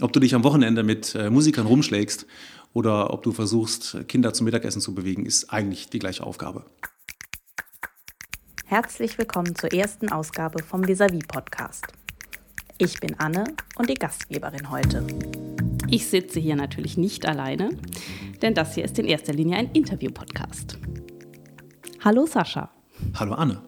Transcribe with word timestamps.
Ob 0.00 0.12
du 0.12 0.20
dich 0.20 0.32
am 0.36 0.44
Wochenende 0.44 0.84
mit 0.84 1.16
äh, 1.16 1.28
Musikern 1.28 1.66
rumschlägst 1.66 2.24
oder 2.72 3.12
ob 3.12 3.24
du 3.24 3.32
versuchst, 3.32 3.96
Kinder 4.06 4.32
zum 4.32 4.44
Mittagessen 4.44 4.80
zu 4.80 4.94
bewegen, 4.94 5.26
ist 5.26 5.52
eigentlich 5.52 5.88
die 5.88 5.98
gleiche 5.98 6.24
Aufgabe. 6.24 6.64
Herzlich 8.64 9.18
willkommen 9.18 9.56
zur 9.56 9.72
ersten 9.72 10.12
Ausgabe 10.12 10.62
vom 10.62 10.86
Vis-a-vis 10.86 11.26
Podcast. 11.26 11.88
Ich 12.76 13.00
bin 13.00 13.18
Anne 13.18 13.42
und 13.76 13.90
die 13.90 13.94
Gastgeberin 13.94 14.70
heute. 14.70 15.04
Ich 15.90 16.06
sitze 16.06 16.38
hier 16.38 16.54
natürlich 16.54 16.96
nicht 16.96 17.26
alleine, 17.26 17.70
denn 18.40 18.54
das 18.54 18.74
hier 18.74 18.84
ist 18.84 19.00
in 19.00 19.06
erster 19.06 19.32
Linie 19.32 19.56
ein 19.56 19.72
Interview-Podcast. 19.72 20.78
Hallo 22.04 22.24
Sascha. 22.24 22.70
Hallo 23.18 23.34
Anne. 23.34 23.62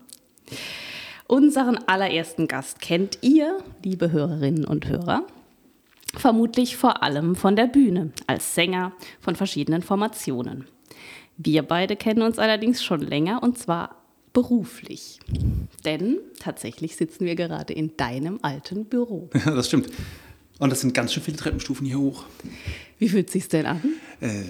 Unseren 1.27 1.77
allerersten 1.89 2.47
Gast 2.47 2.81
kennt 2.81 3.19
ihr, 3.23 3.59
liebe 3.83 4.13
Hörerinnen 4.13 4.65
und 4.65 4.87
Hörer, 4.87 5.27
vermutlich 6.15 6.77
vor 6.77 7.03
allem 7.03 7.37
von 7.37 7.57
der 7.57 7.67
Bühne 7.67 8.13
als 8.27 8.55
Sänger 8.55 8.93
von 9.21 9.37
verschiedenen 9.37 9.83
Formationen. 9.83 10.67
Wir 11.37 11.63
beide 11.63 11.97
kennen 11.97 12.23
uns 12.23 12.39
allerdings 12.39 12.83
schon 12.83 13.01
länger 13.01 13.43
und 13.43 13.59
zwar 13.59 13.97
beruflich. 14.33 15.21
Denn 15.85 16.19
tatsächlich 16.39 16.97
sitzen 16.97 17.25
wir 17.25 17.35
gerade 17.35 17.73
in 17.73 17.97
deinem 17.97 18.39
alten 18.43 18.85
Büro. 18.85 19.31
Ja, 19.45 19.55
das 19.55 19.69
stimmt. 19.69 19.89
Und 20.59 20.71
das 20.71 20.83
sind 20.83 20.93
ganz 20.93 21.15
schön 21.15 21.23
viele 21.23 21.39
Treppenstufen 21.39 21.87
hier 21.87 21.99
hoch. 21.99 22.25
Wie 22.99 23.09
fühlt 23.09 23.29
es 23.29 23.33
sich 23.33 23.49
denn 23.49 23.65
an? 23.65 23.83
Äh, 24.21 24.43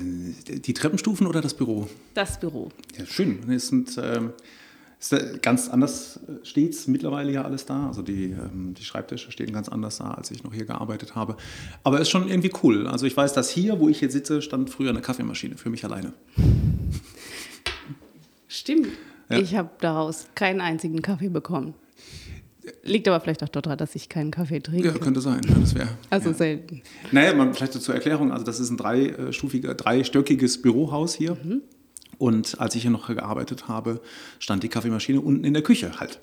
die 0.58 0.74
Treppenstufen 0.74 1.26
oder 1.28 1.40
das 1.40 1.54
Büro? 1.54 1.88
Das 2.14 2.40
Büro. 2.40 2.70
Ja, 2.98 3.06
schön. 3.06 3.48
Es 3.48 3.68
sind 3.68 3.96
ähm, 4.02 4.32
ist 5.00 5.42
ganz 5.42 5.68
anders 5.68 6.20
äh, 6.28 6.44
steht 6.44 6.74
es 6.74 6.86
mittlerweile 6.86 7.32
ja 7.32 7.42
alles 7.42 7.64
da. 7.64 7.86
Also 7.86 8.02
die, 8.02 8.26
ähm, 8.26 8.74
die 8.74 8.84
Schreibtische 8.84 9.32
stehen 9.32 9.52
ganz 9.52 9.68
anders 9.68 9.98
da, 9.98 10.10
als 10.10 10.30
ich 10.30 10.44
noch 10.44 10.52
hier 10.52 10.66
gearbeitet 10.66 11.14
habe. 11.14 11.36
Aber 11.82 11.96
es 11.96 12.02
ist 12.02 12.10
schon 12.10 12.28
irgendwie 12.28 12.52
cool. 12.62 12.86
Also 12.86 13.06
ich 13.06 13.16
weiß, 13.16 13.32
dass 13.32 13.48
hier, 13.50 13.80
wo 13.80 13.88
ich 13.88 14.00
jetzt 14.00 14.12
sitze, 14.12 14.42
stand 14.42 14.68
früher 14.68 14.90
eine 14.90 15.00
Kaffeemaschine 15.00 15.56
für 15.56 15.70
mich 15.70 15.84
alleine. 15.84 16.12
Stimmt. 18.46 18.88
Ja. 19.30 19.38
Ich 19.38 19.56
habe 19.56 19.70
daraus 19.80 20.26
keinen 20.34 20.60
einzigen 20.60 21.00
Kaffee 21.02 21.28
bekommen. 21.28 21.74
Liegt 22.82 23.08
aber 23.08 23.20
vielleicht 23.20 23.42
auch 23.42 23.48
daran, 23.48 23.78
dass 23.78 23.94
ich 23.94 24.08
keinen 24.08 24.30
Kaffee 24.30 24.60
trinke. 24.60 24.88
Ja, 24.88 24.94
könnte 24.94 25.20
sein. 25.20 25.40
Das 25.60 25.74
wär, 25.74 25.88
also 26.10 26.30
ja. 26.30 26.34
selten. 26.34 26.82
Naja, 27.10 27.32
man, 27.34 27.54
vielleicht 27.54 27.72
zur 27.72 27.94
Erklärung. 27.94 28.32
Also 28.32 28.44
das 28.44 28.60
ist 28.60 28.70
ein 28.70 28.76
dreistufiger, 28.76 29.74
dreistöckiges 29.74 30.60
Bürohaus 30.60 31.14
hier. 31.14 31.36
Mhm. 31.42 31.62
Und 32.20 32.60
als 32.60 32.74
ich 32.74 32.82
hier 32.82 32.90
noch 32.90 33.06
gearbeitet 33.06 33.66
habe, 33.66 34.02
stand 34.40 34.62
die 34.62 34.68
Kaffeemaschine 34.68 35.22
unten 35.22 35.42
in 35.42 35.54
der 35.54 35.62
Küche 35.62 35.98
halt. 35.98 36.20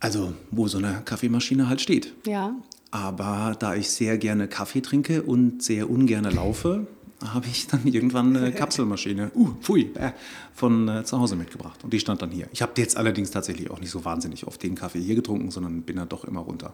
Also 0.00 0.32
wo 0.50 0.66
so 0.66 0.78
eine 0.78 1.02
Kaffeemaschine 1.04 1.68
halt 1.68 1.82
steht. 1.82 2.14
Ja. 2.26 2.56
Aber 2.90 3.54
da 3.58 3.74
ich 3.74 3.90
sehr 3.90 4.16
gerne 4.16 4.48
Kaffee 4.48 4.80
trinke 4.80 5.22
und 5.22 5.62
sehr 5.62 5.90
ungern 5.90 6.24
laufe, 6.24 6.86
habe 7.22 7.46
ich 7.48 7.66
dann 7.66 7.86
irgendwann 7.86 8.34
eine 8.34 8.50
Kapselmaschine, 8.54 9.30
uh, 9.34 9.50
pfui, 9.60 9.90
äh, 9.94 10.12
von 10.54 10.88
äh, 10.88 11.04
zu 11.04 11.20
Hause 11.20 11.36
mitgebracht. 11.36 11.84
Und 11.84 11.92
die 11.92 12.00
stand 12.00 12.22
dann 12.22 12.30
hier. 12.30 12.48
Ich 12.50 12.62
habe 12.62 12.72
jetzt 12.78 12.96
allerdings 12.96 13.30
tatsächlich 13.30 13.70
auch 13.70 13.80
nicht 13.80 13.90
so 13.90 14.06
wahnsinnig 14.06 14.46
oft 14.46 14.62
den 14.62 14.74
Kaffee 14.74 15.00
hier 15.00 15.16
getrunken, 15.16 15.50
sondern 15.50 15.82
bin 15.82 15.96
dann 15.96 16.08
doch 16.08 16.24
immer 16.24 16.40
runter. 16.40 16.72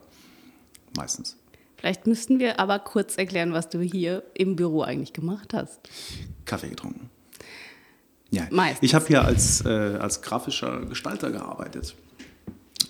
Meistens. 0.96 1.36
Vielleicht 1.78 2.06
müssten 2.06 2.38
wir 2.38 2.60
aber 2.60 2.78
kurz 2.78 3.18
erklären, 3.18 3.52
was 3.52 3.70
du 3.70 3.80
hier 3.80 4.22
im 4.34 4.54
Büro 4.54 4.82
eigentlich 4.82 5.12
gemacht 5.12 5.52
hast. 5.52 5.80
Kaffee 6.44 6.68
getrunken. 6.68 7.10
Ja, 8.32 8.46
Meistens. 8.50 8.82
ich 8.82 8.94
habe 8.94 9.06
hier 9.06 9.24
als, 9.24 9.64
äh, 9.64 9.68
als 9.68 10.22
grafischer 10.22 10.86
Gestalter 10.86 11.30
gearbeitet. 11.30 11.94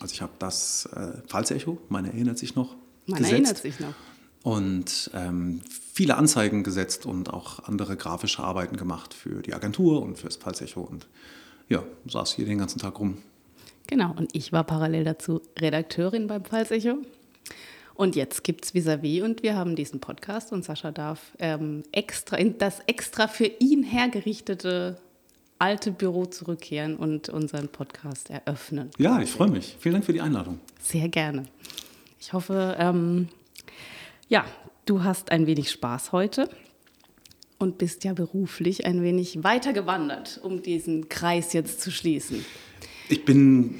Also 0.01 0.15
ich 0.15 0.23
habe 0.23 0.33
das 0.39 0.89
äh, 0.95 1.21
Pfalzecho, 1.27 1.79
man 1.89 2.05
erinnert 2.05 2.39
sich 2.39 2.55
noch, 2.55 2.77
Man 3.07 3.19
gesetzt. 3.19 3.33
erinnert 3.33 3.59
sich 3.59 3.81
noch. 3.81 3.95
Und 4.45 5.11
ähm, 5.15 5.61
viele 5.93 6.17
Anzeigen 6.17 6.63
gesetzt 6.63 7.07
und 7.07 7.33
auch 7.33 7.61
andere 7.65 7.97
grafische 7.97 8.43
Arbeiten 8.43 8.77
gemacht 8.77 9.15
für 9.15 9.43
die 9.43 9.53
Agentur 9.53 10.01
und 10.03 10.17
fürs 10.17 10.37
Pfalzecho. 10.37 10.81
Und 10.81 11.09
ja, 11.69 11.83
saß 12.09 12.35
hier 12.35 12.47
den 12.47 12.59
ganzen 12.59 12.79
Tag 12.79 12.99
rum. 12.99 13.19
Genau, 13.89 14.15
und 14.17 14.35
ich 14.35 14.53
war 14.53 14.65
parallel 14.65 15.05
dazu 15.05 15.43
Redakteurin 15.59 16.29
beim 16.29 16.45
Pfalzecho. 16.45 16.99
Und 17.95 18.17
jetzt 18.17 18.43
gibt 18.43 18.65
es 18.65 18.75
Vis-a-vis 18.75 19.23
und 19.23 19.43
wir 19.43 19.55
haben 19.57 19.77
diesen 19.77 20.01
Podcast 20.01 20.53
und 20.53 20.65
Sascha 20.65 20.93
darf 20.93 21.21
ähm, 21.39 21.83
extra 21.93 22.37
in 22.37 22.59
das 22.59 22.81
extra 22.87 23.29
für 23.29 23.45
ihn 23.47 23.83
hergerichtete 23.83 24.99
alte 25.63 25.93
Büro 25.93 26.27
zurückkehren 26.27 26.97
und 26.97 27.29
unseren 27.29 27.69
Podcast 27.69 28.31
eröffnen. 28.31 28.91
Ja, 28.99 29.23
ich 29.23 29.31
freue 29.31 29.49
mich. 29.49 29.77
Vielen 29.79 29.93
Dank 29.93 30.05
für 30.05 30.13
die 30.13 30.21
Einladung. 30.21 30.59
Sehr 30.81 31.09
gerne. 31.09 31.45
Ich 32.21 32.33
hoffe, 32.33 32.77
ähm, 32.81 33.29
ja, 34.29 34.45
du 34.87 35.05
hast 35.05 35.31
ein 35.31 35.47
wenig 35.47 35.71
Spaß 35.71 36.11
heute 36.11 36.51
und 37.59 37.79
bist 37.79 38.03
ja 38.03 38.13
beruflich 38.13 38.87
ein 38.87 39.03
wenig 39.03 39.45
weiter 39.45 39.73
gewandert, 39.73 40.41
um 40.43 40.63
diesen 40.63 41.09
Kreis 41.09 41.53
jetzt 41.53 41.81
zu 41.81 41.93
schließen. 41.93 42.45
Ich 43.09 43.25
bin 43.25 43.77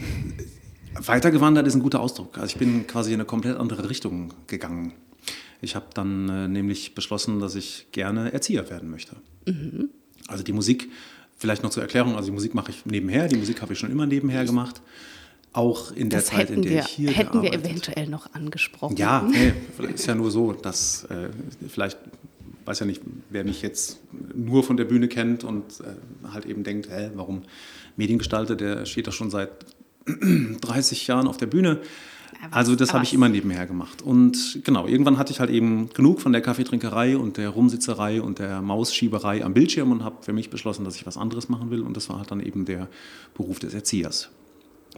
weitergewandert 0.95 1.67
ist 1.67 1.75
ein 1.75 1.83
guter 1.83 1.99
Ausdruck. 1.99 2.39
Also 2.39 2.47
ich 2.47 2.59
bin 2.59 2.87
quasi 2.87 3.11
in 3.11 3.17
eine 3.17 3.25
komplett 3.25 3.57
andere 3.57 3.91
Richtung 3.91 4.33
gegangen. 4.47 4.93
Ich 5.61 5.75
habe 5.75 5.87
dann 5.95 6.29
äh, 6.29 6.47
nämlich 6.47 6.95
beschlossen, 6.95 7.41
dass 7.41 7.57
ich 7.57 7.89
gerne 7.91 8.33
Erzieher 8.33 8.71
werden 8.71 8.89
möchte. 8.89 9.17
Mhm. 9.47 9.89
Also 10.29 10.45
die 10.45 10.53
Musik 10.53 10.89
Vielleicht 11.37 11.63
noch 11.63 11.71
zur 11.71 11.83
Erklärung, 11.83 12.15
also 12.15 12.27
die 12.27 12.33
Musik 12.33 12.55
mache 12.55 12.71
ich 12.71 12.87
nebenher, 12.87 13.29
die 13.29 13.37
Musik 13.37 13.63
habe 13.63 13.73
ich 13.73 13.79
schon 13.79 13.91
immer 13.91 14.07
nebenher 14.07 14.45
gemacht. 14.45 14.81
Auch 15.53 15.93
in 15.93 16.09
der 16.09 16.21
das 16.21 16.29
Zeit, 16.29 16.51
in 16.51 16.63
der 16.63 16.71
wir, 16.71 16.81
ich 16.81 16.87
hier 16.87 17.11
Hätten 17.11 17.43
wir 17.43 17.53
eventuell 17.53 18.07
noch 18.07 18.33
angesprochen. 18.33 18.97
Ja, 18.97 19.23
nee, 19.31 19.53
ist 19.93 20.07
ja 20.07 20.15
nur 20.15 20.31
so, 20.31 20.53
dass 20.53 21.05
äh, 21.05 21.29
vielleicht, 21.69 21.99
weiß 22.65 22.81
ja 22.81 22.87
nicht, 22.87 23.03
wer 23.29 23.45
mich 23.45 23.61
jetzt 23.61 23.99
nur 24.35 24.65
von 24.65 24.77
der 24.77 24.85
Bühne 24.85 25.09
kennt 25.09 25.45
und 25.45 25.81
äh, 25.81 26.31
halt 26.33 26.47
eben 26.47 26.65
denkt, 26.65 26.89
hä, 26.89 27.11
warum 27.15 27.43
Mediengestalter, 27.97 28.57
der 28.57 28.87
steht 28.87 29.09
doch 29.09 29.13
schon 29.13 29.31
seit 29.31 29.51
30 30.07 31.07
Jahren 31.07 31.29
auf 31.29 31.37
der 31.37 31.47
Bühne. 31.47 31.81
Also 32.51 32.75
das 32.75 32.93
habe 32.93 33.05
ich 33.05 33.15
immer 33.15 33.29
nebenher 33.29 33.67
gemacht. 33.67 34.03
Und 34.03 34.61
genau, 34.65 34.87
irgendwann 34.87 35.17
hatte 35.19 35.33
ich 35.33 35.41
halt 35.41 35.51
eben 35.51 35.91
genug 35.91 36.21
von 36.21 36.33
der 36.33 36.43
Kaffeetrinkerei 36.43 37.17
und 37.17 37.37
der 37.37 37.51
Rumsitzerei 37.51 38.21
und 38.21 38.39
der 38.39 38.61
Mausschieberei 38.61 39.45
am 39.45 39.55
Bildschirm 39.55 39.93
und 39.93 40.03
habe 40.03 40.17
für 40.23 40.33
mich 40.33 40.51
beschlossen, 40.51 40.85
dass 40.85 40.97
ich 40.97 41.07
was 41.07 41.17
anderes 41.17 41.49
machen 41.49 41.71
will. 41.71 41.83
Und 41.83 41.97
das 41.97 42.09
war 42.09 42.19
halt 42.19 42.31
dann 42.31 42.41
eben 42.41 42.65
der 42.65 42.89
Beruf 43.35 43.59
des 43.61 43.75
Erziehers. 43.75 44.31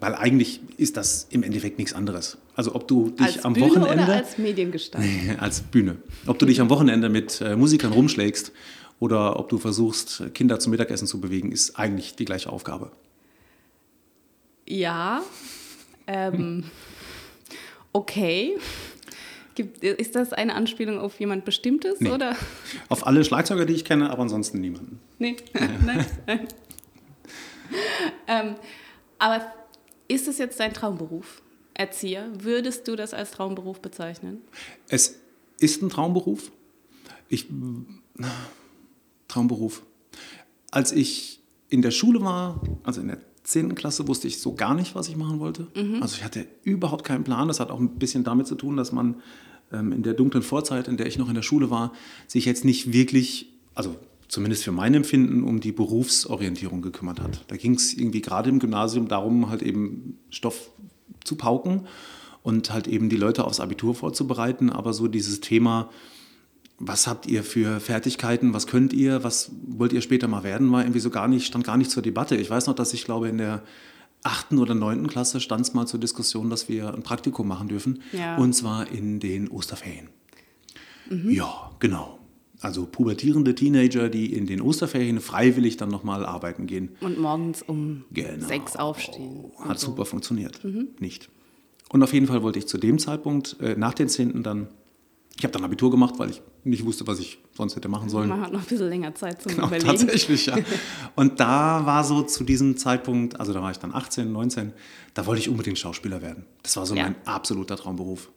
Weil 0.00 0.14
eigentlich 0.14 0.60
ist 0.76 0.96
das 0.96 1.26
im 1.30 1.42
Endeffekt 1.42 1.78
nichts 1.78 1.92
anderes. 1.92 2.38
Also 2.56 2.74
ob 2.74 2.88
du 2.88 3.10
dich 3.10 3.26
als 3.26 3.44
am 3.44 3.52
Bühne 3.52 3.70
Wochenende... 3.70 4.04
Oder 4.04 4.14
als 4.14 4.38
Mediengestalter? 4.38 5.06
als 5.38 5.60
Bühne. 5.60 5.96
Ob 6.26 6.38
du 6.38 6.46
dich 6.46 6.60
am 6.60 6.70
Wochenende 6.70 7.08
mit 7.08 7.40
äh, 7.40 7.56
Musikern 7.56 7.92
rumschlägst 7.92 8.52
oder 8.98 9.38
ob 9.38 9.48
du 9.50 9.58
versuchst, 9.58 10.24
Kinder 10.34 10.58
zum 10.58 10.70
Mittagessen 10.70 11.06
zu 11.06 11.20
bewegen, 11.20 11.52
ist 11.52 11.78
eigentlich 11.78 12.16
die 12.16 12.24
gleiche 12.24 12.50
Aufgabe. 12.50 12.90
Ja. 14.66 15.22
Ähm, 16.06 16.64
Okay. 17.94 18.58
Gibt, 19.54 19.84
ist 19.84 20.16
das 20.16 20.32
eine 20.32 20.54
Anspielung 20.54 20.98
auf 20.98 21.20
jemand 21.20 21.44
Bestimmtes? 21.44 22.00
Nee. 22.00 22.10
Oder? 22.10 22.36
Auf 22.88 23.06
alle 23.06 23.24
Schlagzeuger, 23.24 23.64
die 23.66 23.74
ich 23.74 23.84
kenne, 23.84 24.10
aber 24.10 24.22
ansonsten 24.22 24.60
niemanden. 24.60 24.98
Nee, 25.20 25.36
nein. 25.54 26.04
nein. 26.26 26.48
ähm, 28.26 28.56
aber 29.20 29.46
ist 30.08 30.26
es 30.26 30.38
jetzt 30.38 30.58
dein 30.58 30.74
Traumberuf, 30.74 31.40
Erzieher? 31.72 32.28
Würdest 32.36 32.88
du 32.88 32.96
das 32.96 33.14
als 33.14 33.30
Traumberuf 33.30 33.80
bezeichnen? 33.80 34.42
Es 34.88 35.20
ist 35.60 35.80
ein 35.80 35.88
Traumberuf. 35.88 36.50
Ich, 37.28 37.46
Traumberuf. 39.28 39.82
Als 40.72 40.90
ich 40.90 41.40
in 41.68 41.80
der 41.80 41.92
Schule 41.92 42.20
war, 42.22 42.60
also 42.82 43.00
in 43.00 43.06
der 43.06 43.18
10. 43.44 43.74
Klasse 43.74 44.08
wusste 44.08 44.26
ich 44.26 44.40
so 44.40 44.54
gar 44.54 44.74
nicht, 44.74 44.94
was 44.94 45.08
ich 45.08 45.16
machen 45.16 45.38
wollte. 45.38 45.68
Mhm. 45.76 46.02
Also 46.02 46.16
ich 46.16 46.24
hatte 46.24 46.46
überhaupt 46.62 47.04
keinen 47.04 47.24
Plan. 47.24 47.48
Das 47.48 47.60
hat 47.60 47.70
auch 47.70 47.78
ein 47.78 47.98
bisschen 47.98 48.24
damit 48.24 48.46
zu 48.46 48.54
tun, 48.54 48.76
dass 48.76 48.90
man 48.90 49.16
ähm, 49.72 49.92
in 49.92 50.02
der 50.02 50.14
dunklen 50.14 50.42
Vorzeit, 50.42 50.88
in 50.88 50.96
der 50.96 51.06
ich 51.06 51.18
noch 51.18 51.28
in 51.28 51.34
der 51.34 51.42
Schule 51.42 51.70
war, 51.70 51.92
sich 52.26 52.46
jetzt 52.46 52.64
nicht 52.64 52.92
wirklich, 52.92 53.52
also 53.74 53.96
zumindest 54.28 54.64
für 54.64 54.72
mein 54.72 54.94
Empfinden, 54.94 55.44
um 55.44 55.60
die 55.60 55.72
Berufsorientierung 55.72 56.82
gekümmert 56.82 57.20
hat. 57.20 57.44
Da 57.48 57.56
ging 57.56 57.74
es 57.74 57.94
irgendwie 57.94 58.22
gerade 58.22 58.48
im 58.48 58.58
Gymnasium 58.58 59.08
darum, 59.08 59.50
halt 59.50 59.62
eben 59.62 60.18
Stoff 60.30 60.70
zu 61.22 61.36
pauken 61.36 61.86
und 62.42 62.72
halt 62.72 62.88
eben 62.88 63.10
die 63.10 63.16
Leute 63.16 63.44
aufs 63.44 63.60
Abitur 63.60 63.94
vorzubereiten. 63.94 64.70
Aber 64.70 64.94
so 64.94 65.06
dieses 65.06 65.40
Thema, 65.40 65.90
was 66.78 67.06
habt 67.06 67.26
ihr 67.26 67.44
für 67.44 67.80
Fertigkeiten, 67.80 68.52
was 68.52 68.66
könnt 68.66 68.92
ihr, 68.92 69.22
was 69.22 69.52
wollt 69.66 69.92
ihr 69.92 70.00
später 70.00 70.28
mal 70.28 70.42
werden, 70.42 70.70
war 70.72 70.82
irgendwie 70.82 71.00
so 71.00 71.10
gar 71.10 71.28
nicht, 71.28 71.46
stand 71.46 71.64
gar 71.64 71.76
nicht 71.76 71.90
zur 71.90 72.02
Debatte. 72.02 72.36
Ich 72.36 72.50
weiß 72.50 72.66
noch, 72.66 72.74
dass 72.74 72.92
ich 72.92 73.04
glaube, 73.04 73.28
in 73.28 73.38
der 73.38 73.62
achten 74.22 74.58
oder 74.58 74.74
neunten 74.74 75.06
Klasse 75.06 75.40
stand 75.40 75.66
es 75.66 75.74
mal 75.74 75.86
zur 75.86 76.00
Diskussion, 76.00 76.50
dass 76.50 76.68
wir 76.68 76.92
ein 76.92 77.02
Praktikum 77.02 77.46
machen 77.46 77.68
dürfen. 77.68 78.02
Ja. 78.12 78.36
Und 78.36 78.54
zwar 78.54 78.90
in 78.90 79.20
den 79.20 79.48
Osterferien. 79.48 80.08
Mhm. 81.08 81.30
Ja, 81.30 81.70
genau. 81.78 82.18
Also 82.60 82.86
pubertierende 82.86 83.54
Teenager, 83.54 84.08
die 84.08 84.32
in 84.32 84.46
den 84.46 84.62
Osterferien 84.62 85.20
freiwillig 85.20 85.76
dann 85.76 85.90
nochmal 85.90 86.24
arbeiten 86.24 86.66
gehen. 86.66 86.96
Und 87.00 87.18
morgens 87.18 87.62
um 87.62 88.04
genau. 88.10 88.46
sechs 88.46 88.76
aufstehen. 88.76 89.52
Hat 89.58 89.78
so. 89.78 89.88
super 89.88 90.06
funktioniert. 90.06 90.64
Mhm. 90.64 90.88
Nicht. 90.98 91.28
Und 91.90 92.02
auf 92.02 92.14
jeden 92.14 92.26
Fall 92.26 92.42
wollte 92.42 92.58
ich 92.58 92.66
zu 92.66 92.78
dem 92.78 92.98
Zeitpunkt, 92.98 93.58
äh, 93.60 93.76
nach 93.76 93.92
den 93.92 94.08
Zehnten 94.08 94.42
dann 94.42 94.68
Ich 95.36 95.44
habe 95.44 95.52
dann 95.52 95.64
Abitur 95.64 95.90
gemacht, 95.90 96.14
weil 96.18 96.30
ich 96.30 96.42
nicht 96.64 96.84
wusste, 96.84 97.06
was 97.06 97.18
ich 97.18 97.38
sonst 97.56 97.76
hätte 97.76 97.88
machen 97.88 98.08
sollen. 98.08 98.28
Man 98.28 98.40
hat 98.40 98.52
noch 98.52 98.60
ein 98.60 98.66
bisschen 98.66 98.88
länger 98.88 99.14
Zeit 99.14 99.42
zum 99.42 99.52
Genau, 99.54 99.66
Überlegen. 99.66 99.86
tatsächlich, 99.86 100.46
ja. 100.46 100.56
Und 101.14 101.38
da 101.40 101.84
war 101.84 102.04
so 102.04 102.22
zu 102.22 102.42
diesem 102.44 102.76
Zeitpunkt, 102.76 103.38
also 103.38 103.52
da 103.52 103.60
war 103.62 103.70
ich 103.70 103.78
dann 103.78 103.94
18, 103.94 104.32
19, 104.32 104.72
da 105.14 105.26
wollte 105.26 105.40
ich 105.40 105.48
unbedingt 105.48 105.78
Schauspieler 105.78 106.22
werden. 106.22 106.44
Das 106.62 106.76
war 106.76 106.86
so 106.86 106.94
Ja. 106.94 107.04
mein 107.04 107.16
absoluter 107.26 107.76
Traumberuf. 107.76 108.30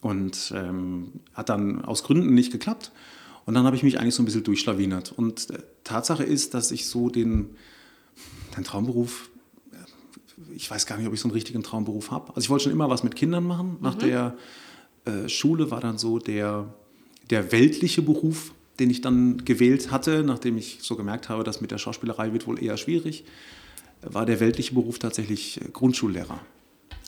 Und 0.00 0.52
ähm, 0.54 1.12
hat 1.32 1.48
dann 1.48 1.82
aus 1.84 2.02
Gründen 2.04 2.34
nicht 2.34 2.52
geklappt. 2.52 2.92
Und 3.46 3.54
dann 3.54 3.64
habe 3.64 3.76
ich 3.76 3.82
mich 3.82 3.98
eigentlich 3.98 4.14
so 4.14 4.22
ein 4.22 4.26
bisschen 4.26 4.44
durchschlawinert. 4.44 5.12
Und 5.16 5.50
äh, 5.50 5.58
Tatsache 5.84 6.24
ist, 6.24 6.52
dass 6.54 6.70
ich 6.70 6.86
so 6.86 7.08
den, 7.08 7.56
den 8.56 8.64
Traumberuf, 8.64 9.30
äh, 9.72 10.54
ich 10.54 10.70
weiß 10.70 10.84
gar 10.86 10.98
nicht, 10.98 11.06
ob 11.06 11.14
ich 11.14 11.20
so 11.20 11.28
einen 11.28 11.34
richtigen 11.34 11.62
Traumberuf 11.62 12.10
habe. 12.10 12.28
Also 12.30 12.40
ich 12.40 12.50
wollte 12.50 12.64
schon 12.64 12.72
immer 12.72 12.90
was 12.90 13.02
mit 13.02 13.16
Kindern 13.16 13.44
machen. 13.44 13.78
Nach 13.80 13.94
der 13.94 14.36
äh, 15.06 15.28
Schule 15.28 15.70
war 15.70 15.80
dann 15.80 15.96
so 15.98 16.18
der, 16.18 16.74
der 17.30 17.52
weltliche 17.52 18.02
Beruf, 18.02 18.52
den 18.78 18.90
ich 18.90 19.00
dann 19.00 19.44
gewählt 19.44 19.90
hatte, 19.90 20.22
nachdem 20.24 20.56
ich 20.58 20.78
so 20.82 20.96
gemerkt 20.96 21.28
habe, 21.28 21.44
dass 21.44 21.60
mit 21.60 21.70
der 21.70 21.78
Schauspielerei 21.78 22.32
wird 22.32 22.46
wohl 22.46 22.62
eher 22.62 22.76
schwierig, 22.76 23.24
war 24.02 24.26
der 24.26 24.40
weltliche 24.40 24.74
Beruf 24.74 24.98
tatsächlich 24.98 25.60
äh, 25.60 25.68
Grundschullehrer. 25.72 26.40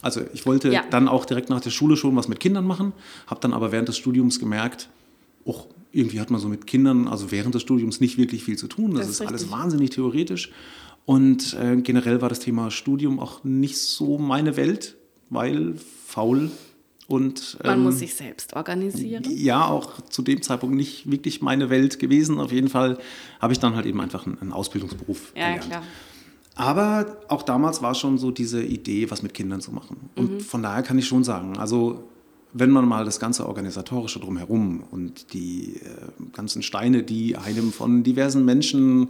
Also 0.03 0.21
ich 0.35 0.47
wollte 0.47 0.73
Ja. 0.73 0.85
dann 0.91 1.09
auch 1.09 1.25
direkt 1.25 1.51
nach 1.51 1.61
der 1.61 1.71
Schule 1.71 1.97
schon 1.97 2.15
was 2.17 2.29
mit 2.29 2.41
Kindern 2.41 2.67
machen, 2.67 2.93
habe 3.27 3.41
dann 3.41 3.53
aber 3.53 3.73
während 3.73 3.89
des 3.89 3.97
Studiums 3.97 4.39
gemerkt, 4.39 4.89
och, 5.45 5.67
irgendwie 5.93 6.21
hat 6.21 6.31
man 6.31 6.41
so 6.41 6.49
mit 6.49 6.67
Kindern, 6.67 7.09
also 7.09 7.31
während 7.31 7.55
des 7.55 7.63
Studiums 7.63 8.01
nicht 8.01 8.19
wirklich 8.19 8.45
viel 8.45 8.57
zu 8.59 8.69
tun. 8.69 8.93
Das, 8.93 9.01
Das 9.01 9.09
ist 9.11 9.21
ist 9.21 9.27
alles 9.27 9.51
wahnsinnig 9.51 9.91
theoretisch. 9.91 10.51
Und 11.07 11.55
äh, 11.55 11.77
generell 11.77 12.21
war 12.21 12.29
das 12.29 12.41
Thema 12.41 12.71
Studium 12.71 13.19
auch 13.21 13.45
nicht 13.45 13.79
so 13.79 14.19
meine 14.19 14.57
Welt, 14.57 14.97
weil 15.31 15.75
faul 16.07 16.51
und 17.09 17.59
Man 17.65 17.79
ähm, 17.79 17.85
muss 17.85 17.99
sich 18.01 18.15
selbst 18.15 18.55
organisieren. 18.57 19.23
ja 19.29 19.65
auch 19.67 20.01
zu 20.03 20.23
dem 20.23 20.43
Zeitpunkt 20.43 20.75
nicht 20.77 21.11
wirklich 21.11 21.41
meine 21.41 21.71
Welt 21.71 21.99
gewesen. 21.99 22.41
Auf 22.41 22.51
jeden 22.53 22.69
Fall 22.69 22.99
habe 23.41 23.53
ich 23.53 23.59
dann 23.61 23.77
halt 23.77 23.87
eben 23.87 24.01
einfach 24.01 24.27
einen, 24.27 24.53
Ausbildungsberuf 24.53 25.33
Ja, 25.37 25.45
gelernt. 25.51 25.65
klar. 25.71 25.83
Aber 26.55 27.19
auch 27.29 27.43
damals 27.43 27.83
war 27.83 27.95
schon 27.95 28.17
so 28.19 28.31
diese 28.31 28.63
Idee, 28.63 29.11
was 29.11 29.23
mit 29.23 29.35
Kindern 29.35 29.61
zu 29.61 29.73
machen. 29.73 30.11
Und 30.17 30.33
Mhm. 30.33 30.41
von 30.41 30.63
daher 30.63 30.83
kann 30.83 30.99
ich 30.99 31.07
schon 31.07 31.23
sagen, 31.23 31.59
also 31.59 32.09
wenn 32.53 32.71
man 32.71 32.89
mal 32.89 33.05
das 33.05 33.21
ganze 33.21 33.47
Organisatorische 33.47 34.19
drumherum 34.19 34.83
und 34.91 35.35
die 35.35 35.75
äh, 35.77 36.33
ganzen 36.33 36.63
Steine, 36.63 37.03
die 37.03 37.37
einem 37.37 37.73
von 37.73 38.03
diversen 38.03 38.45
Menschen 38.47 39.09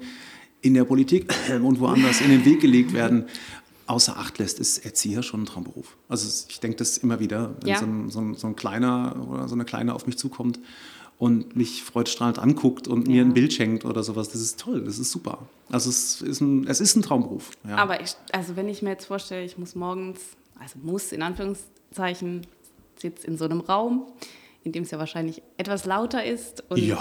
in 0.62 0.74
der 0.74 0.84
Politik 0.84 1.32
und 1.62 1.78
woanders 1.78 2.20
in 2.20 2.30
den 2.30 2.44
Weg 2.44 2.60
gelegt 2.60 2.92
werden, 2.92 3.26
außer 3.86 4.16
Acht 4.16 4.38
lässt, 4.38 4.58
ist 4.60 4.84
Erzieher 4.84 5.22
schon 5.22 5.42
ein 5.42 5.46
Traumberuf. 5.46 5.96
Also 6.08 6.44
ich 6.48 6.60
denke 6.60 6.76
das 6.76 6.98
immer 6.98 7.20
wieder, 7.20 7.54
wenn 7.60 7.68
Ja. 7.68 7.78
so, 7.78 7.84
ein, 7.86 8.10
so, 8.10 8.20
ein, 8.20 8.34
so 8.34 8.46
ein 8.48 8.56
kleiner 8.56 9.16
oder 9.30 9.48
so 9.48 9.54
eine 9.54 9.64
Kleine 9.64 9.94
auf 9.94 10.06
mich 10.06 10.18
zukommt 10.18 10.58
und 11.18 11.56
mich 11.56 11.82
freudestrahlend 11.82 12.38
anguckt 12.38 12.88
und 12.88 13.06
mir 13.06 13.16
Ja. 13.16 13.22
ein 13.22 13.32
Bild 13.34 13.52
schenkt 13.52 13.84
oder 13.84 14.02
sowas, 14.02 14.28
das 14.28 14.40
ist 14.42 14.60
toll, 14.60 14.82
das 14.84 14.98
ist 14.98 15.10
super. 15.10 15.38
Also 15.70 15.88
es 15.90 16.20
ist 16.22 16.40
ein, 16.40 16.66
es 16.68 16.80
ist 16.80 16.96
ein 16.96 17.02
Traumberuf. 17.02 17.50
Ja. 17.68 17.76
Aber 17.76 18.00
ich, 18.02 18.14
also 18.32 18.56
wenn 18.56 18.68
ich 18.68 18.82
mir 18.82 18.90
jetzt 18.90 19.06
vorstelle, 19.06 19.44
ich 19.44 19.56
muss 19.58 19.74
morgens, 19.74 20.20
also 20.60 20.78
muss 20.82 21.12
in 21.12 21.22
Anführungszeichen, 21.22 22.46
sitze 23.00 23.26
in 23.26 23.36
so 23.38 23.44
einem 23.44 23.60
Raum, 23.60 24.06
in 24.64 24.72
dem 24.72 24.82
es 24.82 24.90
ja 24.90 24.98
wahrscheinlich 24.98 25.42
etwas 25.58 25.84
lauter 25.84 26.24
ist. 26.24 26.64
Und 26.68 26.78
ja, 26.78 26.96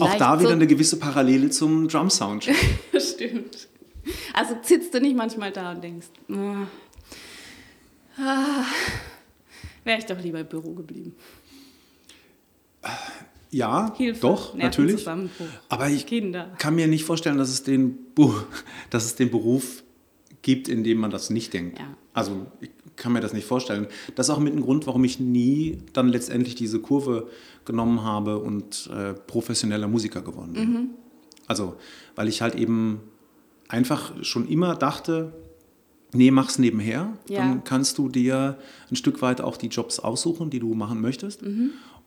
auch 0.00 0.14
da 0.16 0.38
wieder 0.38 0.48
so- 0.50 0.54
eine 0.54 0.66
gewisse 0.66 0.96
Parallele 0.98 1.50
zum 1.50 1.86
Drum 1.88 2.08
Sound. 2.10 2.48
Stimmt. 2.98 3.68
Also 4.34 4.56
sitzt 4.62 4.94
du 4.94 5.00
nicht 5.00 5.16
manchmal 5.16 5.52
da 5.52 5.72
und 5.72 5.82
denkst, 5.82 6.08
ah, 6.30 6.66
ah, 8.18 8.64
wäre 9.84 9.98
ich 9.98 10.06
doch 10.06 10.20
lieber 10.20 10.40
im 10.40 10.46
Büro 10.46 10.72
geblieben. 10.72 11.14
Ja, 13.50 13.94
Hilfe, 13.96 14.20
doch, 14.20 14.54
natürlich. 14.54 15.06
Aber 15.68 15.88
ich 15.88 16.06
Kinder. 16.06 16.52
kann 16.58 16.74
mir 16.74 16.86
nicht 16.86 17.04
vorstellen, 17.04 17.38
dass 17.38 17.48
es 17.48 17.62
den, 17.62 17.98
dass 18.90 19.06
es 19.06 19.14
den 19.16 19.30
Beruf 19.30 19.82
gibt, 20.42 20.68
in 20.68 20.84
dem 20.84 20.98
man 20.98 21.10
das 21.10 21.30
nicht 21.30 21.52
denkt. 21.54 21.78
Ja. 21.78 21.96
Also 22.12 22.46
ich 22.60 22.70
kann 22.96 23.12
mir 23.12 23.20
das 23.20 23.32
nicht 23.32 23.46
vorstellen. 23.46 23.86
Das 24.14 24.28
ist 24.28 24.34
auch 24.34 24.38
mit 24.38 24.54
ein 24.54 24.60
Grund, 24.60 24.86
warum 24.86 25.04
ich 25.04 25.18
nie 25.20 25.78
dann 25.92 26.08
letztendlich 26.08 26.54
diese 26.54 26.80
Kurve 26.80 27.28
genommen 27.64 28.02
habe 28.02 28.38
und 28.38 28.90
äh, 28.92 29.14
professioneller 29.14 29.88
Musiker 29.88 30.20
geworden 30.20 30.52
bin. 30.52 30.72
Mhm. 30.72 30.90
Also, 31.46 31.76
weil 32.14 32.28
ich 32.28 32.42
halt 32.42 32.54
eben 32.54 33.00
einfach 33.68 34.12
schon 34.22 34.48
immer 34.48 34.74
dachte, 34.74 35.32
nee, 36.12 36.30
mach's 36.30 36.58
nebenher. 36.58 37.12
Ja. 37.28 37.40
Dann 37.40 37.64
kannst 37.64 37.98
du 37.98 38.08
dir 38.08 38.58
ein 38.90 38.96
Stück 38.96 39.22
weit 39.22 39.40
auch 39.40 39.56
die 39.56 39.68
Jobs 39.68 40.00
aussuchen, 40.00 40.50
die 40.50 40.58
du 40.58 40.74
machen 40.74 41.00
möchtest 41.00 41.42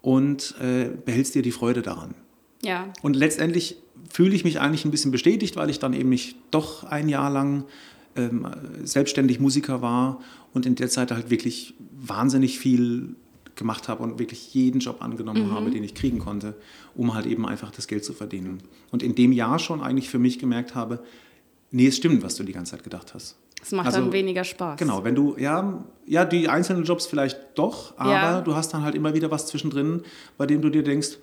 und 0.02 0.56
äh, 0.60 0.90
behältst 1.06 1.36
dir 1.36 1.42
die 1.42 1.52
Freude 1.52 1.81
daran. 1.81 2.16
Ja, 2.63 2.92
Und 3.02 3.16
letztendlich 3.16 3.78
fühle 4.10 4.36
ich 4.36 4.44
mich 4.44 4.60
eigentlich 4.60 4.86
ein 4.86 4.92
bisschen 4.92 5.12
bestätigt, 5.12 5.56
weil 5.56 5.69
ich 5.69 5.80
dann 5.80 5.94
eben 5.94 6.10
nicht 6.10 6.36
doch 6.52 6.84
ein 6.84 7.10
Jahr 7.10 7.30
lang 7.30 7.66
ähm, 8.16 8.48
selbstständig 8.84 9.40
Musiker 9.40 9.81
war 9.81 10.19
und 10.54 10.66
in 10.66 10.75
der 10.75 10.90
Zeit 10.90 11.12
halt 11.12 11.30
wirklich 11.30 11.74
wahnsinnig 11.92 12.60
viel 12.60 13.16
gemacht 13.56 13.88
habe 13.88 14.04
und 14.04 14.19
wirklich 14.19 14.54
jeden 14.54 14.80
Job 14.80 15.02
angenommen 15.02 15.52
habe, 15.52 15.69
den 15.72 15.84
ich 15.84 15.94
kriegen 15.94 16.19
konnte, 16.19 16.56
um 16.96 17.13
halt 17.13 17.25
eben 17.25 17.48
einfach 17.48 17.72
das 17.72 17.88
Geld 17.88 18.04
zu 18.04 18.13
verdienen. 18.13 18.60
Und 18.92 19.04
in 19.04 19.16
dem 19.16 19.31
Jahr 19.31 19.60
schon 19.60 19.81
eigentlich 19.81 20.10
für 20.10 20.19
mich 20.19 20.40
gemerkt 20.40 20.74
habe, 20.74 21.04
nee, 21.71 21.88
es 21.88 21.97
stimmt, 21.97 22.23
was 22.23 22.35
du 22.35 22.44
die 22.44 22.53
ganze 22.53 22.71
Zeit 22.71 22.83
gedacht 22.83 23.13
hast. 23.13 23.35
es 23.63 23.71
macht 23.71 23.88
Also, 23.88 24.00
dann 24.01 24.12
weniger 24.12 24.44
Spaß. 24.44 24.77
Genau, 24.79 25.03
wenn 25.03 25.15
du, 25.15 25.35
ja, 25.38 25.83
ja, 26.06 26.25
die 26.25 26.50
einzelnen 26.50 26.83
Jobs 26.83 27.06
vielleicht 27.06 27.38
doch, 27.56 27.94
aber 27.97 28.12
Ja. 28.12 28.41
du 28.41 28.56
hast 28.56 28.73
dann 28.73 28.83
halt 28.83 28.95
immer 28.95 29.13
wieder 29.13 29.29
was 29.31 29.47
zwischendrin, 29.47 30.01
bei 30.38 30.45
dem 30.47 30.62
du 30.62 30.69
dir 30.69 30.83
denkst, 30.83 31.18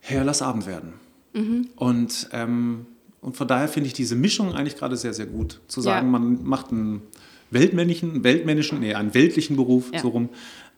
Herr, 0.00 0.24
lass 0.24 0.42
Abend 0.42 0.66
werden. 0.66 0.94
Mhm. 1.34 1.68
Und, 1.76 2.28
ähm, 2.32 2.86
und 3.20 3.36
von 3.36 3.46
daher 3.48 3.68
finde 3.68 3.86
ich 3.86 3.92
diese 3.92 4.14
Mischung 4.16 4.54
eigentlich 4.54 4.76
gerade 4.76 4.96
sehr, 4.96 5.12
sehr 5.14 5.26
gut. 5.26 5.60
Zu 5.68 5.80
sagen, 5.80 6.06
Ja. 6.06 6.18
man 6.18 6.42
macht 6.44 6.70
einen 6.70 7.02
weltmännischen, 7.50 8.24
weltmännischen, 8.24 8.80
nee, 8.80 8.94
einen 8.94 9.12
weltlichen 9.14 9.56
Beruf, 9.56 9.90
Ja. 9.92 10.00
so 10.00 10.08
rum, 10.08 10.28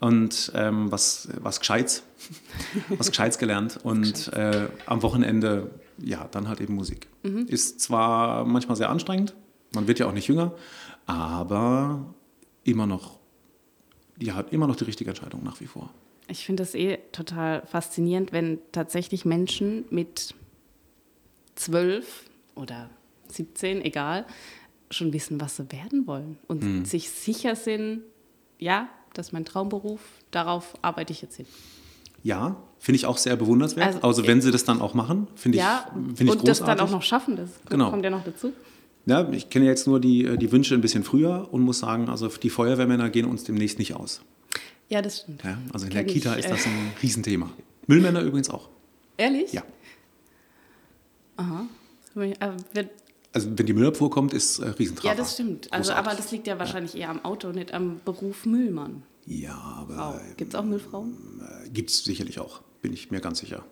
und 0.01 0.51
ähm, 0.55 0.91
was, 0.91 1.29
was 1.41 1.61
Gescheites, 1.61 2.03
was 2.99 3.09
Gescheites 3.11 3.39
gelernt 3.39 3.79
und 3.83 4.33
äh, 4.33 4.67
am 4.87 5.03
Wochenende, 5.03 5.71
ja, 6.03 6.29
dann 6.31 6.49
halt 6.49 6.61
eben 6.61 6.75
Musik. 6.75 7.09
Mhm. 7.23 7.47
Ist 7.49 7.81
zwar 7.81 8.45
manchmal 8.45 8.77
sehr 8.77 8.91
anstrengend, 8.91 9.35
man 9.75 9.87
wird 9.89 9.99
ja 9.99 10.07
auch 10.07 10.13
nicht 10.13 10.29
jünger, 10.29 10.55
aber 11.07 12.15
immer 12.65 12.87
noch, 12.87 13.19
ja, 14.19 14.41
immer 14.51 14.67
noch 14.67 14.77
die 14.77 14.85
richtige 14.85 15.11
Entscheidung 15.11 15.43
nach 15.43 15.61
wie 15.61 15.67
vor. 15.67 15.91
Ich 16.29 16.45
finde 16.47 16.63
das 16.63 16.75
eh 16.75 16.99
total 17.13 17.67
faszinierend, 17.67 18.33
wenn 18.33 18.59
tatsächlich 18.73 19.25
Menschen 19.25 19.85
mit 19.91 20.35
zwölf 21.55 22.25
oder 22.55 22.91
17, 23.29 23.83
egal, 23.83 24.27
schon 24.91 25.13
wissen, 25.13 25.41
was 25.41 25.57
sie 25.57 25.71
werden 25.73 26.07
wollen 26.07 26.39
und 26.49 26.63
Hm. 26.63 26.85
sich 26.85 27.11
sicher 27.11 27.57
sind, 27.57 28.03
ja, 28.59 28.89
das 29.15 29.29
ist 29.29 29.33
mein 29.33 29.45
Traumberuf, 29.45 30.01
darauf 30.31 30.75
arbeite 30.83 31.13
ich 31.13 31.23
jetzt 31.23 31.37
hin. 31.37 31.47
Ja, 32.23 32.57
finde 32.79 32.97
ich 32.97 33.07
auch 33.07 33.19
sehr 33.19 33.37
bewundernswert. 33.37 33.87
Also, 33.97 34.01
Also, 34.07 34.27
wenn 34.27 34.41
sie 34.41 34.51
das 34.51 34.65
dann 34.65 34.81
auch 34.81 34.95
machen, 34.95 35.27
finde 35.35 35.59
ich, 35.59 35.65
ja, 35.65 35.87
finde 35.93 36.13
ich 36.25 36.31
und 36.31 36.49
das 36.49 36.59
großartig. 36.61 36.67
dann 36.67 36.81
auch 36.87 36.91
noch 36.91 37.03
schaffen, 37.03 37.37
das 37.37 37.51
Genau. 37.69 37.91
kommt 37.91 38.05
ja 38.05 38.11
noch 38.11 38.25
dazu. 38.25 38.53
Ja, 39.07 39.29
ich 39.31 39.51
kenne 39.51 39.65
jetzt 39.67 39.87
nur 39.89 39.99
die, 39.99 40.25
äh, 40.25 40.37
die 40.37 40.53
Wünsche 40.53 40.75
ein 40.75 40.81
bisschen 40.81 41.03
früher 41.03 41.49
und 41.51 41.63
muss 41.63 41.81
sagen, 41.81 42.09
also 42.09 42.29
die 42.29 42.51
Feuerwehrmänner 42.51 43.11
gehen 43.11 43.27
uns 43.27 43.43
demnächst 43.45 43.79
nicht 43.81 43.95
aus. 43.97 44.21
Ja, 44.89 45.03
das 45.03 45.21
stimmt. 45.23 45.43
Ja, 45.43 45.59
also 45.73 45.87
in 45.87 45.93
der 45.93 46.05
Kenn 46.05 46.13
Kita 46.15 46.33
ich, 46.35 46.41
ist 46.41 46.47
äh, 46.47 46.51
das 46.51 46.67
ein 46.67 46.93
Riesenthema. 47.03 47.51
Müllmänner 47.89 48.21
übrigens 48.23 48.49
auch. 48.51 48.69
Ehrlich? 49.17 49.53
Ja. 49.53 49.63
Aha. 51.37 51.67
Äh, 52.15 52.37
wird- 52.75 52.91
Also 53.33 53.49
wenn 53.57 53.67
die 53.67 53.73
Müllabfuhr 53.73 54.11
kommt, 54.11 54.35
ist 54.35 54.59
äh, 54.59 54.69
Riesentreffer. 54.69 55.09
Ja, 55.15 55.19
das 55.19 55.33
stimmt. 55.35 55.73
Also, 55.73 55.89
Großartig. 55.91 56.11
aber 56.11 56.17
das 56.17 56.31
liegt 56.31 56.47
ja 56.47 56.59
wahrscheinlich 56.59 56.95
eher 56.97 57.09
am 57.09 57.25
Auto, 57.25 57.49
nicht 57.51 57.73
am 57.73 58.01
Beruf 58.05 58.45
Müllmann. 58.47 59.03
Ja, 59.27 59.55
aber 59.55 59.95
Frau. 59.95 60.21
Gibt 60.37 60.55
es 60.55 60.59
auch 60.59 60.65
Müllfrauen? 60.65 61.41
äh, 61.65 61.69
gibt 61.71 61.91
es 61.91 62.05
sicherlich 62.05 62.39
auch, 62.41 62.61
bin 62.81 62.93
ich 62.93 63.11
mir 63.11 63.21
ganz 63.21 63.39
sicher. 63.39 63.65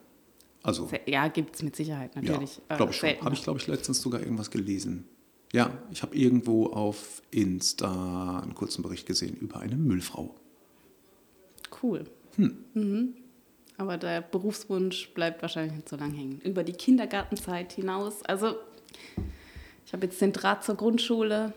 Also, 0.63 0.89
Ja, 1.07 1.27
gibt 1.27 1.55
es 1.55 1.63
mit 1.63 1.75
Sicherheit, 1.75 2.15
ja, 2.15 2.21
natürlich. 2.21 2.61
Äh, 2.69 2.77
glaube 2.77 2.91
ich 2.91 2.97
schon. 2.97 3.09
Habe 3.21 3.33
ich, 3.35 3.43
glaube 3.43 3.59
ich, 3.59 3.67
letztens 3.67 4.01
sogar 4.01 4.21
irgendwas 4.21 4.51
gelesen. 4.51 5.05
Ja, 5.53 5.77
ich 5.91 6.01
habe 6.01 6.15
irgendwo 6.15 6.67
auf 6.67 7.21
Insta 7.31 8.39
einen 8.39 8.55
kurzen 8.55 8.83
Bericht 8.83 9.05
gesehen 9.05 9.35
über 9.35 9.59
eine 9.59 9.75
Müllfrau. 9.75 10.35
Cool. 11.81 12.05
Hm. 12.35 12.57
Mhm. 12.73 13.15
Aber 13.77 13.97
der 13.97 14.21
Berufswunsch 14.21 15.13
bleibt 15.13 15.41
wahrscheinlich 15.41 15.73
nicht 15.73 15.89
so 15.89 15.95
lange 15.95 16.15
hängen. 16.15 16.39
Über 16.41 16.63
die 16.63 16.73
Kindergartenzeit 16.73 17.73
hinaus. 17.73 18.23
Also, 18.23 18.55
ich 19.85 19.91
habe 19.91 20.05
jetzt 20.05 20.21
den 20.21 20.31
Draht 20.31 20.63
zur 20.63 20.75
Grundschule. 20.75 21.53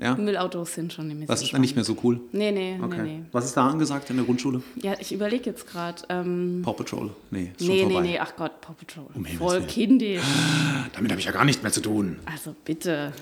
Ja, 0.00 0.14
Müllautos 0.16 0.72
sind 0.74 0.92
schon 0.92 1.06
mehr 1.08 1.26
das 1.26 1.40
so 1.40 1.44
ist 1.46 1.52
dann 1.52 1.60
nicht 1.60 1.74
mehr 1.76 1.84
so 1.84 1.96
cool. 2.02 2.18
Nee, 2.32 2.50
nee, 2.50 2.78
Okay. 2.82 3.02
nee, 3.02 3.18
nee. 3.18 3.24
Was 3.30 3.44
ist 3.44 3.56
da 3.56 3.68
angesagt 3.68 4.08
in 4.08 4.16
der 4.16 4.24
Grundschule? 4.24 4.62
Ja, 4.82 4.94
ich 4.98 5.12
überlege 5.12 5.50
jetzt 5.50 5.66
gerade. 5.66 6.02
Ähm, 6.08 6.62
Paw 6.64 6.72
Patrol? 6.72 7.10
Nee, 7.30 7.52
ist 7.56 7.66
schon 7.66 7.74
nee, 7.74 7.84
nee, 7.84 7.92
vorbei. 7.92 8.06
nee, 8.08 8.18
ach 8.18 8.34
Gott, 8.36 8.60
Paw 8.62 8.72
Patrol. 8.74 9.06
Um 9.14 9.24
Voll 9.26 9.56
Willen. 9.56 9.66
kindisch. 9.66 10.22
Damit 10.94 11.10
habe 11.10 11.20
ich 11.20 11.26
ja 11.26 11.32
gar 11.32 11.44
nichts 11.44 11.62
mehr 11.62 11.72
zu 11.72 11.82
tun. 11.82 12.18
Also 12.24 12.54
bitte. 12.64 13.12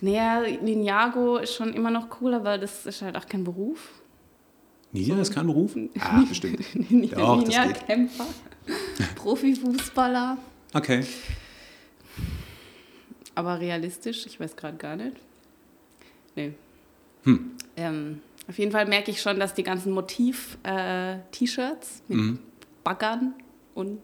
Naja, 0.00 0.42
Ninjago 0.62 1.36
ist 1.38 1.54
schon 1.54 1.74
immer 1.74 1.90
noch 1.90 2.20
cool, 2.20 2.32
aber 2.32 2.56
das 2.56 2.86
ist 2.86 3.02
halt 3.02 3.16
auch 3.16 3.26
kein 3.26 3.44
Beruf. 3.44 3.90
Ninja 4.92 5.20
ist 5.20 5.34
kein 5.34 5.46
Beruf? 5.46 5.76
Ah, 6.00 6.22
bestimmt. 6.26 6.60
Ninja-Kämpfer, 6.90 8.26
Profifußballer. 9.16 10.38
Okay. 10.72 11.04
Aber 13.34 13.60
realistisch, 13.60 14.24
ich 14.26 14.40
weiß 14.40 14.56
gerade 14.56 14.76
gar 14.78 14.96
nicht. 14.96 15.16
Nee. 16.38 16.52
Hm. 17.24 17.50
Ähm, 17.76 18.20
auf 18.48 18.58
jeden 18.58 18.72
Fall 18.72 18.86
merke 18.86 19.10
ich 19.10 19.20
schon, 19.20 19.38
dass 19.40 19.52
die 19.54 19.62
ganzen 19.62 19.92
Motiv-T-Shirts 19.92 22.02
mit 22.08 22.18
Mhm. 22.18 22.38
Baggern 22.84 23.34
und 23.74 23.98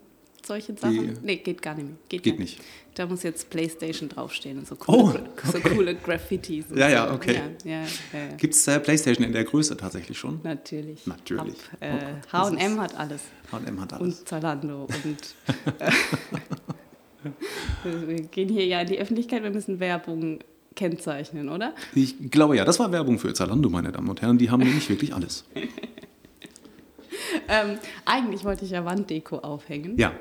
solche 0.45 0.77
Sachen. 0.77 1.19
nee, 1.23 1.37
geht 1.37 1.63
gar 1.63 1.75
nicht 1.75 1.87
mehr. 1.87 1.97
Geht, 2.09 2.23
Geht 2.23 2.35
gar 2.35 2.41
nicht. 2.41 2.61
Da 2.95 3.07
muss 3.07 3.23
jetzt 3.23 3.49
PlayStation 3.51 4.09
draufstehen 4.11 4.59
und 4.59 4.67
so 4.69 4.75
Oh, 4.87 5.11
coole, 5.11 5.25
so 5.43 5.59
okay. 5.59 5.75
coole 5.75 5.95
Graffitis. 5.97 6.67
Und 6.71 6.77
Ja, 6.77 6.89
so. 6.89 6.93
ja, 6.95 7.13
okay. 7.15 7.41
Ja, 7.65 7.71
ja, 7.71 7.81
ja, 8.13 8.19
ja. 8.31 8.37
Gibt 8.37 8.55
es 8.55 8.69
äh, 8.69 8.79
Playstation 8.79 9.27
in 9.27 9.33
der 9.33 9.45
Größe 9.45 9.75
tatsächlich 9.77 10.17
schon? 10.19 10.41
Natürlich. 10.45 11.05
Natürlich. 11.07 11.57
Hab, 11.81 11.83
äh, 11.83 12.15
Oh 12.33 12.51
H&M 12.51 12.81
hat 12.81 12.95
alles. 12.97 13.23
H&M 13.51 13.81
hat 13.81 13.95
alles. 13.95 14.19
Und 14.21 14.29
Zalando. 14.29 14.87
Und 15.05 15.35
äh, 15.81 15.91
wir 18.07 18.21
gehen 18.25 18.49
hier 18.51 18.67
ja 18.67 18.81
in 18.83 18.87
die 18.89 18.99
Öffentlichkeit, 18.99 19.43
wir 19.43 19.51
müssen 19.51 19.81
Werbung 19.81 20.41
kennzeichnen, 20.77 21.49
oder? 21.49 21.73
Ich 21.95 22.31
glaube 22.31 22.57
ja, 22.57 22.65
das 22.65 22.79
war 22.79 22.91
Werbung 22.93 23.19
für 23.19 23.33
Zalando, 23.35 23.69
meine 23.71 23.93
Damen 23.93 24.09
und 24.09 24.21
Herren. 24.23 24.39
Die 24.39 24.51
haben 24.51 24.61
nämlich 24.63 24.89
wirklich 24.89 25.15
alles. 25.15 25.45
Ähm, 27.49 27.79
eigentlich 28.05 28.45
wollte 28.45 28.65
ich 28.65 28.71
ja 28.73 28.85
Wanddeko 28.85 29.39
aufhängen. 29.39 29.97
Ja, 29.99 30.13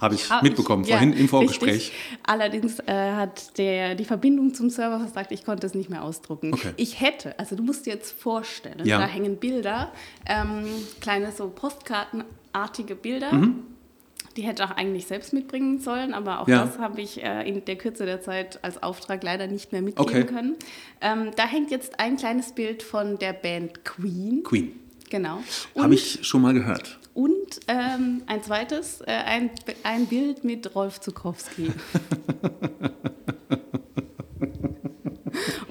habe 0.00 0.14
ich 0.14 0.28
Hab 0.30 0.42
mitbekommen, 0.42 0.82
ich- 0.84 0.90
ja, 0.90 0.96
vorhin 0.98 1.16
im 1.16 1.28
Vorgespräch. 1.28 1.70
richtig. 1.72 1.92
Allerdings 2.22 2.78
äh, 2.80 3.12
hat 3.12 3.56
der, 3.58 3.94
die 3.94 4.04
Verbindung 4.04 4.52
zum 4.54 4.68
Server 4.70 4.98
versagt, 4.98 5.32
ich 5.32 5.44
konnte 5.44 5.66
es 5.66 5.74
nicht 5.74 5.90
mehr 5.90 6.02
ausdrucken. 6.02 6.52
Okay. 6.52 6.72
Ich 6.76 7.00
hätte, 7.00 7.38
also 7.38 7.56
du 7.56 7.62
musst 7.62 7.86
dir 7.86 7.94
jetzt 7.94 8.12
vorstellen, 8.20 8.84
Ja. 8.84 8.98
da 8.98 9.06
hängen 9.06 9.36
Bilder, 9.36 9.92
ähm, 10.26 10.64
kleine 11.00 11.30
so 11.32 11.48
Postkartenartige 11.48 12.94
Bilder. 12.94 13.32
Mhm. 13.32 13.62
Die 14.36 14.42
hätte 14.42 14.62
ich 14.64 14.68
auch 14.68 14.76
eigentlich 14.76 15.06
selbst 15.06 15.32
mitbringen 15.32 15.78
sollen, 15.78 16.12
aber 16.12 16.40
auch 16.40 16.48
Ja. 16.48 16.64
das 16.64 16.78
habe 16.78 17.00
ich 17.00 17.22
äh, 17.22 17.48
in 17.48 17.64
der 17.64 17.76
Kürze 17.76 18.04
der 18.04 18.20
Zeit 18.20 18.58
als 18.62 18.82
Auftrag 18.82 19.22
leider 19.22 19.46
nicht 19.46 19.70
mehr 19.72 19.80
mitgeben 19.82 20.08
Okay. 20.22 20.24
können. 20.24 20.56
Ähm, 21.00 21.30
da 21.36 21.46
hängt 21.46 21.70
jetzt 21.70 22.00
ein 22.00 22.16
kleines 22.16 22.52
Bild 22.52 22.82
von 22.82 23.18
der 23.18 23.32
Band 23.32 23.84
Queen. 23.84 24.42
Queen. 24.42 24.72
Genau. 25.10 25.38
Habe 25.78 25.94
ich 25.94 26.18
schon 26.26 26.42
mal 26.42 26.52
gehört. 26.54 26.98
Und 27.12 27.60
ähm, 27.68 28.22
ein 28.26 28.42
zweites, 28.42 29.00
äh, 29.02 29.04
ein, 29.12 29.50
ein 29.84 30.06
Bild 30.06 30.42
mit 30.42 30.74
Rolf 30.74 31.00
Zukowski. 31.00 31.70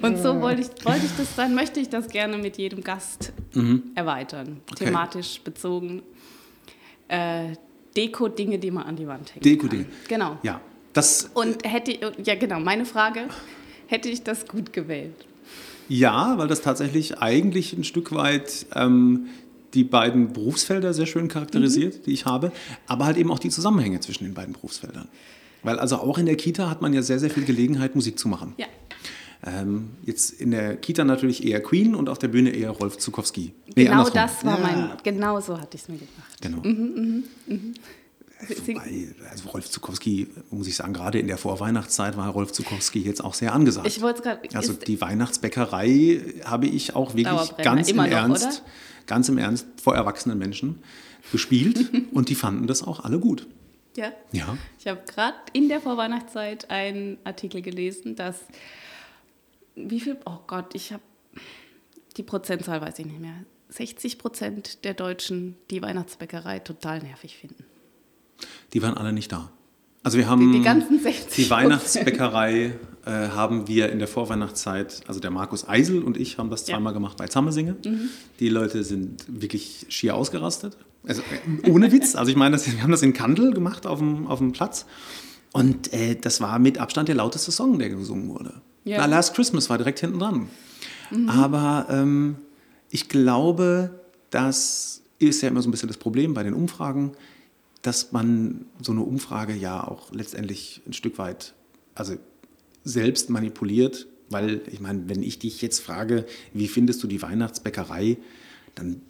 Und 0.02 0.18
so 0.18 0.40
wollte 0.40 0.60
ich, 0.62 0.84
wollte 0.84 1.06
ich 1.06 1.16
das 1.16 1.34
dann, 1.36 1.54
möchte 1.54 1.80
ich 1.80 1.88
das 1.88 2.08
gerne 2.08 2.36
mit 2.38 2.58
jedem 2.58 2.82
Gast 2.82 3.32
erweitern. 3.94 4.48
Mhm. 4.48 4.60
Okay. 4.70 4.84
Thematisch 4.86 5.40
bezogen. 5.42 6.02
Äh, 7.08 7.52
Deko-Dinge, 7.96 8.58
die 8.58 8.70
man 8.70 8.84
an 8.84 8.96
die 8.96 9.06
Wand 9.06 9.34
hängt. 9.34 9.44
Deko-Dinge. 9.44 9.86
Genau. 10.08 10.38
Ja, 10.42 10.60
das, 10.92 11.30
Und 11.34 11.64
hätte, 11.70 11.96
ja 12.24 12.34
genau, 12.34 12.60
meine 12.60 12.84
Frage, 12.84 13.28
hätte 13.86 14.08
ich 14.08 14.22
das 14.22 14.46
gut 14.46 14.72
gewählt? 14.72 15.14
ja, 15.88 16.38
weil 16.38 16.48
das 16.48 16.62
tatsächlich 16.62 17.18
eigentlich 17.18 17.72
ein 17.74 17.84
Stück 17.84 18.12
weit 18.14 18.64
ähm, 18.74 19.26
die 19.74 19.84
beiden 19.84 20.32
Berufsfelder 20.32 20.94
sehr 20.94 21.04
schön 21.06 21.28
charakterisiert, 21.28 21.96
Mhm. 21.98 22.02
die 22.06 22.12
ich 22.12 22.24
habe, 22.26 22.52
aber 22.86 23.04
halt 23.04 23.16
eben 23.18 23.30
auch 23.30 23.38
die 23.38 23.50
Zusammenhänge 23.50 24.00
zwischen 24.00 24.24
den 24.24 24.32
beiden 24.34 24.54
Berufsfeldern. 24.54 25.08
Weil 25.62 25.78
also 25.78 25.96
auch 25.96 26.16
in 26.18 26.26
der 26.26 26.36
Kita 26.36 26.70
hat 26.70 26.80
man 26.80 26.92
ja 26.94 27.02
sehr, 27.02 27.18
sehr 27.18 27.28
viel 27.30 27.44
Gelegenheit, 27.44 27.94
Musik 27.94 28.18
zu 28.18 28.28
machen. 28.28 28.54
Ja. 28.56 28.66
Ähm, 29.46 29.90
jetzt 30.04 30.30
in 30.40 30.52
der 30.52 30.76
Kita 30.76 31.04
natürlich 31.04 31.44
eher 31.44 31.62
Queen 31.62 31.94
und 31.94 32.08
auf 32.08 32.18
der 32.18 32.28
Bühne 32.28 32.50
eher 32.50 32.70
Rolf 32.70 32.96
Zukowski. 32.98 33.52
Nee, 33.76 33.84
Genau 33.84 34.04
andersrum. 34.06 34.14
das 34.14 34.44
war 34.44 34.58
Ja, 34.58 34.62
mein, 34.88 34.96
genau 35.02 35.40
so 35.40 35.60
hatte 35.60 35.76
ich 35.76 35.82
es 35.82 35.88
mir 35.88 35.98
gedacht. 35.98 36.40
Genau. 36.40 36.58
Mhm, 36.62 37.24
Sie- 38.46 38.74
Wobei, 38.74 39.08
also 39.30 39.48
Rolf 39.50 39.70
Zukowski, 39.70 40.26
muss 40.50 40.66
ich 40.66 40.76
sagen, 40.76 40.92
gerade 40.92 41.18
in 41.18 41.28
der 41.28 41.38
Vorweihnachtszeit 41.38 42.16
war 42.16 42.28
Rolf 42.30 42.52
Zukowski 42.52 43.00
jetzt 43.00 43.22
auch 43.24 43.32
sehr 43.32 43.54
angesagt. 43.54 43.86
Ich 43.86 44.02
wollte 44.02 44.22
gerade. 44.22 44.40
Also 44.54 44.72
die 44.74 45.00
Weihnachtsbäckerei 45.00 46.20
habe 46.44 46.66
ich 46.66 46.94
auch 46.94 47.14
wirklich 47.14 47.56
ganz 47.58 47.88
im 47.90 47.96
noch, 47.96 48.06
Ernst, 48.06 48.44
oder? 48.46 48.54
ganz 49.06 49.28
im 49.28 49.38
Ernst 49.38 49.66
vor 49.82 49.94
erwachsenen 49.94 50.38
Menschen 50.38 50.78
gespielt 51.32 51.90
und 52.12 52.28
die 52.28 52.34
fanden 52.34 52.66
das 52.66 52.82
auch 52.82 53.00
alle 53.04 53.18
gut. 53.18 53.46
Ja. 53.96 54.12
Ja. 54.32 54.58
Ich 54.78 54.86
habe 54.88 55.00
gerade 55.06 55.36
in 55.52 55.68
der 55.68 55.80
Vorweihnachtszeit 55.80 56.70
einen 56.70 57.16
Artikel 57.24 57.62
gelesen, 57.62 58.16
dass 58.16 58.36
wie 59.76 60.00
viel, 60.00 60.16
oh 60.26 60.38
Gott, 60.46 60.74
ich 60.74 60.92
habe 60.92 61.02
die 62.16 62.22
Prozentzahl 62.22 62.80
weiß 62.80 62.98
ich 63.00 63.06
nicht 63.06 63.20
mehr. 63.20 63.34
60 63.70 64.18
Prozent 64.18 64.84
der 64.84 64.94
Deutschen 64.94 65.56
die 65.70 65.82
Weihnachtsbäckerei 65.82 66.60
total 66.60 67.00
nervig 67.02 67.36
finden. 67.36 67.64
Die 68.72 68.82
waren 68.82 68.94
alle 68.96 69.12
nicht 69.12 69.32
da. 69.32 69.50
Also 70.04 70.18
wir 70.18 70.28
haben 70.28 70.52
Die, 70.52 70.58
die 70.58 70.64
ganzen 70.64 71.00
60 71.00 71.44
die 71.44 71.50
Weihnachtsbäckerei 71.50 72.74
äh, 73.06 73.10
haben 73.10 73.66
wir 73.68 73.90
in 73.90 73.98
der 73.98 74.06
Vorweihnachtszeit, 74.06 75.00
also 75.08 75.18
der 75.18 75.30
Markus 75.30 75.66
Eisel 75.66 76.02
und 76.02 76.16
ich 76.16 76.38
haben 76.38 76.50
das 76.50 76.66
Ja. 76.68 76.74
zweimal 76.74 76.92
gemacht 76.92 77.16
bei 77.16 77.26
Zammersinge. 77.26 77.76
Die 78.38 78.48
Leute 78.48 78.84
sind 78.84 79.24
wirklich 79.28 79.86
schier 79.88 80.14
ausgerastet. 80.14 80.76
Also 81.06 81.22
äh, 81.64 81.70
ohne 81.70 81.90
Witz. 81.90 82.14
Also 82.14 82.30
ich 82.30 82.36
meine, 82.36 82.52
das, 82.56 82.70
wir 82.70 82.82
haben 82.82 82.90
das 82.90 83.02
in 83.02 83.12
Kandel 83.14 83.52
gemacht 83.54 83.86
auf 83.86 83.98
dem, 83.98 84.26
auf 84.26 84.38
dem 84.38 84.52
Platz. 84.52 84.86
Und 85.52 85.92
äh, 85.92 86.16
das 86.16 86.40
war 86.40 86.58
mit 86.58 86.78
Abstand 86.78 87.08
der 87.08 87.14
lauteste 87.16 87.50
Song, 87.50 87.78
der 87.78 87.88
gesungen 87.88 88.28
wurde. 88.28 88.60
Na, 88.98 89.06
Last 89.06 89.34
Christmas 89.34 89.70
war 89.70 89.78
direkt 89.78 90.00
hinten 90.00 90.18
dran. 90.18 90.48
Aber 91.28 91.86
ähm, 91.90 92.36
ich 92.90 93.08
glaube, 93.08 94.00
das 94.30 95.02
ist 95.18 95.42
ja 95.42 95.48
immer 95.48 95.62
so 95.62 95.68
ein 95.68 95.70
bisschen 95.70 95.88
das 95.88 95.96
Problem 95.96 96.34
bei 96.34 96.42
den 96.42 96.54
Umfragen, 96.54 97.12
dass 97.82 98.12
man 98.12 98.66
so 98.82 98.92
eine 98.92 99.02
Umfrage 99.02 99.54
ja 99.54 99.86
auch 99.86 100.10
letztendlich 100.12 100.82
ein 100.86 100.92
Stück 100.92 101.18
weit 101.18 101.54
also 101.94 102.16
selbst 102.82 103.30
manipuliert, 103.30 104.06
weil 104.30 104.62
ich 104.72 104.80
meine, 104.80 105.08
wenn 105.08 105.22
ich 105.22 105.38
dich 105.38 105.62
jetzt 105.62 105.80
frage, 105.80 106.24
wie 106.52 106.66
findest 106.66 107.02
du 107.02 107.06
die 107.06 107.22
Weihnachtsbäckerei, 107.22 108.16
dann, 108.74 109.00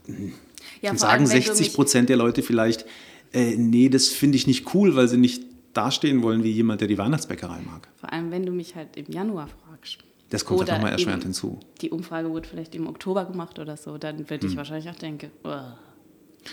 Ja, 0.82 0.90
dann 0.90 0.90
allem, 0.90 0.98
sagen 1.00 1.24
du 1.24 1.30
60 1.30 1.66
mich- 1.68 1.74
Prozent 1.74 2.08
der 2.10 2.16
Leute 2.16 2.42
vielleicht, 2.42 2.84
äh, 3.32 3.56
nee, 3.56 3.88
das 3.88 4.08
finde 4.08 4.36
ich 4.36 4.46
nicht 4.46 4.74
cool, 4.74 4.94
weil 4.96 5.08
sie 5.08 5.16
nicht 5.16 5.42
dastehen 5.74 6.22
wollen 6.22 6.42
wie 6.42 6.50
jemand, 6.50 6.80
der 6.80 6.88
die 6.88 6.96
Weihnachtsbäckerei 6.98 7.60
mag. 7.62 7.88
Vor 7.96 8.12
allem, 8.12 8.30
wenn 8.30 8.46
du 8.46 8.52
mich 8.52 8.74
halt 8.74 8.96
im 8.96 9.06
Januar 9.06 9.48
fragst. 9.48 9.98
Das 10.30 10.44
kommt 10.44 10.60
Oder 10.60 10.72
einfach 10.74 10.84
mal 10.86 10.92
erschwerend 10.92 11.22
hinzu. 11.24 11.60
Die 11.80 11.90
Umfrage 11.90 12.30
wurde 12.30 12.48
vielleicht 12.48 12.74
im 12.74 12.86
Oktober 12.86 13.24
gemacht 13.26 13.58
oder 13.58 13.76
so, 13.76 13.98
dann 13.98 14.30
würde 14.30 14.44
Hm. 14.46 14.50
ich 14.52 14.56
wahrscheinlich 14.56 14.88
auch 14.90 14.94
denken, 14.98 15.30
oh, 15.44 15.50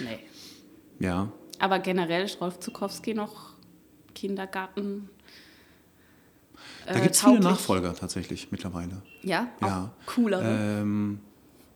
nee. 0.04 0.20
Ja, 1.00 1.32
Aber 1.60 1.80
generell 1.80 2.25
ist 2.25 2.40
Rolf 2.42 2.60
Zukowski 2.60 3.13
noch 3.13 3.54
Kindergarten. 4.13 5.10
da 6.86 6.96
äh, 6.96 7.01
gibt 7.01 7.16
es 7.16 7.22
viele. 7.24 7.40
Nachfolger 7.40 7.96
tatsächlich 7.96 8.51
mittlerweile. 8.51 9.01
Ja, 9.24 9.48
Ja. 9.62 9.92
coolere. 10.06 10.80
Ähm, 10.82 11.20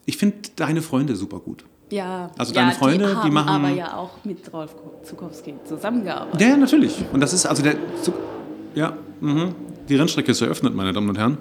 ich 0.05 0.17
finde 0.17 0.49
deine 0.55 0.81
Freunde 0.83 1.15
super 1.15 1.39
gut. 1.39 1.65
Ja, 1.91 2.31
also 2.37 2.53
ja, 2.53 2.61
deine 2.61 2.73
Freunde, 2.73 3.05
die, 3.05 3.11
die 3.11 3.17
haben 3.17 3.33
machen- 3.33 3.49
aber 3.65 3.69
ja 3.69 3.95
auch 3.95 4.11
mit 4.23 4.51
Rolf 4.51 4.75
Zukowski 5.03 5.55
zusammengearbeitet. 5.65 6.41
Ja, 6.41 6.47
ja, 6.49 6.57
natürlich. 6.57 7.03
Und 7.13 7.19
das 7.21 7.33
ist 7.33 7.45
also 7.45 7.63
der. 7.63 7.75
Zug 8.01 8.15
ja, 8.73 8.97
mhm. 9.21 9.55
die 9.87 9.95
Rennstrecke 9.95 10.31
ist 10.31 10.41
eröffnet, 10.41 10.75
meine 10.75 10.91
Damen 10.91 11.07
und 11.09 11.17
Herren. 11.17 11.37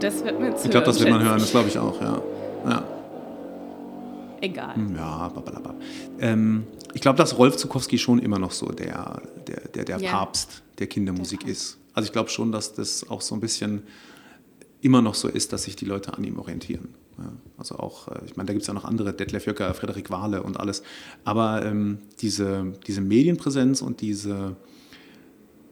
Das 0.00 0.24
wird 0.24 0.38
man 0.40 0.50
jetzt 0.50 0.64
Ich 0.64 0.70
glaube, 0.70 0.86
das 0.86 0.98
wird 0.98 1.10
man 1.10 1.22
hören, 1.22 1.38
das 1.38 1.50
glaube 1.50 1.68
ich 1.68 1.78
auch, 1.78 2.00
ja. 2.00 2.20
Ja, 2.68 2.84
Egal. 4.40 4.74
ja 4.96 5.28
babalaba. 5.28 5.74
Ähm, 6.20 6.66
ich 6.94 7.00
glaube, 7.00 7.16
dass 7.18 7.38
Rolf 7.38 7.56
Zukowski 7.56 7.98
schon 7.98 8.18
immer 8.18 8.38
noch 8.38 8.50
so 8.52 8.66
der, 8.66 9.22
der, 9.46 9.60
der, 9.74 9.84
der 9.84 9.98
Ja. 9.98 10.10
Papst 10.10 10.62
der 10.78 10.86
Kindermusik 10.88 11.40
Der 11.40 11.50
ist. 11.50 11.78
Also 11.94 12.06
ich 12.06 12.12
glaube 12.12 12.28
schon, 12.28 12.52
dass 12.52 12.74
das 12.74 13.08
auch 13.08 13.20
so 13.22 13.34
ein 13.34 13.40
bisschen 13.40 13.84
immer 14.82 15.00
noch 15.00 15.14
so 15.14 15.28
ist, 15.28 15.52
dass 15.52 15.62
sich 15.64 15.76
die 15.76 15.84
Leute 15.86 16.12
an 16.14 16.24
ihm 16.24 16.38
orientieren. 16.38 16.88
Also 17.56 17.76
auch, 17.76 18.08
äh, 18.08 18.20
ich 18.26 18.36
meine, 18.36 18.46
da 18.48 18.52
gibt 18.52 18.62
es 18.62 18.68
ja 18.68 18.74
noch 18.74 18.84
andere, 18.84 19.12
Detlef 19.12 19.46
Jöcker, 19.46 19.72
Frederik 19.74 20.10
Wahle 20.10 20.42
und 20.42 20.58
alles. 20.60 20.82
Aber 21.24 21.64
ähm, 21.64 21.98
diese, 22.20 22.72
diese 22.86 23.00
Medienpräsenz 23.00 23.82
und 23.82 24.00
diese, 24.00 24.56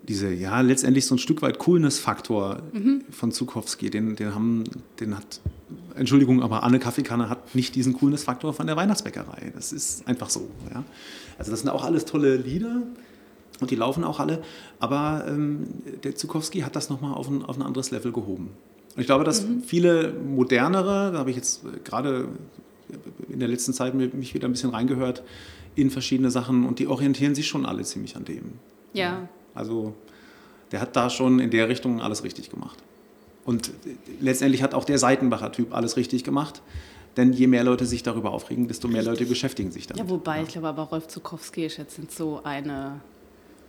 diese, 0.09 0.33
ja, 0.33 0.61
letztendlich 0.61 1.07
so 1.07 1.15
ein 1.15 1.19
Stück 1.19 1.43
weit 1.43 1.59
Coolness-Faktor 1.59 2.63
von 3.11 3.33
Zukowski, 3.33 3.91
den, 3.91 4.17
den 4.17 4.35
haben, 4.35 4.65
den 5.01 5.17
hat, 5.17 5.41
Entschuldigung, 5.95 6.43
aber 6.43 6.63
Anne 6.63 6.79
Kaffeekanne 6.79 7.29
hat 7.29 7.55
nicht 7.55 7.75
diesen 7.75 7.95
Coolness-Faktor 7.95 8.53
von 8.53 8.67
der 8.67 8.77
Weihnachtsbäckerei. 8.77 9.53
Das 9.55 9.73
ist 9.73 10.07
einfach 10.07 10.29
so, 10.29 10.49
ja. 10.73 10.85
Also 11.39 11.51
das 11.51 11.61
sind 11.61 11.71
auch 11.71 11.85
alles 11.85 12.05
tolle 12.05 12.37
Lieder 12.37 12.83
und 13.61 13.71
die 13.71 13.77
laufen 13.77 14.05
auch 14.05 14.21
alle, 14.21 14.43
aber 14.79 15.25
ähm, 15.27 15.67
der 16.03 16.15
Zukowski 16.15 16.61
hat 16.61 16.77
das 16.77 16.91
nochmal 16.91 17.15
auf 17.15 17.29
ein, 17.29 17.43
auf 17.43 17.57
ein 17.57 17.63
anderes 17.63 17.91
Level 17.91 18.13
gehoben. 18.13 18.51
Und 18.95 19.01
ich 19.01 19.07
glaube, 19.07 19.25
dass 19.25 19.45
viele 19.67 20.13
modernere, 20.13 21.11
da 21.13 21.19
habe 21.19 21.31
ich 21.31 21.37
jetzt 21.37 21.65
äh, 21.65 21.79
gerade 21.83 22.29
in 23.29 23.39
der 23.41 23.49
letzten 23.49 23.73
Zeit 23.73 23.95
mi- 23.95 24.11
mich 24.15 24.35
wieder 24.35 24.47
ein 24.49 24.53
bisschen 24.53 24.71
reingehört 24.71 25.23
in 25.75 25.91
verschiedene 25.91 26.31
Sachen 26.31 26.65
und 26.67 26.79
die 26.79 26.87
orientieren 26.87 27.35
sich 27.35 27.49
schon 27.49 27.67
alle 27.67 27.83
ziemlich 27.83 28.15
an 28.17 28.25
dem. 28.25 28.53
Ja, 28.93 29.29
Also 29.55 29.95
der 30.71 30.81
hat 30.81 30.95
da 30.95 31.11
schon 31.11 31.41
in 31.41 31.51
der 31.51 31.69
Richtung 31.69 32.01
alles 32.01 32.23
richtig 32.25 32.51
gemacht. 32.51 32.79
Und 33.45 33.73
letztendlich 34.21 34.63
hat 34.63 34.75
auch 34.75 34.85
der 34.85 34.99
Seitenbacher-Typ 34.99 35.75
alles 35.75 35.97
richtig 35.97 36.23
gemacht. 36.25 36.63
Denn 37.17 37.33
je 37.33 37.47
mehr 37.47 37.63
Leute 37.63 37.87
sich 37.87 38.03
darüber 38.03 38.33
aufregen, 38.33 38.67
desto 38.67 38.89
mehr 38.89 39.03
Leute 39.03 39.25
beschäftigen 39.27 39.71
sich 39.71 39.87
damit. 39.87 40.03
Ja, 40.03 40.11
wobei, 40.11 40.43
ich 40.43 40.49
glaube 40.49 40.67
aber 40.69 40.83
Rolf 40.85 41.07
Zukowski 41.09 41.65
ist 41.67 41.77
jetzt 41.77 42.01
so 42.17 42.41
eine 42.43 43.01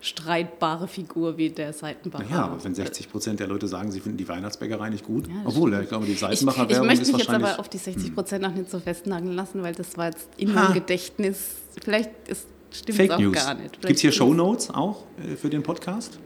streitbare 0.05 0.87
Figur 0.87 1.37
wie 1.37 1.49
der 1.49 1.73
Seitenbacher. 1.73 2.25
Ja, 2.29 2.43
aber 2.43 2.63
wenn 2.63 2.75
60 2.75 3.11
Prozent 3.11 3.39
der 3.39 3.47
Leute 3.47 3.67
sagen, 3.67 3.91
sie 3.91 3.99
finden 3.99 4.19
die 4.19 4.27
Weihnachtsbäckerei 4.27 4.89
nicht 4.89 5.03
gut, 5.03 5.27
ja, 5.27 5.33
obwohl, 5.45 5.73
ich 5.81 5.89
glaube, 5.89 6.05
die 6.05 6.13
Seitenbacher 6.13 6.63
ich, 6.63 6.69
ich 6.69 6.69
Werbung 6.73 6.87
möchte 6.87 7.01
ist 7.01 7.07
mich 7.11 7.17
jetzt 7.17 7.27
wahrscheinlich... 7.27 7.51
aber 7.53 7.59
auf 7.59 7.69
die 7.69 7.79
60 7.79 8.13
Prozent 8.13 8.43
noch 8.43 8.53
nicht 8.53 8.69
so 8.69 8.79
festnageln 8.79 9.33
lassen, 9.33 9.63
weil 9.63 9.73
das 9.73 9.97
war 9.97 10.05
jetzt 10.05 10.29
in 10.37 10.53
meinem 10.53 10.73
Gedächtnis, 10.73 11.55
vielleicht 11.83 12.11
ist, 12.27 12.45
stimmt 12.71 12.99
es 12.99 13.09
auch 13.09 13.19
News. 13.19 13.33
gar 13.33 13.55
nicht. 13.55 13.81
Gibt 13.81 13.95
es 13.95 14.01
hier 14.01 14.11
Shownotes 14.11 14.69
auch 14.69 15.05
äh, 15.17 15.35
für 15.35 15.49
den 15.49 15.63
Podcast? 15.63 16.19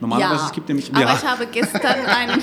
Normalerweise 0.00 0.40
ja, 0.40 0.46
es 0.46 0.52
gibt 0.52 0.68
nämlich. 0.68 0.90
Aber 0.90 1.02
ja. 1.02 1.14
ich 1.14 1.28
habe 1.28 1.46
gestern 1.46 2.06
einen. 2.06 2.42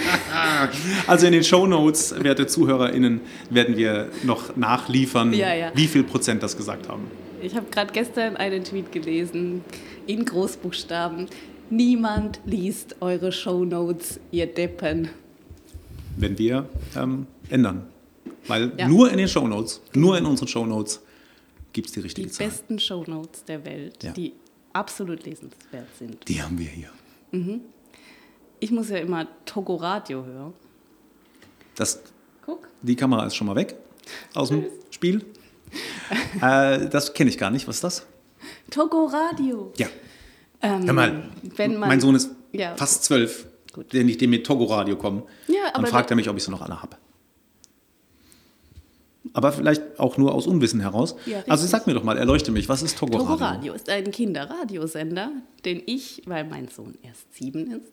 also 1.08 1.26
in 1.26 1.34
den 1.34 1.44
Shownotes, 1.44 2.16
werte 2.24 2.46
ZuhörerInnen, 2.46 3.20
werden 3.50 3.76
wir 3.76 4.10
noch 4.24 4.56
nachliefern, 4.56 5.34
Ja, 5.34 5.54
ja. 5.54 5.72
wie 5.74 5.88
viel 5.88 6.04
Prozent 6.04 6.44
das 6.44 6.56
gesagt 6.56 6.88
haben. 6.88 7.10
Ich 7.42 7.56
habe 7.56 7.68
gerade 7.70 7.92
gestern 7.94 8.36
einen 8.38 8.64
Tweet 8.64 8.92
gelesen, 8.92 9.64
in 10.06 10.26
Großbuchstaben. 10.26 11.28
Niemand 11.70 12.40
liest 12.46 12.96
eure 13.02 13.32
Shownotes, 13.32 14.20
ihr 14.32 14.48
Deppen. 14.48 15.10
Wenn 16.16 16.38
wir 16.38 16.68
ähm, 16.96 17.28
ändern. 17.50 17.88
Weil 18.48 18.72
Ja. 18.78 18.88
nur 18.88 19.12
in 19.12 19.18
den 19.18 19.28
Shownotes, 19.28 19.82
nur 19.94 20.18
in 20.18 20.26
unseren 20.26 20.48
Shownotes 20.48 21.02
gibt 21.74 21.88
es 21.88 21.94
die 21.94 22.00
Die 22.00 22.04
richtige 22.06 22.30
Zahl. 22.32 22.48
besten 22.48 22.80
Shownotes 22.80 23.44
der 23.44 23.64
Welt, 23.66 24.04
Ja. 24.04 24.12
die 24.14 24.34
absolut 24.74 25.26
lesenswert 25.26 25.88
sind. 26.00 26.28
Die 26.28 26.42
haben 26.42 26.58
wir 26.58 26.68
hier. 26.70 26.90
Ich 28.60 28.72
muss 28.72 28.90
ja 28.90 28.98
immer 28.98 29.28
Togo 29.46 29.76
Radio 29.76 30.24
hören. 30.26 30.54
Das, 31.76 32.02
Guck. 32.46 32.68
die 32.82 32.96
Kamera 32.96 33.26
ist 33.28 33.36
schon 33.36 33.48
mal 33.48 33.56
weg 33.56 33.76
aus 34.34 34.50
dem 34.50 34.66
Spiel. 34.90 35.26
äh, 36.42 36.88
das 36.90 37.14
kenne 37.14 37.30
ich 37.30 37.38
gar 37.38 37.50
nicht. 37.52 37.68
Was 37.68 37.76
ist 37.76 37.84
das? 37.84 38.06
Togo 38.72 39.06
Radio. 39.06 39.74
Ja. 39.78 39.88
Ähm, 40.62 40.86
Hör 40.86 40.94
mal, 40.94 41.30
wenn 41.56 41.78
man, 41.78 41.90
mein 41.90 42.02
Sohn 42.02 42.16
ist 42.16 42.32
Ja. 42.52 42.76
fast 42.76 43.04
zwölf, 43.04 43.46
Gut. 43.74 43.94
wenn 43.94 44.10
ich 44.10 44.18
dem 44.18 44.30
mit 44.32 44.46
Togo 44.46 44.66
Radio 44.66 44.96
komme. 44.96 45.24
Ja, 45.48 45.72
dann 45.74 45.86
fragt 45.86 46.10
er 46.10 46.16
mich, 46.16 46.30
ob 46.30 46.38
ich 46.38 46.44
sie 46.44 46.52
noch 46.52 46.62
alle 46.62 46.82
habe. 46.82 46.98
Aber 49.34 49.52
vielleicht 49.52 50.00
auch 50.00 50.18
nur 50.18 50.34
aus 50.34 50.48
Unwissen 50.48 50.80
heraus. 50.80 51.16
Ja, 51.26 51.44
also 51.48 51.68
sag 51.68 51.86
mir 51.86 51.94
doch 51.94 52.04
mal, 52.04 52.18
erleuchte 52.18 52.52
mich, 52.52 52.70
was 52.70 52.82
ist 52.82 52.98
Togo, 52.98 53.18
Togo 53.18 53.34
Radio? 53.34 53.48
Radio 53.48 53.74
ist 53.74 53.90
ein 53.90 54.10
Kinderradiosender, 54.12 55.32
den 55.66 55.84
ich, 55.86 56.24
weil 56.26 56.46
mein 56.46 56.70
Sohn 56.70 56.98
erst 57.04 57.32
sieben 57.36 57.70
ist, 57.72 57.92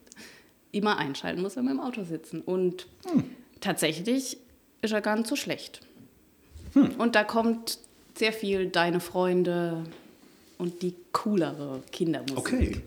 immer 0.70 0.96
einschalten 0.96 1.42
muss, 1.42 1.56
wenn 1.56 1.64
wir 1.64 1.72
im 1.72 1.80
Auto 1.80 2.04
sitzen. 2.04 2.40
Und 2.40 2.86
Hm. 3.10 3.24
tatsächlich 3.60 4.38
ist 4.80 4.92
er 4.92 5.00
gar 5.00 5.16
nicht 5.16 5.26
so 5.28 5.34
schlecht. 5.36 5.80
Hm. 6.74 6.90
Und 6.98 7.14
da 7.14 7.24
kommt 7.24 7.78
sehr 8.16 8.32
viel 8.32 8.68
Deine 8.68 9.00
Freunde 9.00 9.84
und 10.58 10.82
die 10.82 10.94
coolere 11.12 11.82
Kindermusik. 11.90 12.38
Okay. 12.38 12.80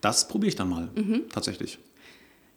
Das 0.00 0.28
probiere 0.28 0.48
ich 0.48 0.56
dann 0.56 0.68
mal, 0.68 0.88
Mhm. 0.94 1.28
tatsächlich. 1.30 1.78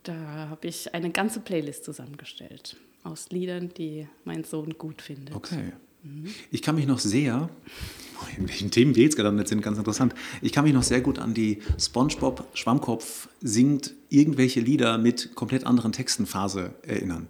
Da 0.04 0.14
habe 0.50 0.68
ich 0.68 0.94
eine 0.94 1.12
ganze 1.12 1.40
Playlist 1.40 1.84
zusammengestellt 1.86 2.76
aus 3.04 3.30
Liedern, 3.30 3.70
die 3.78 4.08
mein 4.26 4.44
Sohn 4.44 4.76
gut 4.78 5.02
findet. 5.02 5.36
Okay. 5.36 5.74
Mhm. 6.04 6.28
Ich 6.52 6.62
kann 6.64 6.76
mich 6.76 6.88
noch 6.88 7.00
sehr, 7.00 7.50
in 8.38 8.48
welchen 8.48 8.72
Themen 8.72 8.96
wir 8.96 9.04
jetzt 9.04 9.16
gelandet 9.16 9.48
sind, 9.48 9.62
ganz 9.62 9.78
interessant. 9.78 10.14
Ich 10.42 10.52
kann 10.52 10.64
mich 10.66 10.74
noch 10.74 10.84
sehr 10.84 11.02
gut 11.02 11.20
an 11.20 11.34
die 11.36 11.62
SpongeBob 11.80 12.48
Schwammkopf 12.54 13.28
singt 13.42 13.94
irgendwelche 14.10 14.60
Lieder 14.60 14.98
mit 14.98 15.36
komplett 15.36 15.66
anderen 15.66 15.92
Texten 15.92 16.26
Phase 16.26 16.74
erinnern. 16.84 17.28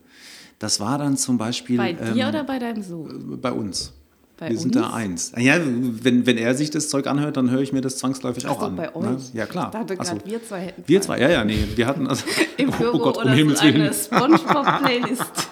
Das 0.61 0.79
war 0.79 0.99
dann 0.99 1.17
zum 1.17 1.39
Beispiel 1.39 1.77
Bei 1.77 1.93
dir 1.93 2.23
ähm, 2.23 2.29
oder 2.29 2.43
bei 2.43 2.59
deinem 2.59 2.83
Sohn? 2.83 3.39
bei 3.41 3.51
uns. 3.51 3.93
Bei 4.37 4.47
wir 4.47 4.57
sind 4.59 4.75
da 4.75 4.85
uns? 4.85 4.93
eins. 4.93 5.33
Ja, 5.35 5.55
wenn, 5.57 6.27
wenn 6.27 6.37
er 6.37 6.53
sich 6.53 6.69
das 6.69 6.87
Zeug 6.87 7.07
anhört, 7.07 7.35
dann 7.35 7.49
höre 7.49 7.61
ich 7.61 7.73
mir 7.73 7.81
das 7.81 7.97
zwangsläufig 7.97 8.45
auch 8.45 8.59
so, 8.59 8.67
an. 8.67 8.75
bei 8.75 8.85
ne? 8.85 8.93
euch? 8.93 9.33
Ja, 9.33 9.47
klar. 9.47 9.71
Ich 9.73 9.79
dachte 9.79 9.99
Also, 9.99 10.13
gerade, 10.17 10.29
wir 10.29 10.43
zwei 10.43 10.59
hätten 10.59 10.83
wir 10.85 11.01
zwei, 11.01 11.19
ja, 11.19 11.29
ja, 11.31 11.43
nee. 11.43 11.65
Wir 11.75 11.87
hatten 11.87 12.05
also. 12.05 12.23
Im 12.57 12.69
oh 12.73 12.73
Büro 12.73 12.99
Gott, 12.99 13.17
um 13.17 13.23
oder 13.23 13.31
Himmels 13.31 13.59
so 13.59 13.65
eine 13.65 13.73
Willen. 13.79 13.93
Spongebob-Playlist. 13.93 15.25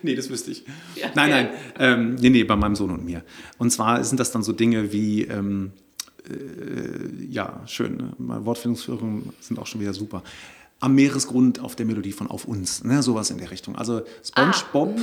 Nee, 0.00 0.14
das 0.14 0.30
wüsste 0.30 0.52
ich. 0.52 0.64
Ja, 0.94 1.08
nein, 1.14 1.30
ja. 1.30 1.36
nein. 1.36 1.48
Ähm, 1.78 2.14
nee, 2.14 2.30
nee, 2.30 2.44
bei 2.44 2.56
meinem 2.56 2.76
Sohn 2.76 2.90
und 2.90 3.04
mir. 3.04 3.22
Und 3.58 3.70
zwar 3.70 4.02
sind 4.04 4.18
das 4.18 4.30
dann 4.30 4.42
so 4.42 4.52
Dinge 4.52 4.92
wie, 4.92 5.24
ähm, 5.24 5.72
äh, 6.26 7.24
ja, 7.28 7.60
schön, 7.66 7.96
ne? 7.96 8.12
Wortfindungsführungen 8.18 9.30
sind 9.40 9.58
auch 9.58 9.66
schon 9.66 9.80
wieder 9.80 9.92
super. 9.92 10.22
Am 10.80 10.94
Meeresgrund 10.94 11.58
auf 11.60 11.74
der 11.76 11.86
Melodie 11.86 12.12
von 12.12 12.28
Auf 12.28 12.44
uns, 12.44 12.84
ne? 12.84 13.02
sowas 13.02 13.30
in 13.30 13.38
der 13.38 13.50
Richtung. 13.50 13.74
Also 13.76 14.02
SpongeBob, 14.24 14.96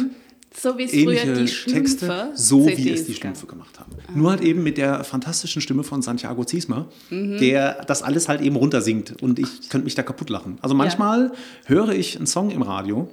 So 0.58 0.78
wie 0.78 0.84
es 0.84 0.92
früher 0.92 1.00
ähnliche 1.22 1.34
die 1.34 1.48
Schlümpfe 1.50 1.82
Texte, 1.82 2.32
so 2.36 2.66
wie 2.66 2.76
CDs 2.76 3.02
es 3.02 3.08
die. 3.08 3.14
Schlümpfe 3.16 3.46
gemacht 3.46 3.78
haben. 3.80 3.92
Nur 4.14 4.32
halt 4.32 4.42
eben 4.42 4.64
mit 4.64 4.78
der 4.78 5.04
fantastischen 5.04 5.62
Stimme 5.62 5.84
von 5.84 6.02
Santiago 6.02 6.46
Ziesmer, 6.46 6.88
Mhm. 7.10 7.40
der 7.40 7.84
das 7.86 8.04
alles 8.04 8.30
halt 8.30 8.40
eben 8.42 8.56
runtersingt 8.56 9.22
und 9.22 9.38
ich 9.38 9.70
könnte 9.70 9.84
mich 9.84 9.96
da 9.96 10.04
kaputt 10.04 10.30
lachen. 10.30 10.58
Also 10.62 10.76
manchmal 10.76 11.34
höre 11.66 11.90
ich 11.90 12.16
einen 12.16 12.28
Song 12.28 12.52
im 12.52 12.62
Radio 12.62 13.10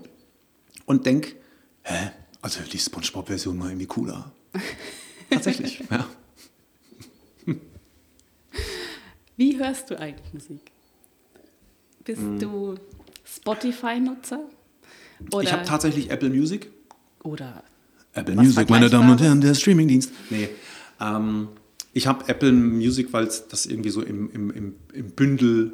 und 0.87 1.05
denke, 1.07 1.33
hä, 1.83 2.11
also 2.42 2.61
die 2.72 2.79
Spongebob-Version 2.79 3.59
war 3.61 3.68
irgendwie 3.70 3.87
cooler. 3.87 4.31
Tatsächlich, 5.31 5.83
ja. 5.90 6.07
Wie 9.37 9.59
hörst 9.59 9.90
du 9.90 9.98
eigentlich 9.98 10.33
Musik? 10.35 10.71
Bist 12.04 12.20
Hm. 12.20 12.38
du 12.38 12.74
Spotify-Nutzer? 13.24 14.40
Ich 15.42 15.52
habe 15.52 15.64
tatsächlich 15.64 16.10
Apple 16.10 16.30
Music. 16.30 16.70
oder 17.22 17.62
Apple 18.14 18.34
Music, 18.34 18.68
meine 18.68 18.90
Damen 18.90 19.10
und? 19.10 19.20
Herren, 19.20 19.40
der 19.40 19.54
Streamingdienst. 19.54 20.10
Nee, 20.30 20.48
ähm, 21.00 21.48
ich 21.94 22.06
habe 22.08 22.28
Apple 22.28 22.52
Music, 22.52 23.12
weil 23.12 23.26
das 23.50 23.66
irgendwie 23.66 23.90
so 23.90 24.02
im, 24.02 24.30
im, 24.32 24.50
im, 24.50 24.74
im 24.92 25.10
Bündel 25.10 25.72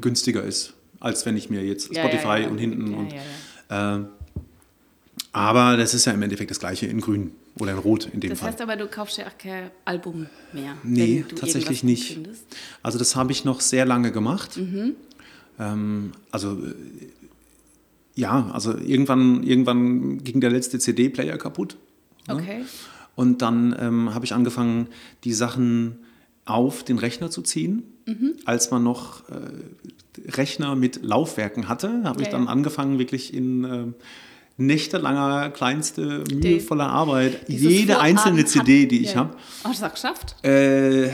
günstiger 0.00 0.42
ist, 0.44 0.74
als 1.00 1.24
wenn 1.26 1.36
ich 1.36 1.48
mir 1.50 1.64
jetzt 1.64 1.88
Mhm. 1.90 1.96
Ja, 1.96 2.02
Spotify 2.02 2.26
ja, 2.28 2.38
ja. 2.40 2.48
und 2.48 2.58
hinten 2.58 2.94
und. 2.94 3.12
Äh, 3.70 4.04
aber 5.32 5.76
das 5.76 5.94
ist 5.94 6.04
ja 6.06 6.12
im 6.12 6.22
Endeffekt 6.22 6.50
das 6.50 6.58
gleiche 6.60 6.86
in 6.86 7.00
grün 7.00 7.32
oder 7.58 7.72
in 7.72 7.78
rot 7.78 8.08
in 8.12 8.20
dem 8.20 8.30
das 8.30 8.40
Fall. 8.40 8.48
heißt 8.50 8.60
aber, 8.60 8.76
du 8.76 8.86
kaufst 8.88 9.16
ja 9.18 9.26
auch 9.26 9.38
kein 9.38 9.70
Album 9.84 10.26
mehr. 10.52 10.74
Nee, 10.82 11.24
tatsächlich 11.36 11.82
nicht. 11.84 12.12
Findest. 12.14 12.44
Also 12.82 12.98
das 12.98 13.14
habe 13.16 13.32
ich 13.32 13.44
noch 13.44 13.60
sehr 13.60 13.86
lange 13.86 14.10
gemacht. 14.12 14.56
Mhm. 14.56 14.94
Ähm, 15.60 16.12
also 16.32 16.52
äh, 16.54 16.74
ja, 18.16 18.50
also 18.52 18.76
irgendwann, 18.76 19.42
irgendwann 19.44 20.18
ging 20.24 20.40
der 20.40 20.50
letzte 20.50 20.78
CD-Player 20.78 21.38
kaputt. 21.38 21.76
Okay. 22.28 22.62
Und 23.14 23.42
dann 23.42 23.76
ähm, 23.78 24.14
habe 24.14 24.24
ich 24.24 24.32
angefangen, 24.32 24.88
die 25.24 25.32
Sachen 25.32 25.98
auf 26.44 26.82
den 26.84 26.98
Rechner 26.98 27.30
zu 27.30 27.42
ziehen. 27.42 27.82
Mhm. 28.06 28.34
Als 28.44 28.70
man 28.70 28.82
noch 28.82 29.28
äh, 29.28 30.30
Rechner 30.32 30.74
mit 30.74 31.02
Laufwerken 31.04 31.68
hatte, 31.68 32.02
habe 32.04 32.22
ich 32.22 32.26
Ja, 32.26 32.32
dann 32.32 32.44
ja. 32.44 32.50
angefangen, 32.50 32.98
wirklich 32.98 33.32
in 33.34 33.64
äh, 33.64 33.84
nächtelanger, 34.56 35.50
kleinste, 35.50 36.24
mühevoller 36.32 36.88
Arbeit, 36.88 37.48
jede 37.48 38.00
einzelne 38.00 38.44
CD, 38.44 38.86
die 38.86 39.00
ich 39.02 39.12
ja. 39.14 39.20
habe, 39.20 39.36
Oh, 39.64 39.68
das 39.68 39.82
hast 39.82 39.82
du 39.82 40.08
geschafft? 40.08 40.44
äh, 40.44 41.10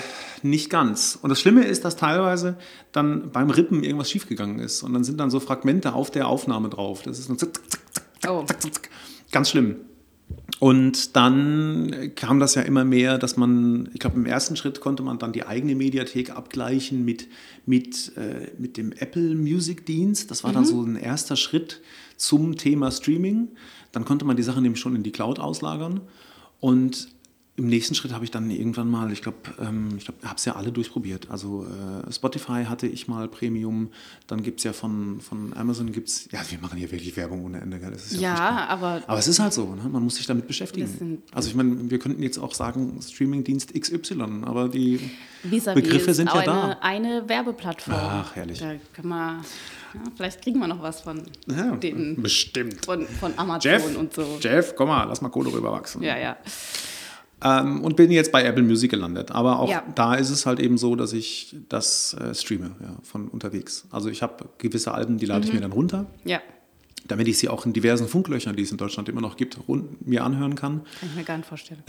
nicht 0.50 0.70
ganz. 0.70 1.18
Und 1.20 1.30
das 1.30 1.40
Schlimme 1.40 1.64
ist, 1.64 1.84
dass 1.84 1.96
teilweise 1.96 2.56
dann 2.92 3.30
beim 3.30 3.50
Rippen 3.50 3.82
irgendwas 3.82 4.10
schiefgegangen 4.10 4.58
ist. 4.58 4.82
Und 4.82 4.92
dann 4.92 5.04
sind 5.04 5.18
dann 5.18 5.30
so 5.30 5.40
Fragmente 5.40 5.92
auf 5.94 6.10
der 6.10 6.26
Aufnahme 6.28 6.68
drauf. 6.68 7.02
Das 7.02 7.18
ist 7.18 7.30
Oh. 7.30 7.36
zack, 8.44 8.62
zack, 8.62 8.74
zack. 8.74 8.90
ganz 9.30 9.50
schlimm. 9.50 9.76
Und 10.58 11.14
dann 11.16 12.12
kam 12.16 12.40
das 12.40 12.54
ja 12.54 12.62
immer 12.62 12.84
mehr, 12.84 13.18
dass 13.18 13.36
man, 13.36 13.90
ich 13.92 14.00
glaube, 14.00 14.16
im 14.16 14.26
ersten 14.26 14.56
Schritt 14.56 14.80
konnte 14.80 15.02
man 15.02 15.18
dann 15.18 15.32
die 15.32 15.46
eigene 15.46 15.74
Mediathek 15.74 16.30
abgleichen 16.30 17.04
mit, 17.04 17.28
mit, 17.66 18.16
äh, 18.16 18.50
mit 18.58 18.76
dem 18.76 18.92
Apple 18.92 19.34
Music 19.34 19.84
Dienst. 19.84 20.30
Das 20.30 20.44
war 20.44 20.52
dann 20.52 20.64
so 20.64 20.82
ein 20.82 20.96
erster 20.96 21.36
Schritt 21.36 21.82
zum 22.16 22.56
Thema 22.56 22.90
Streaming. 22.90 23.48
Dann 23.92 24.04
konnte 24.06 24.24
man 24.24 24.36
die 24.36 24.42
Sachen 24.42 24.62
nämlich 24.62 24.80
schon 24.80 24.96
in 24.96 25.02
die 25.02 25.12
Cloud 25.12 25.38
auslagern. 25.38 26.00
Und 26.58 27.08
im 27.58 27.68
nächsten 27.68 27.94
Schritt 27.94 28.12
habe 28.12 28.22
ich 28.24 28.30
dann 28.30 28.50
irgendwann 28.50 28.90
mal, 28.90 29.10
ich 29.12 29.22
glaube, 29.22 29.38
ähm, 29.58 29.94
ich 29.96 30.04
glaube, 30.04 30.20
habe 30.26 30.36
es 30.36 30.44
ja 30.44 30.56
alle 30.56 30.70
durchprobiert. 30.72 31.30
Also 31.30 31.66
äh, 32.06 32.12
Spotify 32.12 32.64
hatte 32.68 32.86
ich 32.86 33.08
mal 33.08 33.28
Premium, 33.28 33.88
dann 34.26 34.42
gibt 34.42 34.60
es 34.60 34.64
ja 34.64 34.74
von, 34.74 35.20
von 35.22 35.54
Amazon 35.56 35.90
gibt's, 35.90 36.28
ja, 36.32 36.40
wir 36.50 36.58
machen 36.58 36.76
hier 36.78 36.90
wirklich 36.92 37.16
Werbung 37.16 37.44
ohne 37.46 37.60
Ende, 37.62 37.78
gell? 37.78 37.90
Das 37.92 38.12
ist 38.12 38.20
ja. 38.20 38.34
Ja, 38.34 38.66
aber 38.68 39.02
Aber 39.06 39.18
es 39.18 39.26
ist 39.26 39.38
halt 39.38 39.54
so, 39.54 39.74
ne? 39.74 39.88
man 39.88 40.02
muss 40.02 40.16
sich 40.16 40.26
damit 40.26 40.44
Das 40.44 40.48
beschäftigen. 40.48 40.86
sind- 40.86 41.22
Also 41.32 41.48
ich 41.48 41.54
meine, 41.54 41.90
wir 41.90 41.98
könnten 41.98 42.22
jetzt 42.22 42.38
auch 42.38 42.52
sagen 42.52 43.00
Streamingdienst 43.00 43.72
XY, 43.72 44.42
aber 44.44 44.68
die 44.68 45.00
Vis-à-vis 45.42 45.82
Begriffe 45.82 46.12
sind 46.12 46.26
ja 46.26 46.40
eine, 46.40 46.82
eine 46.82 47.28
Werbeplattform. 47.28 47.94
Ach, 47.98 48.36
herrlich. 48.36 48.58
Da 48.58 48.74
kann 48.92 49.08
man, 49.08 49.36
ja, 49.94 50.00
vielleicht 50.14 50.42
kriegen 50.42 50.58
wir 50.58 50.66
noch 50.68 50.82
was 50.82 51.00
von 51.00 51.22
ja, 51.46 51.74
den 51.76 52.20
bestimmt. 52.20 52.84
von, 52.84 53.06
von 53.06 53.32
Amazon 53.38 53.70
Jeff, 53.70 53.96
und 53.96 54.12
so. 54.12 54.38
Jeff, 54.40 54.74
komm 54.76 54.88
mal, 54.88 55.04
lass 55.04 55.22
mal 55.22 55.30
Kohle 55.30 55.50
rüberwachsen. 55.52 56.02
Ja, 56.02 56.18
ja. 56.18 56.36
Ähm, 57.46 57.80
und 57.82 57.96
bin 57.96 58.10
jetzt 58.10 58.32
bei 58.32 58.42
Apple 58.44 58.62
Music 58.62 58.90
gelandet. 58.90 59.30
Aber 59.30 59.58
auch 59.60 59.70
Ja. 59.70 59.82
da 59.94 60.14
ist 60.14 60.30
es 60.30 60.46
halt 60.46 60.58
eben 60.60 60.78
so, 60.78 60.96
dass 60.96 61.12
ich 61.12 61.56
das 61.68 62.14
äh, 62.14 62.34
streame 62.34 62.72
ja, 62.80 62.96
von 63.02 63.28
unterwegs. 63.28 63.86
Also 63.90 64.08
ich 64.08 64.22
habe 64.22 64.46
gewisse 64.58 64.92
Alben, 64.92 65.18
die 65.18 65.26
lade 65.26 65.44
ich 65.44 65.50
Mhm. 65.50 65.56
mir 65.56 65.62
dann 65.62 65.72
runter. 65.72 66.06
Ja. 66.24 66.40
damit 67.08 67.28
ich 67.28 67.38
sie 67.38 67.48
auch 67.48 67.64
in 67.66 67.72
diversen 67.72 68.08
Funklöchern, 68.08 68.56
die 68.56 68.64
es 68.64 68.72
in 68.72 68.78
Deutschland 68.78 69.08
immer 69.08 69.20
noch 69.20 69.36
gibt, 69.36 69.56
mir 70.04 70.24
anhören 70.24 70.56
kann. 70.56 70.80
Kann 70.98 71.08
ich 71.10 71.14
mir 71.14 71.22
gar 71.22 71.36
nicht 71.36 71.46
vorstellen. 71.46 71.80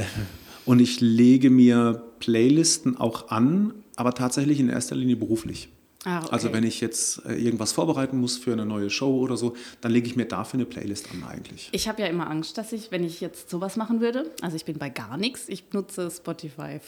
Und 0.63 0.79
ich 0.79 1.01
lege 1.01 1.49
mir 1.49 2.03
Playlisten 2.19 2.97
auch 2.97 3.29
an, 3.31 3.73
aber 3.95 4.13
tatsächlich 4.13 4.59
in 4.59 4.69
erster 4.69 4.95
Linie 4.95 5.15
beruflich. 5.15 5.69
Ah, 6.07 6.19
okay. 6.19 6.29
Also 6.31 6.53
wenn 6.53 6.63
ich 6.63 6.79
jetzt 6.79 7.25
äh, 7.25 7.35
irgendwas 7.35 7.73
vorbereiten 7.73 8.17
muss 8.17 8.37
für 8.37 8.53
eine 8.53 8.65
neue 8.65 8.89
Show 8.89 9.19
oder 9.19 9.35
so, 9.35 9.57
dann 9.81 9.91
lege 9.91 10.07
ich 10.07 10.15
mir 10.15 10.23
dafür 10.25 10.57
eine 10.57 10.65
Playlist 10.65 11.11
an 11.11 11.25
eigentlich. 11.25 11.67
Ich 11.73 11.89
habe 11.89 12.01
ja 12.01 12.07
immer 12.07 12.29
Angst, 12.29 12.57
dass 12.57 12.71
ich, 12.71 12.91
wenn 12.91 13.03
ich 13.03 13.19
jetzt 13.19 13.49
sowas 13.49 13.75
machen 13.75 13.99
würde, 13.99 14.31
also 14.41 14.55
ich 14.55 14.63
bin 14.63 14.77
bei 14.77 14.89
gar 14.89 15.17
nichts, 15.17 15.49
ich 15.49 15.73
nutze 15.73 16.09
Spotify 16.09 16.79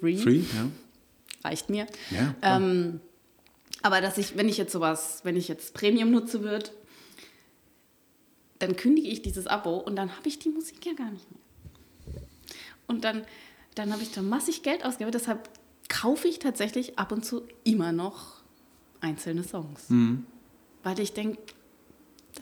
Free. 0.00 0.16
Free, 0.16 0.38
ja. 0.38 0.68
Reicht 1.44 1.70
mir. 1.70 1.86
Ja. 2.10 2.34
Ähm, 2.42 2.98
aber 3.82 4.00
dass 4.00 4.18
ich, 4.18 4.36
wenn 4.36 4.48
ich 4.48 4.56
jetzt 4.56 4.72
sowas, 4.72 5.20
wenn 5.22 5.36
ich 5.36 5.46
jetzt 5.46 5.72
Premium 5.74 6.10
nutze 6.10 6.42
würde, 6.42 6.70
dann 8.58 8.74
kündige 8.74 9.06
ich 9.06 9.22
dieses 9.22 9.46
Abo 9.46 9.76
und 9.76 9.94
dann 9.94 10.16
habe 10.16 10.26
ich 10.28 10.40
die 10.40 10.48
Musik 10.48 10.84
ja 10.84 10.94
gar 10.94 11.12
nicht 11.12 11.26
mehr. 11.30 12.22
Und 12.88 13.04
dann, 13.04 13.22
dann 13.76 13.92
habe 13.92 14.02
ich 14.02 14.10
da 14.10 14.20
massig 14.20 14.64
Geld 14.64 14.84
ausgegeben. 14.84 15.12
Deshalb 15.12 15.48
kaufe 15.88 16.26
ich 16.26 16.40
tatsächlich 16.40 16.98
ab 16.98 17.12
und 17.12 17.24
zu 17.24 17.42
immer 17.62 17.92
noch 17.92 18.42
einzelne 19.04 19.44
Songs. 19.44 19.88
Mhm. 19.90 20.26
Weil 20.82 20.98
ich 21.00 21.12
denke, 21.12 21.38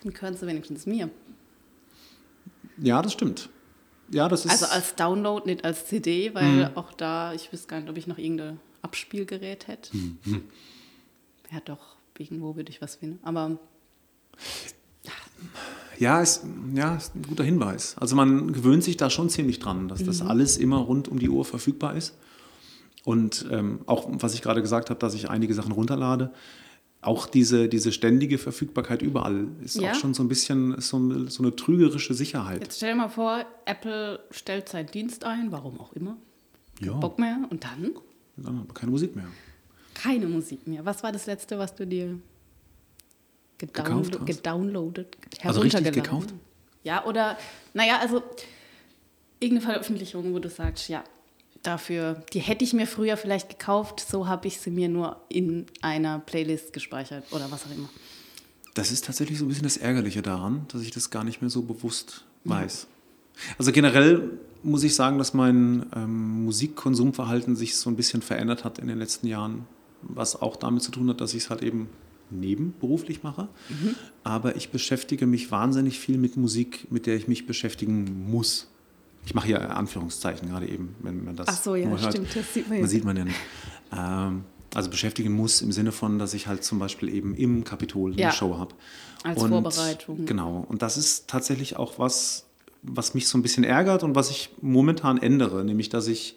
dann 0.03 0.13
gehören 0.13 0.37
sie 0.37 0.47
wenigstens 0.47 0.87
mir. 0.87 1.11
ja, 2.79 3.03
das 3.03 3.13
stimmt. 3.13 3.51
Ja, 4.11 4.29
das 4.29 4.45
ist. 4.45 4.51
Also 4.51 4.67
als 4.67 4.95
Download, 4.95 5.47
nicht 5.47 5.65
als 5.65 5.87
CD, 5.87 6.35
weil 6.35 6.71
auch 6.75 6.93
da, 6.93 7.33
ich 7.33 7.53
wüsste 7.53 7.69
gar 7.69 7.81
nicht, 7.81 7.89
ob 7.89 7.97
ich 7.97 8.07
noch 8.07 8.19
irgendein 8.19 8.61
Abspielgerät 8.83 9.69
hätte. 9.69 9.97
Ja, 11.51 11.61
doch, 11.65 11.97
irgendwo 12.19 12.57
würde 12.57 12.71
ich 12.71 12.83
was 12.83 12.97
finden. 12.97 13.19
Aber 13.23 13.59
Ja, 15.99 16.21
ist, 16.21 16.45
ja, 16.75 16.97
ist 16.97 17.15
ein 17.15 17.23
guter 17.23 17.45
Hinweis. 17.45 17.97
Also 17.99 18.17
man 18.17 18.53
gewöhnt 18.53 18.83
sich 18.85 18.97
da 18.97 19.09
schon 19.09 19.31
ziemlich 19.31 19.61
dran, 19.61 19.89
dass 19.89 20.05
das 20.05 20.21
alles 20.21 20.57
immer 20.57 20.79
rund 20.79 21.09
um 21.09 21.19
die 21.19 21.29
Uhr 21.29 21.45
verfügbar 21.45 21.95
ist. 21.97 22.15
Und 23.05 23.47
ähm, 23.51 23.81
auch, 23.87 24.07
was 24.11 24.35
ich 24.35 24.43
gerade 24.43 24.63
gesagt 24.63 24.91
habe, 24.91 25.01
dass 25.01 25.15
ich 25.15 25.29
einige 25.29 25.55
Sachen 25.55 25.73
runterlade, 25.73 26.33
auch 27.01 27.27
diese, 27.27 27.69
diese 27.69 27.91
ständige 27.91 28.39
Verfügbarkeit 28.39 29.03
überall 29.03 29.49
ist 29.65 29.75
Ja. 29.81 29.91
auch 29.91 29.95
schon 29.97 30.15
so 30.15 30.23
ein 30.23 30.29
bisschen 30.29 30.81
so, 30.81 31.27
so 31.29 31.43
eine 31.43 31.57
trügerische 31.57 32.15
Sicherheit. 32.15 32.63
jetzt 32.63 32.77
stell 32.77 32.91
dir 32.93 32.97
mal 32.99 33.09
vor, 33.09 33.45
Apple 33.65 34.21
stellt 34.31 34.69
seinen 34.69 34.87
Dienst 34.87 35.25
ein, 35.25 35.51
warum 35.51 35.81
auch 35.81 35.93
immer. 35.95 36.17
Ja, 36.81 36.93
Bock 36.93 37.19
mehr 37.19 37.39
und 37.51 37.65
dann 37.65 37.91
wir 38.37 38.65
keine 38.75 38.93
Musik 38.93 39.17
mehr. 39.17 39.27
keine 39.95 40.27
Musik 40.27 40.67
mehr. 40.69 40.85
Was 40.85 41.03
war 41.03 41.11
das 41.11 41.27
letzte, 41.27 41.59
was 41.59 41.75
du 41.75 41.87
dir 41.87 42.19
gedownlo 43.59 44.03
Gekauft 44.03 44.19
hast? 44.21 44.27
gedownloadet, 44.27 45.17
Also 45.43 45.61
richtig 45.61 45.93
gekauft? 45.93 46.33
Ja, 46.85 47.05
oder, 47.05 47.37
naja, 47.75 47.99
also 48.01 48.23
irgendeine 49.41 49.73
Veröffentlichung, 49.73 50.33
wo 50.35 50.39
du 50.39 50.49
sagst, 50.49 50.89
ja, 50.89 51.03
dafür, 51.63 52.23
die 52.33 52.41
hätte 52.41 52.65
ich 52.65 52.73
mir 52.73 52.87
früher 52.87 53.17
vielleicht 53.17 53.49
gekauft, 53.49 54.01
so 54.01 54.27
habe 54.27 54.49
ich 54.49 54.61
sie 54.61 54.71
mir 54.71 54.89
nur 54.89 55.17
in 55.29 55.67
einer 55.81 56.19
Playlist 56.19 56.73
gespeichert 56.73 57.25
oder 57.31 57.51
was 57.51 57.67
auch 57.67 57.75
immer. 57.75 57.89
Das 58.75 58.91
ist 58.91 59.05
tatsächlich 59.05 59.39
so 59.39 59.45
ein 59.45 59.49
bisschen 59.49 59.65
das 59.65 59.77
Ärgerliche 59.77 60.23
daran, 60.23 60.67
dass 60.69 60.83
ich 60.83 60.91
das 60.91 61.11
gar 61.11 61.25
nicht 61.25 61.41
mehr 61.41 61.51
so 61.51 61.63
bewusst 61.63 62.25
weiß. 62.45 62.87
Also 63.59 63.73
generell 63.73 64.31
muss 64.63 64.83
ich 64.83 64.95
sagen, 64.95 65.19
dass 65.19 65.35
mein 65.35 65.87
ähm, 65.95 66.45
Musikkonsumverhalten 66.45 67.57
sich 67.57 67.77
so 67.77 67.91
ein 67.91 67.97
bisschen 67.97 68.23
verändert 68.23 68.65
hat 68.65 68.79
in 68.79 68.89
den 68.89 68.99
letzten 68.99 69.27
Jahren, 69.27 69.67
was 70.03 70.41
auch 70.41 70.57
damit 70.57 70.83
zu 70.83 70.91
tun 70.91 71.09
hat, 71.09 71.21
dass 71.21 71.35
ich 71.35 71.45
es 71.45 71.51
halt 71.51 71.63
eben 71.63 71.89
nebenberuflich 72.31 73.23
mache. 73.23 73.49
Aber 74.25 74.57
ich 74.57 74.71
beschäftige 74.71 75.27
mich 75.27 75.51
wahnsinnig 75.51 75.99
viel 75.99 76.17
mit 76.17 76.37
Musik, 76.37 76.91
mit 76.91 77.07
der 77.07 77.17
ich 77.17 77.29
mich 77.29 77.47
beschäftigen 77.47 78.31
muss. 78.31 78.69
Ich 79.25 79.35
mache 79.35 79.47
hier 79.47 79.77
Anführungszeichen 79.77 80.49
gerade 80.49 80.67
eben, 80.69 80.95
wenn 81.01 81.25
man 81.25 81.37
das 81.37 81.49
Ach 81.49 81.57
so, 81.63 81.75
ja, 81.77 81.89
hört. 81.89 82.01
stimmt, 82.13 82.35
das 82.35 82.53
sieht 82.55 82.69
man 82.69 82.79
Man 82.79 82.83
jetzt. 82.83 82.91
sieht 82.91 83.05
man 83.05 83.17
ja 83.17 83.25
nicht. 83.25 83.37
Ähm, 83.97 84.45
also 84.75 84.91
beschäftigen 84.91 85.33
muss 85.33 85.61
im 85.63 85.71
Sinne 85.71 85.93
von, 85.93 86.19
dass 86.19 86.35
ich 86.35 86.47
halt 86.47 86.65
zum 86.65 86.79
Beispiel 86.79 87.09
eben 87.15 87.35
im 87.35 87.63
Kapitol 87.65 88.19
Ja. 88.19 88.29
eine 88.29 88.37
Show 88.37 88.57
habe. 88.59 88.75
Als 89.23 89.41
und, 89.43 89.51
Vorbereitung. 89.51 90.25
Genau. 90.27 90.65
Und 90.69 90.83
das 90.83 90.97
ist 90.97 91.29
tatsächlich 91.29 91.77
auch 91.77 91.99
was, 91.99 92.47
was 92.83 93.15
mich 93.15 93.29
so 93.29 93.39
ein 93.39 93.43
bisschen 93.43 93.65
ärgert 93.65 94.03
und 94.03 94.17
was 94.17 94.31
ich 94.31 94.51
momentan 94.61 95.19
ändere. 95.19 95.65
Nämlich, 95.65 95.89
dass 95.89 96.09
ich 96.09 96.37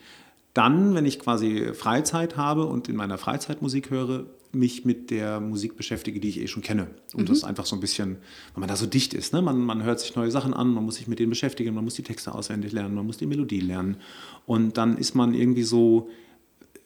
dann, 0.53 0.93
wenn 0.95 1.05
ich 1.05 1.19
quasi 1.19 1.71
Freizeit 1.73 2.37
habe 2.37 2.65
und 2.65 2.87
in 2.87 2.95
meiner 2.95 3.17
Freizeit 3.17 3.61
Musik 3.61 3.89
höre, 3.89 4.25
mich 4.55 4.85
mit 4.85 5.11
der 5.11 5.39
Musik 5.39 5.75
beschäftige, 5.77 6.19
die 6.19 6.29
ich 6.29 6.39
eh 6.41 6.47
schon 6.47 6.63
kenne. 6.63 6.87
Und 7.13 7.23
Mhm. 7.23 7.25
das 7.27 7.43
einfach 7.43 7.65
so 7.65 7.75
ein 7.75 7.79
bisschen, 7.79 8.17
weil 8.53 8.61
man 8.61 8.69
da 8.69 8.75
so 8.75 8.85
dicht 8.87 9.13
ist. 9.13 9.33
Ne? 9.33 9.41
Man, 9.41 9.59
man 9.59 9.83
hört 9.83 9.99
sich 9.99 10.15
neue 10.15 10.31
Sachen 10.31 10.53
an, 10.53 10.69
man 10.73 10.83
muss 10.85 10.95
sich 10.95 11.07
mit 11.07 11.19
denen 11.19 11.29
beschäftigen, 11.29 11.73
man 11.75 11.83
muss 11.83 11.95
die 11.95 12.03
Texte 12.03 12.33
auswendig 12.33 12.71
lernen, 12.71 12.95
man 12.95 13.05
muss 13.05 13.17
die 13.17 13.25
Melodie 13.25 13.59
lernen. 13.59 13.97
Und 14.45 14.77
dann 14.77 14.97
ist 14.97 15.13
man 15.15 15.33
irgendwie 15.33 15.63
so 15.63 16.09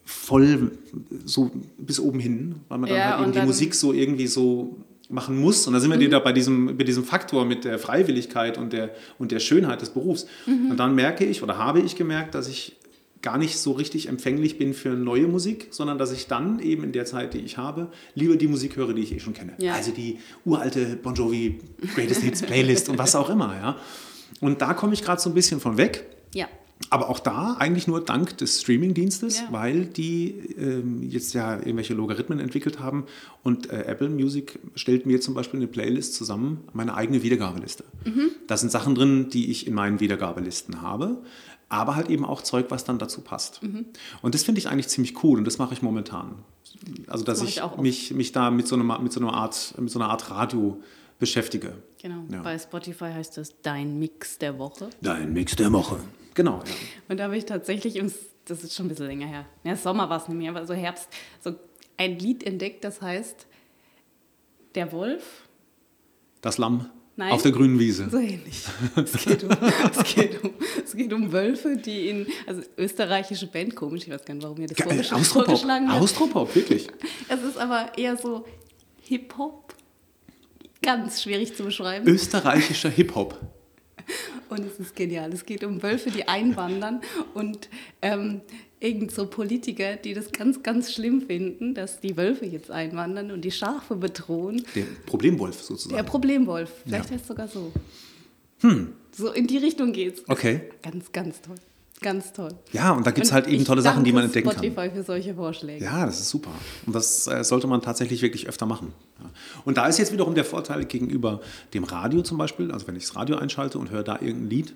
voll 0.06 0.72
so 1.26 1.52
bis 1.78 2.00
oben 2.00 2.20
hin, 2.20 2.56
weil 2.68 2.80
man 2.80 2.90
dann 2.90 2.98
Ja, 3.00 3.18
halt 3.18 3.28
eben 3.28 3.32
die 3.42 3.46
Musik 3.46 3.76
so 3.76 3.94
irgendwie 3.94 4.28
so 4.28 4.78
machen 5.10 5.40
muss. 5.40 5.66
Und 5.68 5.74
da 5.74 5.80
sind 5.80 5.90
wir 5.90 5.98
Mhm. 5.98 6.02
wieder 6.02 6.20
bei 6.20 6.34
diesem, 6.34 6.78
bei 6.78 6.84
diesem 6.84 7.04
Faktor 7.04 7.46
mit 7.46 7.64
der 7.64 7.80
Freiwilligkeit 7.80 8.58
und 8.58 8.74
der, 8.74 8.92
und 9.18 9.32
der 9.32 9.40
Schönheit 9.40 9.82
des 9.82 9.90
Berufs. 9.90 10.26
Mhm. 10.46 10.72
Und 10.72 10.78
dann 10.78 10.96
merke 10.96 11.26
ich 11.26 11.42
oder 11.44 11.58
habe 11.58 11.80
ich 11.82 11.96
gemerkt, 11.96 12.36
dass 12.36 12.48
ich 12.48 12.76
gar 13.22 13.38
nicht 13.38 13.58
so 13.58 13.74
richtig 13.74 14.08
empfänglich 14.08 14.58
bin 14.58 14.74
für 14.74 14.90
neue 14.90 15.28
Musik, 15.28 15.68
sondern 15.72 15.98
dass 15.98 16.12
ich 16.12 16.28
dann 16.28 16.60
eben 16.60 16.84
in 16.84 16.92
der 16.94 17.06
Zeit, 17.06 17.34
die 17.34 17.40
ich 17.40 17.58
habe, 17.58 17.90
lieber 18.16 18.36
die 18.38 18.48
Musik 18.48 18.76
höre, 18.78 18.94
die 18.94 19.02
ich 19.02 19.14
eh 19.14 19.20
schon 19.20 19.34
kenne. 19.34 19.54
Ja. 19.58 19.74
Also 19.74 19.92
die 19.92 20.20
uralte 20.46 20.96
Bon 20.96 21.14
Jovi 21.16 21.60
Greatest 21.96 22.22
Hits 22.22 22.42
Playlist 22.44 22.88
und 22.90 22.98
was 22.98 23.16
auch 23.16 23.30
immer. 23.30 23.54
Ja. 23.56 23.78
Und 24.40 24.62
da 24.62 24.74
komme 24.74 24.94
ich 24.94 25.04
gerade 25.04 25.22
so 25.22 25.30
ein 25.30 25.34
bisschen 25.34 25.60
von 25.60 25.78
weg. 25.78 26.06
Ja. 26.34 26.48
Aber 26.92 27.10
auch 27.10 27.20
da 27.20 27.58
eigentlich 27.60 27.88
nur 27.88 28.00
dank 28.06 28.38
des 28.38 28.62
Streaming-Dienstes, 28.62 29.42
Ja. 29.42 29.48
weil 29.52 29.86
die 29.86 30.30
ähm, 30.58 31.04
jetzt 31.04 31.34
ja 31.34 31.58
irgendwelche 31.58 31.94
Logarithmen 31.94 32.40
entwickelt 32.40 32.80
haben 32.80 33.04
und 33.44 33.70
äh, 33.70 33.82
Apple 33.84 34.08
Music 34.08 34.60
stellt 34.76 35.06
mir 35.06 35.20
zum 35.20 35.34
Beispiel 35.34 35.60
eine 35.60 35.68
Playlist 35.68 36.14
zusammen, 36.14 36.62
meine 36.72 36.94
eigene 36.96 37.22
Wiedergabeliste. 37.22 37.84
Da 38.48 38.56
sind 38.56 38.72
Sachen 38.72 38.96
drin, 38.96 39.28
die 39.30 39.52
ich 39.52 39.68
in 39.68 39.74
meinen 39.74 40.00
Wiedergabelisten 40.00 40.82
habe, 40.82 41.18
aber 41.70 41.96
halt 41.96 42.10
eben 42.10 42.26
auch 42.26 42.42
Zeug, 42.42 42.66
was 42.70 42.84
dann 42.84 42.98
dazu 42.98 43.22
passt. 43.22 43.62
Und 44.22 44.36
das 44.36 44.44
finde 44.44 44.60
ich 44.60 44.68
eigentlich 44.68 44.90
ziemlich 44.90 45.24
cool 45.24 45.38
und 45.38 45.46
das 45.46 45.60
mache 45.60 45.74
ich 45.74 45.82
momentan. 45.82 46.44
Also 47.08 47.24
dass 47.24 47.40
mach 47.40 47.48
ich, 47.48 47.58
ich 47.58 47.78
mich, 47.78 48.12
mich 48.12 48.32
da 48.32 48.52
mit 48.52 48.68
so, 48.68 48.76
einer, 48.76 49.00
mit, 49.00 49.14
so 49.14 49.20
einer 49.20 49.34
Art, 49.34 49.76
mit 49.78 49.92
so 49.92 50.00
einer 50.00 50.10
Art 50.10 50.30
Radio 50.32 50.82
beschäftige. 51.20 51.74
Genau. 52.02 52.24
Ja. 52.32 52.42
Bei 52.42 52.58
Spotify 52.58 53.12
heißt 53.14 53.38
das 53.38 53.62
Dein 53.62 54.00
Mix 54.00 54.38
der 54.40 54.58
Woche. 54.58 54.90
Dein 55.02 55.34
Mix 55.34 55.56
der 55.56 55.72
Woche. 55.72 56.00
Genau, 56.34 56.60
ja. 56.60 56.74
Und 57.10 57.18
da 57.18 57.26
habe 57.26 57.38
ich 57.38 57.46
tatsächlich, 57.46 57.98
im, 57.98 58.12
das 58.46 58.64
ist 58.64 58.74
schon 58.74 58.86
ein 58.86 58.90
bisschen 58.90 59.08
länger 59.08 59.28
her, 59.28 59.46
ja, 59.64 59.76
Sommer 59.76 60.10
war 60.10 60.22
es 60.22 60.28
nicht 60.28 60.38
mehr, 60.38 60.52
aber 60.52 60.66
so 60.66 60.74
Herbst, 60.74 61.10
so 61.42 61.54
ein 61.98 62.18
Lied 62.18 62.44
entdeckt, 62.44 62.84
das 62.84 63.02
heißt 63.02 63.46
Der 64.76 64.92
Wolf. 64.92 65.48
Das 66.42 66.58
Lamm 66.58 66.90
Nein. 67.20 67.34
auf 67.34 67.42
der 67.42 67.52
grünen 67.52 67.78
Wiese. 67.78 68.10
So 68.10 68.18
ähnlich. 68.18 68.64
Es 68.96 69.26
geht, 69.26 69.44
um, 69.44 69.50
es, 69.52 70.16
geht 70.16 70.42
um, 70.44 70.52
es 70.86 70.96
geht 70.96 71.12
um 71.14 71.32
Wölfe, 71.34 71.76
die 71.76 72.08
in, 72.10 72.28
also 72.48 72.62
österreichische 72.78 73.48
Band, 73.48 73.76
komisch, 73.76 74.04
ich 74.08 74.10
weiß 74.14 74.24
gar 74.24 74.34
nicht, 74.36 74.44
warum 74.44 74.60
ihr 74.62 74.68
das 74.68 74.78
Geil, 74.78 74.88
vorgesch- 74.88 75.12
Austropop. 75.14 75.46
vorgeschlagen 75.48 75.92
habt. 75.92 76.02
Austropop, 76.02 76.56
wirklich. 76.56 76.88
Es 77.28 77.44
ist 77.44 77.58
aber 77.58 77.92
eher 77.98 78.16
so 78.16 78.46
Hip-Hop. 79.02 79.74
Ganz 80.82 81.22
schwierig 81.22 81.56
zu 81.58 81.64
beschreiben. 81.66 82.08
Österreichischer 82.08 82.90
Hip-Hop. 82.90 83.38
Und 84.48 84.60
es 84.66 84.80
ist 84.80 84.96
genial. 84.96 85.32
Es 85.34 85.46
geht 85.46 85.64
um 85.66 85.84
Wölfe, 85.84 86.10
die 86.12 86.28
einwandern 86.28 87.02
und 87.34 87.68
ähm, 88.02 88.42
irgend 88.80 89.12
so 89.12 89.26
Politiker, 89.28 89.96
die 89.98 90.14
das 90.14 90.32
ganz, 90.32 90.64
ganz 90.64 90.92
schlimm 90.94 91.22
finden, 91.22 91.74
dass 91.74 92.00
die 92.00 92.16
Wölfe 92.16 92.46
jetzt 92.46 92.72
einwandern 92.72 93.32
und 93.32 93.42
die 93.42 93.52
Schafe 93.52 93.96
bedrohen. 93.96 94.64
Der 94.76 94.86
Problemwolf 95.06 95.58
Der 95.58 95.66
sozusagen. 95.66 96.06
Problemwolf. 96.06 96.72
Vielleicht 96.86 97.06
Ja. 97.06 97.12
heißt 97.12 97.22
es 97.24 97.28
sogar 97.28 97.48
so. 97.48 97.72
So 99.12 99.32
in 99.32 99.48
die 99.48 99.58
Richtung 99.58 99.92
geht's. 99.94 100.22
Okay. 100.28 100.62
Ganz, 100.82 101.12
ganz 101.12 101.42
toll. 101.42 101.56
Ganz 102.02 102.32
toll. 102.32 102.54
Ja, 102.72 102.92
und 102.94 103.06
da 103.06 103.12
gibt 103.12 103.26
es 103.26 103.34
halt 103.34 103.48
eben 103.48 103.66
tolle 103.66 103.82
Sachen, 103.82 104.06
die 104.06 104.14
man 104.14 104.24
entdecken 104.24 104.48
kann. 104.50 104.64
Spotify 104.64 104.90
für 104.90 105.04
solche 105.04 105.36
Vorschläge. 105.36 105.84
Ja, 105.84 106.06
das 106.06 106.22
ist 106.22 106.30
super. 106.30 106.52
Und 106.86 106.96
das 106.96 107.28
äh, 107.28 107.44
sollte 107.44 107.68
man 107.68 107.82
tatsächlich 107.82 108.22
wirklich 108.22 108.48
öfter 108.48 108.66
machen. 108.66 108.94
Ja. 109.20 109.30
Und 109.66 109.78
da 109.78 109.86
ist 109.88 109.98
jetzt 109.98 110.14
wiederum 110.14 110.34
der 110.34 110.46
Vorteil 110.46 110.86
gegenüber 110.86 111.42
dem 111.74 111.84
Radio 111.84 112.22
zum 112.22 112.38
Beispiel. 112.38 112.72
Also 112.72 112.88
wenn 112.88 112.96
ich 112.96 113.04
das 113.04 113.16
Radio 113.18 113.36
einschalte 113.36 113.80
und 113.80 113.92
höre 113.92 114.04
da 114.04 114.14
irgendein 114.22 114.50
Lied, 114.50 114.74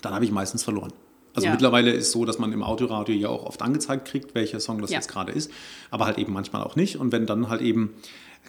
dann 0.00 0.14
habe 0.14 0.24
ich 0.24 0.30
meistens 0.30 0.62
verloren. 0.62 0.92
Also 1.38 1.46
Ja. 1.46 1.52
mittlerweile 1.52 1.92
ist 1.92 2.10
so, 2.10 2.24
dass 2.24 2.40
man 2.40 2.52
im 2.52 2.64
Autoradio 2.64 3.14
ja 3.14 3.28
auch 3.28 3.44
oft 3.44 3.62
angezeigt 3.62 4.08
kriegt, 4.08 4.34
welcher 4.34 4.58
Song 4.58 4.80
das 4.82 4.90
Ja. 4.90 4.96
jetzt 4.96 5.06
gerade 5.08 5.30
ist, 5.30 5.52
aber 5.92 6.04
halt 6.06 6.18
eben 6.18 6.32
manchmal 6.32 6.64
auch 6.64 6.74
nicht. 6.74 6.96
Und 6.96 7.12
wenn 7.12 7.26
dann 7.26 7.48
halt 7.48 7.60
eben, 7.60 7.94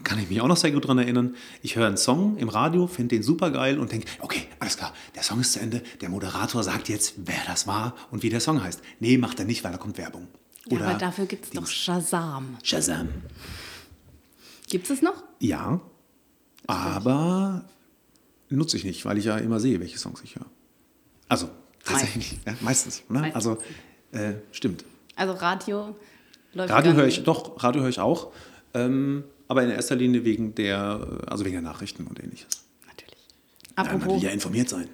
kann 0.04 0.17
ich 0.17 0.28
mich 0.28 0.41
auch 0.41 0.47
noch 0.47 0.58
sehr 0.58 0.71
gut 0.71 0.86
daran 0.86 0.97
erinnern, 0.97 1.36
ich 1.62 1.75
höre 1.75 1.86
einen 1.86 1.97
Song 1.97 2.38
im 2.38 2.49
Radio, 2.49 2.88
finde 2.88 3.15
den 3.15 3.21
super 3.21 3.52
geil 3.52 3.78
und 3.78 3.91
denke, 3.91 4.08
okay, 4.21 4.41
alles 4.60 4.75
klar, 4.75 4.91
der 5.13 5.21
Song 5.21 5.39
ist 5.39 5.54
zu 5.54 5.60
Ende, 5.60 5.84
der 6.02 6.10
Moderator 6.10 6.63
sagt 6.63 6.89
jetzt, 6.89 7.13
wer 7.17 7.38
das 7.45 7.67
war 7.67 7.93
und 8.10 8.23
wie 8.23 8.30
der 8.32 8.39
Song 8.39 8.63
heißt. 8.63 8.82
Nee, 8.99 9.19
macht 9.19 9.38
er 9.39 9.45
nicht, 9.45 9.63
weil 9.63 9.71
da 9.71 9.78
kommt 9.78 9.99
Werbung. 9.99 10.28
Ja, 10.67 10.80
aber 10.82 10.97
dafür 10.97 11.28
gibt 11.28 11.45
es 11.45 11.52
doch 11.52 11.67
Shazam. 11.67 12.58
Shazam. 12.63 13.10
Gibt 14.67 14.89
es 14.89 15.02
noch? 15.04 15.23
Ja, 15.39 15.80
aber 16.67 17.65
nutze 18.49 18.78
ich 18.78 18.84
nicht, 18.84 19.06
weil 19.06 19.19
ich 19.19 19.25
ja 19.25 19.38
immer 19.38 19.60
sehe, 19.60 19.80
welche 19.80 19.97
Songs 19.99 20.21
ich 20.23 20.36
höre. 20.38 20.45
Also 21.28 21.49
tatsächlich, 21.84 22.39
ja, 22.46 22.54
meistens. 22.62 23.04
Ne? 23.10 23.20
Meistens. 23.22 23.36
Also 23.36 23.58
äh, 24.12 24.34
stimmt. 24.52 24.86
Also 25.15 25.34
Radio 25.34 25.96
läuft 26.54 26.70
Radio 26.72 26.94
höre 26.94 27.08
ich, 27.08 27.24
doch, 27.24 27.62
Radio 27.63 27.82
höre 27.82 27.89
ich 27.89 28.00
auch. 28.00 28.32
Ähm, 28.74 29.24
aber 29.48 29.63
in 29.63 29.72
erster 29.72 29.96
Linie 29.96 30.24
wegen 30.26 30.54
der, 30.56 31.24
also 31.28 31.44
wegen 31.44 31.54
der 31.56 31.62
Nachrichten 31.63 32.06
und 32.06 32.20
ähnliches. 32.24 32.63
Natürlich. 32.88 33.18
Ja, 33.78 33.84
man 33.84 34.06
will 34.06 34.24
ja 34.24 34.30
informiert 34.30 34.70
sein. 34.70 34.88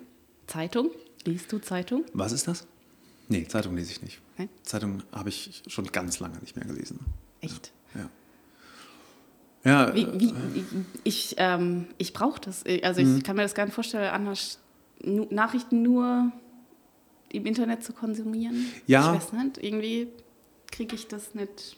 Zeitung. 0.47 0.91
Liest 1.25 1.51
du 1.51 1.59
Zeitung? 1.59 2.05
Was 2.13 2.31
ist 2.31 2.47
das? 2.47 2.65
Nee, 3.27 3.47
Zeitung 3.47 3.75
lese 3.75 3.91
ich 3.91 4.01
nicht. 4.01 4.21
Nein? 4.37 4.49
Zeitung 4.63 5.01
habe 5.11 5.29
ich 5.29 5.63
schon 5.67 5.85
ganz 5.87 6.19
lange 6.19 6.37
nicht 6.39 6.55
mehr 6.55 6.65
gelesen. 6.65 6.99
Echt? 7.41 7.71
Ja. 7.95 8.09
Ja, 9.63 9.95
Wie, 9.95 10.07
wie, 10.19 10.33
ich 11.03 11.35
ich, 11.37 11.37
ich 11.97 12.13
brauche 12.13 12.39
das. 12.39 12.63
Also 12.83 13.01
Mhm. 13.01 13.17
ich 13.17 13.23
kann 13.23 13.35
mir 13.35 13.41
das 13.41 13.55
gar 13.55 13.65
nicht 13.65 13.73
vorstellen, 13.73 14.11
anders 14.13 14.59
Nachrichten 15.03 15.81
nur 15.81 16.31
im 17.35 17.45
Internet 17.45 17.83
zu 17.83 17.93
konsumieren. 17.93 18.67
Ja. 18.87 19.13
Ich 19.15 19.21
weiß 19.21 19.33
nicht, 19.33 19.57
irgendwie 19.63 20.07
kriege 20.71 20.95
ich 20.95 21.07
das 21.07 21.33
nicht. 21.35 21.77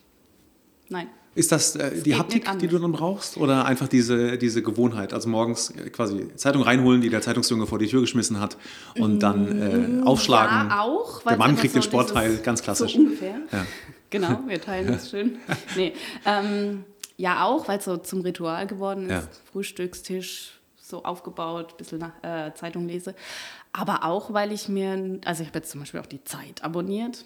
Nein. 0.90 1.08
Ist 1.36 1.52
das 1.52 1.76
äh, 1.76 2.02
die 2.02 2.16
Haptik, 2.16 2.48
die 2.60 2.68
du 2.68 2.80
dann 2.80 2.92
brauchst? 2.94 3.38
Oder 3.38 3.66
einfach 3.66 3.88
diese, 3.88 4.40
diese 4.40 4.64
Gewohnheit? 4.64 5.14
Also 5.14 5.30
morgens 5.30 5.70
äh, 5.70 5.90
quasi 5.92 6.30
Zeitung 6.36 6.64
reinholen, 6.64 7.02
die 7.02 7.10
der 7.10 7.22
Zeitungsjunge 7.22 7.68
vor 7.68 7.78
die 7.78 7.86
Tür 7.88 8.02
geschmissen 8.02 8.40
hat 8.40 8.58
und 8.98 9.20
dann 9.20 10.02
äh, 10.02 10.04
aufschlagen. 10.04 10.70
Ja, 10.70 10.82
auch. 10.82 11.22
Der 11.22 11.38
Mann 11.38 11.56
kriegt 11.56 11.76
den 11.76 11.84
so 11.84 11.90
Sportteil, 11.90 12.30
dieses- 12.30 12.44
ganz 12.44 12.64
klassisch. 12.64 12.94
So 12.94 13.00
ungefähr. 13.00 13.36
Ja. 13.52 13.66
Genau, 14.10 14.40
wir 14.48 14.62
teilen 14.62 14.88
das 14.88 15.10
schön. 15.10 15.38
Nee, 15.76 15.92
ähm, 16.26 16.86
ja, 17.18 17.44
auch, 17.44 17.68
weil 17.68 17.80
es 17.80 17.84
so 17.84 17.98
zum 17.98 18.22
Ritual 18.22 18.66
geworden 18.66 19.08
ist. 19.10 19.12
Ja. 19.12 19.28
Frühstückstisch 19.52 20.54
so 20.78 21.04
aufgebaut, 21.04 21.74
ein 21.74 21.78
bisschen 21.78 22.00
nach, 22.00 22.14
äh, 22.24 22.54
Zeitung 22.54 22.88
lese. 22.88 23.14
Aber 23.78 24.04
auch, 24.04 24.34
weil 24.34 24.52
ich 24.52 24.70
mir, 24.70 25.20
also 25.24 25.44
ich 25.44 25.50
habe 25.50 25.60
jetzt 25.60 25.70
zum 25.70 25.82
Beispiel 25.82 26.00
auch 26.00 26.08
die 26.08 26.24
Zeit 26.24 26.64
abonniert. 26.64 27.26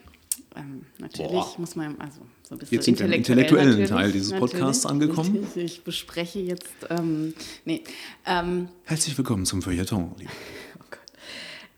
Ähm, 0.56 0.86
natürlich 1.00 1.32
Boah. 1.32 1.56
muss 1.58 1.78
man, 1.78 2.00
also 2.02 2.20
so 2.44 2.56
ein 2.56 2.58
bisschen 2.58 2.76
Jetzt 2.76 2.86
sind 2.86 3.00
wir 3.00 3.06
im 3.06 3.14
intellektuell 3.14 3.68
intellektuellen 3.70 4.04
Teil 4.04 4.12
dieses 4.12 4.38
Podcasts 4.38 4.86
angekommen. 4.86 5.48
Ich 5.56 5.86
bespreche 5.86 6.40
jetzt, 6.40 6.68
ähm, 6.90 7.34
nee, 7.64 7.86
ähm, 8.26 8.68
Herzlich 8.84 9.18
willkommen 9.18 9.46
zum 9.46 9.62
Feuilleton. 9.62 10.12
Liebe. 10.18 10.30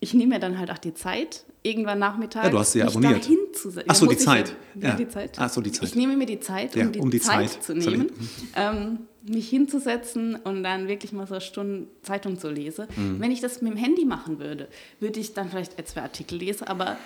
ich 0.01 0.15
nehme 0.15 0.35
mir 0.35 0.41
dann 0.41 0.59
halt 0.59 0.71
auch 0.71 0.79
die 0.79 0.95
Zeit, 0.95 1.45
irgendwann 1.63 1.99
nachmittags. 1.99 2.47
Ja, 2.47 2.51
du 2.51 2.59
hast 2.59 2.73
sie 2.73 2.83
abonniert. 2.83 3.25
dahin 3.25 3.39
zu 3.67 3.71
se- 3.71 3.85
Ach 3.87 3.95
so, 3.95 4.07
die 4.07 4.17
Zeit. 4.17 4.55
Ja, 4.81 4.89
Ja. 4.91 4.95
die 4.97 5.09
Zeit. 5.09 5.33
Ach 5.39 5.49
so, 5.51 5.61
die 5.61 5.73
Zeit. 5.73 5.89
Ich 5.89 5.95
nehme 5.95 6.17
mir 6.17 6.27
die 6.27 6.41
Zeit, 6.41 6.75
um, 6.75 6.81
Ja, 6.81 6.87
die, 6.89 6.99
um 7.01 7.11
die 7.11 7.21
Zeit, 7.21 7.51
Zeit 7.51 7.63
zu 7.65 7.75
nehmen, 7.75 7.93
nehmen. 7.93 8.11
ähm, 8.55 8.99
mich 9.29 9.49
hinzusetzen 9.49 10.37
und 10.37 10.63
dann 10.63 10.87
wirklich 10.89 11.13
mal 11.13 11.27
so 11.27 11.35
eine 11.35 11.41
Stunde 11.41 11.89
Zeitung 12.03 12.39
zu 12.39 12.49
lesen. 12.51 12.87
Mhm. 12.97 13.21
Wenn 13.21 13.31
ich 13.33 13.41
das 13.41 13.61
mit 13.61 13.73
dem 13.73 13.77
Handy 13.79 14.05
machen 14.05 14.39
würde, 14.39 14.69
würde 15.01 15.19
ich 15.19 15.35
dann 15.35 15.49
vielleicht 15.51 15.73
zwei 15.89 16.03
Artikel 16.03 16.39
lesen, 16.39 16.67
aber 16.69 16.97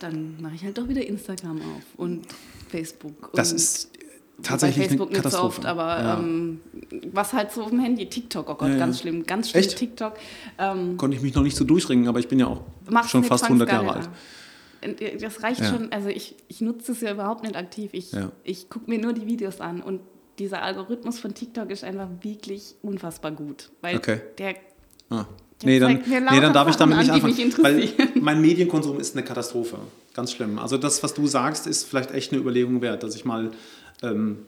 dann 0.00 0.36
mache 0.40 0.54
ich 0.56 0.64
halt 0.64 0.76
doch 0.78 0.88
wieder 0.88 1.06
Instagram 1.06 1.58
auf 1.58 1.82
und 1.96 2.26
Facebook. 2.68 3.30
Das 3.34 3.50
und 3.52 3.56
ist 3.56 3.90
bei 3.92 4.42
tatsächlich 4.42 4.88
Facebook 4.88 5.08
eine 5.10 5.18
nicht 5.18 5.22
so 5.30 5.30
Katastrophe. 5.30 5.58
oft, 5.60 5.66
aber 5.66 5.86
Ja. 6.02 6.18
ähm, 6.18 6.60
was 7.12 7.32
halt 7.32 7.52
so 7.52 7.62
auf 7.62 7.70
dem 7.70 7.78
Handy, 7.80 8.06
TikTok, 8.06 8.48
oh 8.50 8.54
Gott, 8.54 8.68
Ja, 8.68 8.74
ja. 8.74 8.80
ganz 8.80 8.98
schlimm, 9.00 9.24
ganz 9.24 9.50
schlimm 9.50 9.62
Echt? 9.62 9.76
TikTok. 9.78 10.14
Ähm, 10.58 10.96
Konnte 10.96 11.16
ich 11.16 11.22
mich 11.22 11.34
noch 11.34 11.42
nicht 11.44 11.56
so 11.56 11.64
durchringen, 11.64 12.08
aber 12.08 12.18
ich 12.18 12.28
bin 12.28 12.38
ja 12.40 12.48
auch 12.48 12.60
schon 13.06 13.22
fast 13.24 13.44
fang's 13.44 13.50
100 13.50 13.68
gar 13.68 13.82
Jahre 13.84 13.96
alt. 14.00 14.10
Das 15.20 15.42
reicht 15.42 15.60
Ja. 15.60 15.66
schon, 15.70 15.92
also 15.92 16.08
ich, 16.08 16.34
ich 16.48 16.60
nutze 16.60 16.92
es 16.92 17.00
ja 17.00 17.12
überhaupt 17.12 17.42
nicht 17.42 17.56
aktiv. 17.56 17.90
Ich, 17.94 18.12
Ja. 18.12 18.32
ich 18.44 18.68
gucke 18.68 18.90
mir 18.90 18.98
nur 18.98 19.12
die 19.12 19.26
Videos 19.26 19.60
an 19.60 19.80
und 19.82 20.00
dieser 20.38 20.62
Algorithmus 20.62 21.18
von 21.18 21.34
TikTok 21.34 21.70
ist 21.70 21.84
einfach 21.84 22.08
wirklich 22.22 22.74
unfassbar 22.82 23.30
gut. 23.32 23.70
Weil 23.80 23.96
Okay. 23.96 24.20
der, 24.38 24.56
Ah. 25.10 25.26
Nee, 25.64 25.78
dann, 25.78 26.02
nee, 26.08 26.40
dann 26.40 26.52
darf 26.52 26.68
ich 26.68 26.74
damit 26.76 26.98
nicht 26.98 27.10
an, 27.10 27.20
anfangen. 27.22 27.52
weil 27.62 27.88
mein 28.20 28.40
Medienkonsum 28.40 28.98
ist 28.98 29.14
eine 29.14 29.24
Katastrophe. 29.24 29.76
Ganz 30.14 30.32
schlimm. 30.32 30.58
Also 30.58 30.76
das, 30.76 31.02
was 31.04 31.14
du 31.14 31.26
sagst, 31.28 31.66
ist 31.68 31.84
vielleicht 31.84 32.10
echt 32.10 32.32
eine 32.32 32.40
Überlegung 32.40 32.80
wert, 32.82 33.02
dass 33.04 33.14
ich 33.14 33.24
mal 33.24 33.52
ähm, 34.02 34.46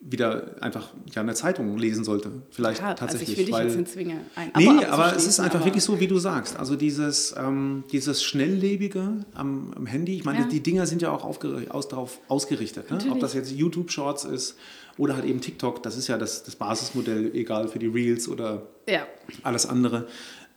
wieder 0.00 0.56
einfach 0.60 0.90
ja, 1.12 1.22
eine 1.22 1.34
Zeitung 1.34 1.76
lesen 1.76 2.04
sollte. 2.04 2.30
Vielleicht 2.50 2.80
ja, 2.80 2.88
also 2.88 2.98
tatsächlich. 3.00 3.30
ich 3.30 3.38
will 3.38 3.44
dich 3.46 3.54
weil, 3.54 3.66
jetzt 3.66 3.76
nicht 3.76 3.90
zwingen. 3.90 4.20
Ein 4.34 4.52
Nee, 4.56 4.84
aber 4.84 5.14
es 5.16 5.26
ist 5.26 5.40
einfach 5.40 5.64
wirklich 5.64 5.82
so, 5.82 5.98
wie 6.00 6.06
du 6.06 6.18
sagst. 6.18 6.56
Also 6.56 6.76
dieses, 6.76 7.34
ähm, 7.36 7.84
dieses 7.90 8.22
Schnelllebige 8.22 9.24
am, 9.34 9.72
am 9.76 9.86
Handy. 9.86 10.16
Ich 10.16 10.24
meine, 10.24 10.40
Ja. 10.40 10.44
die 10.46 10.60
Dinger 10.60 10.86
sind 10.86 11.02
ja 11.02 11.10
auch 11.10 11.24
aus, 11.24 11.88
darauf 11.88 12.20
ausgerichtet. 12.28 12.90
Ne? 12.90 12.98
Ob 13.10 13.20
das 13.20 13.34
jetzt 13.34 13.50
YouTube-Shorts 13.52 14.24
ist 14.24 14.56
oder 14.98 15.14
halt 15.14 15.24
eben 15.24 15.40
TikTok. 15.40 15.82
Das 15.82 15.96
ist 15.96 16.08
ja 16.08 16.16
das, 16.18 16.44
das 16.44 16.56
Basismodell, 16.56 17.34
egal 17.34 17.68
für 17.68 17.78
die 17.78 17.86
Reels 17.86 18.28
oder 18.28 18.62
Ja, 18.88 19.06
alles 19.42 19.66
andere. 19.66 20.06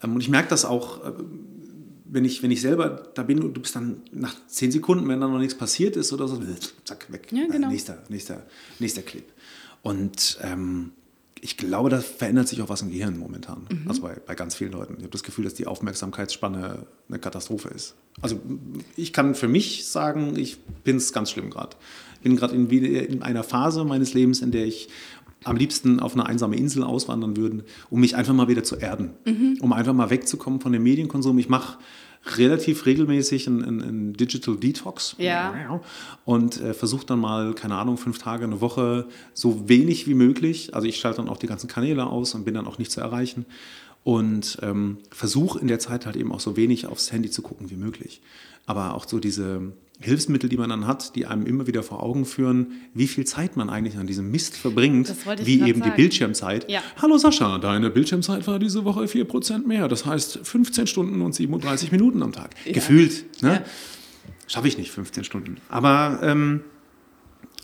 Ähm, 0.04 0.16
Und 0.16 0.22
ich 0.22 0.30
merke 0.30 0.50
das 0.50 0.66
auch, 0.66 1.06
äh, 1.06 1.12
wenn 2.12 2.26
ich, 2.26 2.44
wenn 2.44 2.52
ich 2.52 2.62
selber 2.62 3.10
da 3.16 3.24
bin 3.24 3.42
und 3.42 3.54
du 3.54 3.62
bist 3.62 3.76
dann 3.76 4.02
nach 4.12 4.36
zehn 4.48 4.72
Sekunden, 4.72 5.08
wenn 5.08 5.22
da 5.22 5.28
noch 5.28 5.40
nichts 5.40 5.56
passiert 5.56 5.96
ist 5.96 6.12
oder 6.12 6.28
so, 6.28 6.42
zack, 6.84 7.12
weg. 7.12 7.28
Ja, 7.32 7.48
genau. 7.48 7.68
Äh, 7.68 7.72
Nächster, 7.72 8.04
nächster, 8.10 8.46
nächster 8.80 9.02
Clip. 9.02 9.24
Und 9.82 10.38
ähm, 10.44 10.92
ich 11.40 11.56
glaube, 11.56 11.90
da 11.90 12.02
verändert 12.02 12.50
sich 12.50 12.62
auch 12.62 12.70
was 12.70 12.82
im 12.82 12.92
Gehirn 12.92 13.18
momentan. 13.18 13.66
Mhm. 13.72 13.88
Also 13.88 14.02
bei, 14.02 14.16
bei 14.26 14.36
ganz 14.36 14.56
vielen 14.56 14.74
Leuten. 14.74 14.96
Ich 14.98 15.04
habe 15.04 15.12
das 15.12 15.24
Gefühl, 15.24 15.46
dass 15.46 15.54
die 15.54 15.68
Aufmerksamkeitsspanne 15.68 16.86
eine 17.08 17.20
Katastrophe 17.20 17.70
ist. 17.70 17.96
Also 18.22 18.42
ich 18.98 19.14
kann 19.14 19.34
für 19.34 19.48
mich 19.48 19.88
sagen, 19.88 20.38
ich 20.38 20.60
bin 20.60 20.98
es 20.98 21.14
ganz 21.14 21.32
schlimm 21.32 21.50
gerade. 21.50 21.78
Ich 22.16 22.22
bin 22.22 22.36
gerade 22.36 22.54
in, 22.54 22.70
in 22.70 23.24
einer 23.24 23.44
Phase 23.44 23.86
meines 23.86 24.14
Lebens, 24.14 24.42
in 24.42 24.52
der 24.52 24.66
ich 24.66 24.90
am 25.44 25.56
liebsten 25.56 26.00
auf 26.00 26.14
eine 26.14 26.26
einsame 26.26 26.56
Insel 26.56 26.84
auswandern 26.84 27.36
würde, 27.36 27.64
um 27.90 28.00
mich 28.02 28.16
einfach 28.16 28.34
mal 28.34 28.48
wieder 28.48 28.64
zu 28.64 28.76
erden. 28.76 29.12
Mhm. 29.26 29.58
Um 29.62 29.74
einfach 29.74 29.94
mal 29.94 30.10
wegzukommen 30.10 30.62
von 30.62 30.72
dem 30.72 30.84
Medienkonsum. 30.84 31.38
Ich 31.40 31.50
mache 31.50 31.78
relativ 32.38 32.86
regelmäßig 32.86 33.48
einen, 33.48 33.64
einen, 33.64 33.82
einen 33.82 34.14
Digital 34.14 34.56
Detox 34.56 35.16
Ja. 35.18 35.82
und 36.24 36.62
äh, 36.62 36.76
versuche 36.76 37.06
dann 37.06 37.20
mal, 37.20 37.56
keine 37.56 37.76
Ahnung, 37.76 37.98
fünf 37.98 38.20
Tage, 38.20 38.44
eine 38.44 38.62
Woche, 38.62 39.08
so 39.34 39.68
wenig 39.68 40.08
wie 40.08 40.14
möglich. 40.14 40.76
Also 40.76 40.88
ich 40.88 40.98
schalte 40.98 41.18
dann 41.18 41.30
auch 41.30 41.38
die 41.38 41.48
ganzen 41.48 41.68
Kanäle 41.68 42.06
aus 42.06 42.36
und 42.36 42.46
bin 42.46 42.54
dann 42.54 42.68
auch 42.68 42.78
nicht 42.78 42.92
zu 42.92 43.02
erreichen. 43.02 43.46
Und 44.04 44.58
ähm, 44.64 44.98
versuche 45.12 45.60
in 45.60 45.68
der 45.68 45.80
Zeit 45.80 46.06
halt 46.06 46.16
eben 46.16 46.32
auch 46.32 46.40
so 46.40 46.56
wenig 46.58 46.88
aufs 46.88 47.12
Handy 47.12 47.30
zu 47.30 47.42
gucken 47.42 47.70
wie 47.70 47.76
möglich. 47.76 48.22
Aber 48.66 48.96
auch 48.96 49.08
so 49.08 49.20
diese 49.20 49.74
Hilfsmittel, 50.02 50.50
die 50.50 50.58
man 50.58 50.70
dann 50.70 50.88
hat, 50.88 51.16
die 51.16 51.26
einem 51.26 51.46
immer 51.46 51.68
wieder 51.68 51.84
vor 51.84 52.02
Augen 52.04 52.26
führen, 52.26 52.82
wie 52.94 53.08
viel 53.08 53.26
Zeit 53.26 53.56
man 53.56 53.70
eigentlich 53.70 53.98
an 53.98 54.08
diesem 54.08 54.32
Mist 54.32 54.58
verbringt, 54.58 55.14
wie 55.44 55.62
eben 55.62 55.74
die 55.74 55.80
sagen. 55.80 55.96
Bildschirmzeit. 55.96 56.70
Ja. 56.70 56.82
Hallo 57.02 57.18
Sascha, 57.18 57.60
deine 57.60 57.90
Bildschirmzeit 57.90 58.48
war 58.48 58.60
diese 58.60 58.84
Woche 58.84 59.02
4% 59.02 59.68
mehr. 59.68 59.88
Das 59.88 60.06
heißt 60.06 60.40
15 60.44 60.88
Stunden 60.88 61.22
und 61.22 61.36
37 61.36 61.92
Minuten 61.92 62.24
am 62.24 62.32
Tag. 62.32 62.56
Ja. 62.66 62.74
Gefühlt. 62.74 63.42
Ne? 63.44 63.54
Ja. 63.54 63.64
Schaffe 64.48 64.68
ich 64.68 64.78
nicht, 64.78 64.92
15 64.92 65.24
Stunden. 65.24 65.58
Aber 65.70 66.20
ähm, 66.24 66.62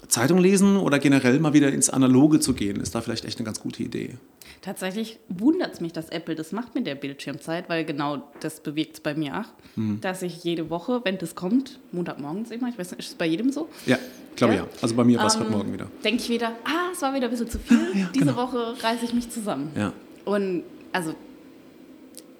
Zeitung 0.07 0.37
lesen 0.37 0.77
oder 0.77 0.99
generell 0.99 1.39
mal 1.39 1.53
wieder 1.53 1.71
ins 1.71 1.89
Analoge 1.89 2.39
zu 2.39 2.53
gehen, 2.53 2.79
ist 2.79 2.95
da 2.95 3.01
vielleicht 3.01 3.25
echt 3.25 3.39
eine 3.39 3.45
ganz 3.45 3.59
gute 3.59 3.83
Idee. 3.83 4.15
Tatsächlich 4.61 5.19
wundert 5.29 5.73
es 5.73 5.81
mich, 5.81 5.93
dass 5.93 6.09
Apple 6.09 6.35
das 6.35 6.51
macht 6.51 6.75
mit 6.75 6.87
der 6.87 6.95
Bildschirmzeit, 6.95 7.69
weil 7.69 7.85
genau 7.85 8.23
das 8.39 8.59
bewirkt 8.59 8.95
es 8.95 8.99
bei 8.99 9.13
mir 9.15 9.39
auch, 9.39 9.75
Hm. 9.75 10.01
dass 10.01 10.21
ich 10.21 10.43
jede 10.43 10.69
Woche, 10.69 11.01
wenn 11.03 11.17
das 11.17 11.35
kommt, 11.35 11.79
Montagmorgens 11.91 12.51
immer, 12.51 12.67
ich 12.69 12.77
weiß 12.77 12.91
nicht, 12.91 12.99
ist 12.99 13.09
es 13.09 13.15
bei 13.15 13.25
jedem 13.27 13.51
so? 13.51 13.69
Ja, 13.85 13.97
glaube 14.35 14.55
Ja? 14.55 14.59
ja. 14.61 14.67
Also 14.81 14.95
bei 14.95 15.03
mir 15.03 15.19
war 15.19 15.27
es 15.27 15.35
Ähm, 15.35 15.41
heute 15.41 15.51
Morgen 15.51 15.73
wieder. 15.73 15.87
Denke 16.03 16.21
ich 16.23 16.29
wieder, 16.29 16.53
ah, 16.65 16.89
es 16.91 17.01
war 17.01 17.13
wieder 17.13 17.25
ein 17.25 17.31
bisschen 17.31 17.49
zu 17.49 17.59
viel. 17.59 17.77
ja, 17.95 18.09
Diese 18.13 18.25
genau. 18.25 18.37
Woche 18.37 18.75
reiße 18.83 19.05
ich 19.05 19.13
mich 19.13 19.29
zusammen. 19.29 19.71
Ja. 19.75 19.93
Und 20.25 20.63
also 20.91 21.13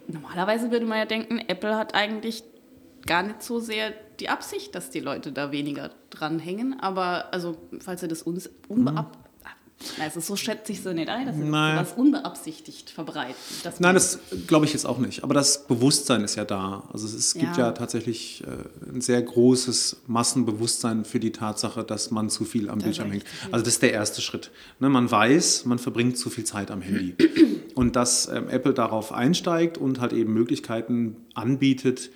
normalerweise 0.07 0.71
würde 0.71 0.85
man 0.85 0.97
ja 0.99 1.05
denken, 1.05 1.39
Apple 1.47 1.75
hat 1.75 1.93
eigentlich 1.95 2.43
gar 3.05 3.23
nicht 3.23 3.41
so 3.43 3.59
sehr 3.59 3.93
die 4.19 4.29
Absicht, 4.29 4.73
dass 4.75 4.89
die 4.89 4.99
Leute 4.99 5.31
da 5.31 5.51
weniger 5.51 5.91
dranhängen. 6.09 6.79
Aber 6.79 7.33
also, 7.33 7.57
falls 7.79 8.01
ihr 8.01 8.09
das 8.09 8.21
uns 8.23 8.49
unbeab 8.67 9.17
also 10.01 10.19
so 10.19 10.35
schätze 10.35 10.71
ich 10.71 10.81
so 10.81 10.91
nicht 10.91 11.07
ein, 11.09 11.27
dass 11.27 11.35
sie. 11.35 11.43
Nein. 11.43 11.75
das 11.77 11.93
unbeabsichtigt 11.93 12.89
verbreiten. 12.89 13.35
Nein, 13.79 13.93
das 13.93 14.19
glaube 14.47 14.65
ich 14.65 14.73
jetzt 14.73 14.85
auch 14.85 14.97
nicht. 14.97 15.23
Aber 15.23 15.33
das 15.33 15.67
Bewusstsein 15.67 16.23
ist 16.23 16.35
ja 16.35 16.45
da. 16.45 16.83
Also 16.91 17.05
es, 17.05 17.13
es 17.13 17.33
gibt 17.33 17.57
Ja. 17.57 17.67
ja 17.67 17.71
tatsächlich 17.73 18.43
äh, 18.43 18.89
ein 18.93 19.01
sehr 19.01 19.21
großes 19.21 19.97
Massenbewusstsein 20.07 21.05
für 21.05 21.19
die 21.19 21.31
Tatsache, 21.31 21.83
dass 21.83 22.09
man 22.11 22.29
zu 22.29 22.43
viel 22.43 22.69
am 22.69 22.79
Bildschirm 22.79 23.11
hängt. 23.11 23.25
Also 23.51 23.63
das 23.65 23.75
ist 23.75 23.81
der 23.83 23.93
erste 23.93 24.21
Schritt. 24.21 24.51
Ne, 24.79 24.89
man 24.89 25.09
weiß, 25.09 25.65
man 25.65 25.77
verbringt 25.79 26.17
zu 26.17 26.29
viel 26.29 26.43
Zeit 26.43 26.71
am 26.71 26.81
Handy. 26.81 27.15
Und 27.75 27.95
dass 27.95 28.27
ähm, 28.27 28.49
Apple 28.49 28.73
darauf 28.73 29.11
einsteigt 29.11 29.77
und 29.77 29.99
halt 29.99 30.11
eben 30.11 30.33
Möglichkeiten 30.33 31.15
anbietet, 31.35 32.09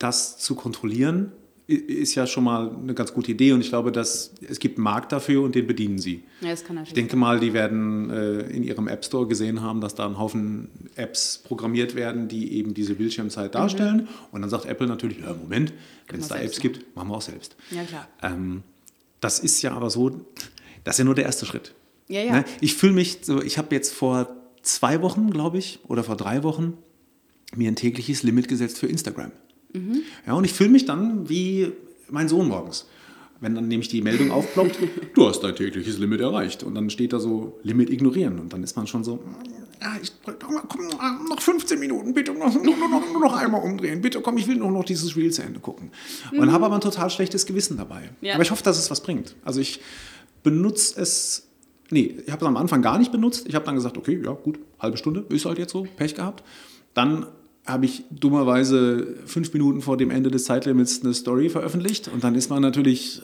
das 0.00 0.38
zu 0.38 0.56
kontrollieren, 0.56 1.30
ist 1.68 2.14
ja 2.14 2.26
schon 2.26 2.44
mal 2.44 2.74
eine 2.74 2.94
ganz 2.94 3.12
gute 3.12 3.30
Idee. 3.30 3.52
Und 3.52 3.60
ich 3.60 3.68
glaube, 3.68 3.92
dass 3.92 4.32
es 4.48 4.58
gibt 4.58 4.78
einen 4.78 4.84
Markt 4.84 5.12
dafür 5.12 5.42
und 5.42 5.54
den 5.54 5.66
bedienen 5.66 5.98
sie. 5.98 6.24
ja, 6.40 6.48
das 6.48 6.64
kann 6.64 6.76
natürlich 6.76 6.88
Ich 6.88 6.94
denke 6.94 7.16
mal, 7.16 7.38
die 7.38 7.52
werden 7.52 8.08
äh, 8.10 8.40
in 8.50 8.64
ihrem 8.64 8.88
App 8.88 9.04
Store 9.04 9.26
gesehen 9.26 9.60
haben, 9.60 9.82
dass 9.82 9.94
da 9.94 10.06
ein 10.06 10.18
Haufen 10.18 10.70
Apps 10.96 11.38
programmiert 11.44 11.94
werden, 11.94 12.26
die 12.26 12.54
eben 12.54 12.72
diese 12.72 12.94
Bildschirmzeit 12.94 13.54
darstellen. 13.54 14.08
Und 14.32 14.40
dann 14.40 14.48
sagt 14.48 14.64
Apple 14.64 14.86
natürlich, 14.86 15.20
ja, 15.20 15.34
Moment, 15.34 15.74
wenn 16.08 16.20
es 16.20 16.28
da 16.28 16.36
Apps 16.38 16.58
gibt, 16.58 16.96
machen 16.96 17.08
wir 17.08 17.16
auch 17.16 17.22
selbst. 17.22 17.54
Ja, 17.70 17.84
klar. 17.84 18.08
Ähm, 18.22 18.62
das 19.20 19.38
ist 19.38 19.60
ja 19.60 19.72
aber 19.72 19.90
so, 19.90 20.08
das 20.84 20.94
ist 20.94 20.98
ja 21.00 21.04
nur 21.04 21.14
der 21.14 21.26
erste 21.26 21.44
Schritt. 21.44 21.74
Ja, 22.08 22.22
ja. 22.22 22.32
Ne? 22.32 22.44
Ich 22.62 22.74
fühle 22.76 22.94
mich 22.94 23.18
so, 23.22 23.42
ich 23.42 23.58
habe 23.58 23.74
jetzt 23.74 23.92
vor 23.92 24.34
zwei 24.62 25.02
Wochen, 25.02 25.30
glaube 25.30 25.58
ich, 25.58 25.80
oder 25.86 26.02
vor 26.02 26.16
drei 26.16 26.42
Wochen 26.42 26.78
mir 27.54 27.70
ein 27.70 27.76
tägliches 27.76 28.22
Limit 28.22 28.48
gesetzt 28.48 28.78
für 28.78 28.86
Instagram. 28.86 29.32
Mhm. 29.72 30.02
Ja, 30.26 30.34
und 30.34 30.44
ich 30.44 30.52
fühle 30.52 30.70
mich 30.70 30.84
dann 30.84 31.28
wie 31.28 31.72
mein 32.10 32.28
Sohn 32.28 32.48
morgens. 32.48 32.86
Wenn 33.40 33.54
dann 33.54 33.68
nämlich 33.68 33.88
die 33.88 34.02
Meldung 34.02 34.32
aufploppt, 34.32 34.78
du 35.14 35.28
hast 35.28 35.40
dein 35.40 35.54
tägliches 35.54 35.98
Limit 35.98 36.20
erreicht. 36.20 36.62
Und 36.64 36.74
dann 36.74 36.90
steht 36.90 37.12
da 37.12 37.20
so 37.20 37.58
Limit 37.62 37.90
ignorieren. 37.90 38.38
Und 38.40 38.52
dann 38.52 38.62
ist 38.62 38.76
man 38.76 38.86
schon 38.86 39.04
so, 39.04 39.22
ja, 39.80 39.96
ich 40.02 40.12
komm, 40.68 40.88
noch 41.28 41.40
15 41.40 41.78
Minuten, 41.78 42.14
bitte 42.14 42.32
noch, 42.32 42.52
nur, 42.52 42.76
noch, 42.76 43.12
nur 43.12 43.20
noch 43.20 43.36
einmal 43.36 43.62
umdrehen. 43.62 44.00
Bitte 44.00 44.20
komm, 44.20 44.38
ich 44.38 44.48
will 44.48 44.56
nur 44.56 44.72
noch 44.72 44.84
dieses 44.84 45.16
Reel 45.16 45.30
zu 45.30 45.42
Ende 45.42 45.60
gucken. 45.60 45.92
Und 46.32 46.46
mhm. 46.46 46.52
habe 46.52 46.66
aber 46.66 46.74
ein 46.74 46.80
total 46.80 47.10
schlechtes 47.10 47.46
Gewissen 47.46 47.76
dabei. 47.76 48.10
Ja. 48.20 48.34
Aber 48.34 48.42
ich 48.42 48.50
hoffe, 48.50 48.64
dass 48.64 48.78
es 48.78 48.90
was 48.90 49.02
bringt. 49.02 49.36
Also 49.44 49.60
ich 49.60 49.80
benutze 50.42 51.00
es 51.00 51.44
Nee, 51.90 52.16
ich 52.26 52.30
habe 52.30 52.44
es 52.44 52.48
am 52.48 52.56
Anfang 52.56 52.82
gar 52.82 52.98
nicht 52.98 53.12
benutzt. 53.12 53.46
Ich 53.48 53.54
habe 53.54 53.64
dann 53.64 53.74
gesagt, 53.74 53.96
okay, 53.96 54.20
ja 54.22 54.32
gut, 54.32 54.58
halbe 54.78 54.96
Stunde, 54.96 55.24
ist 55.30 55.46
halt 55.46 55.58
jetzt 55.58 55.72
so, 55.72 55.86
Pech 55.96 56.14
gehabt. 56.14 56.44
Dann 56.92 57.26
habe 57.68 57.84
ich 57.84 58.04
dummerweise 58.10 59.06
fünf 59.26 59.52
Minuten 59.52 59.82
vor 59.82 59.98
dem 59.98 60.10
Ende 60.10 60.30
des 60.30 60.44
Zeitlimits 60.44 61.02
eine 61.02 61.12
Story 61.12 61.50
veröffentlicht 61.50 62.08
und 62.08 62.24
dann 62.24 62.34
ist 62.34 62.48
man 62.48 62.62
natürlich, 62.62 63.20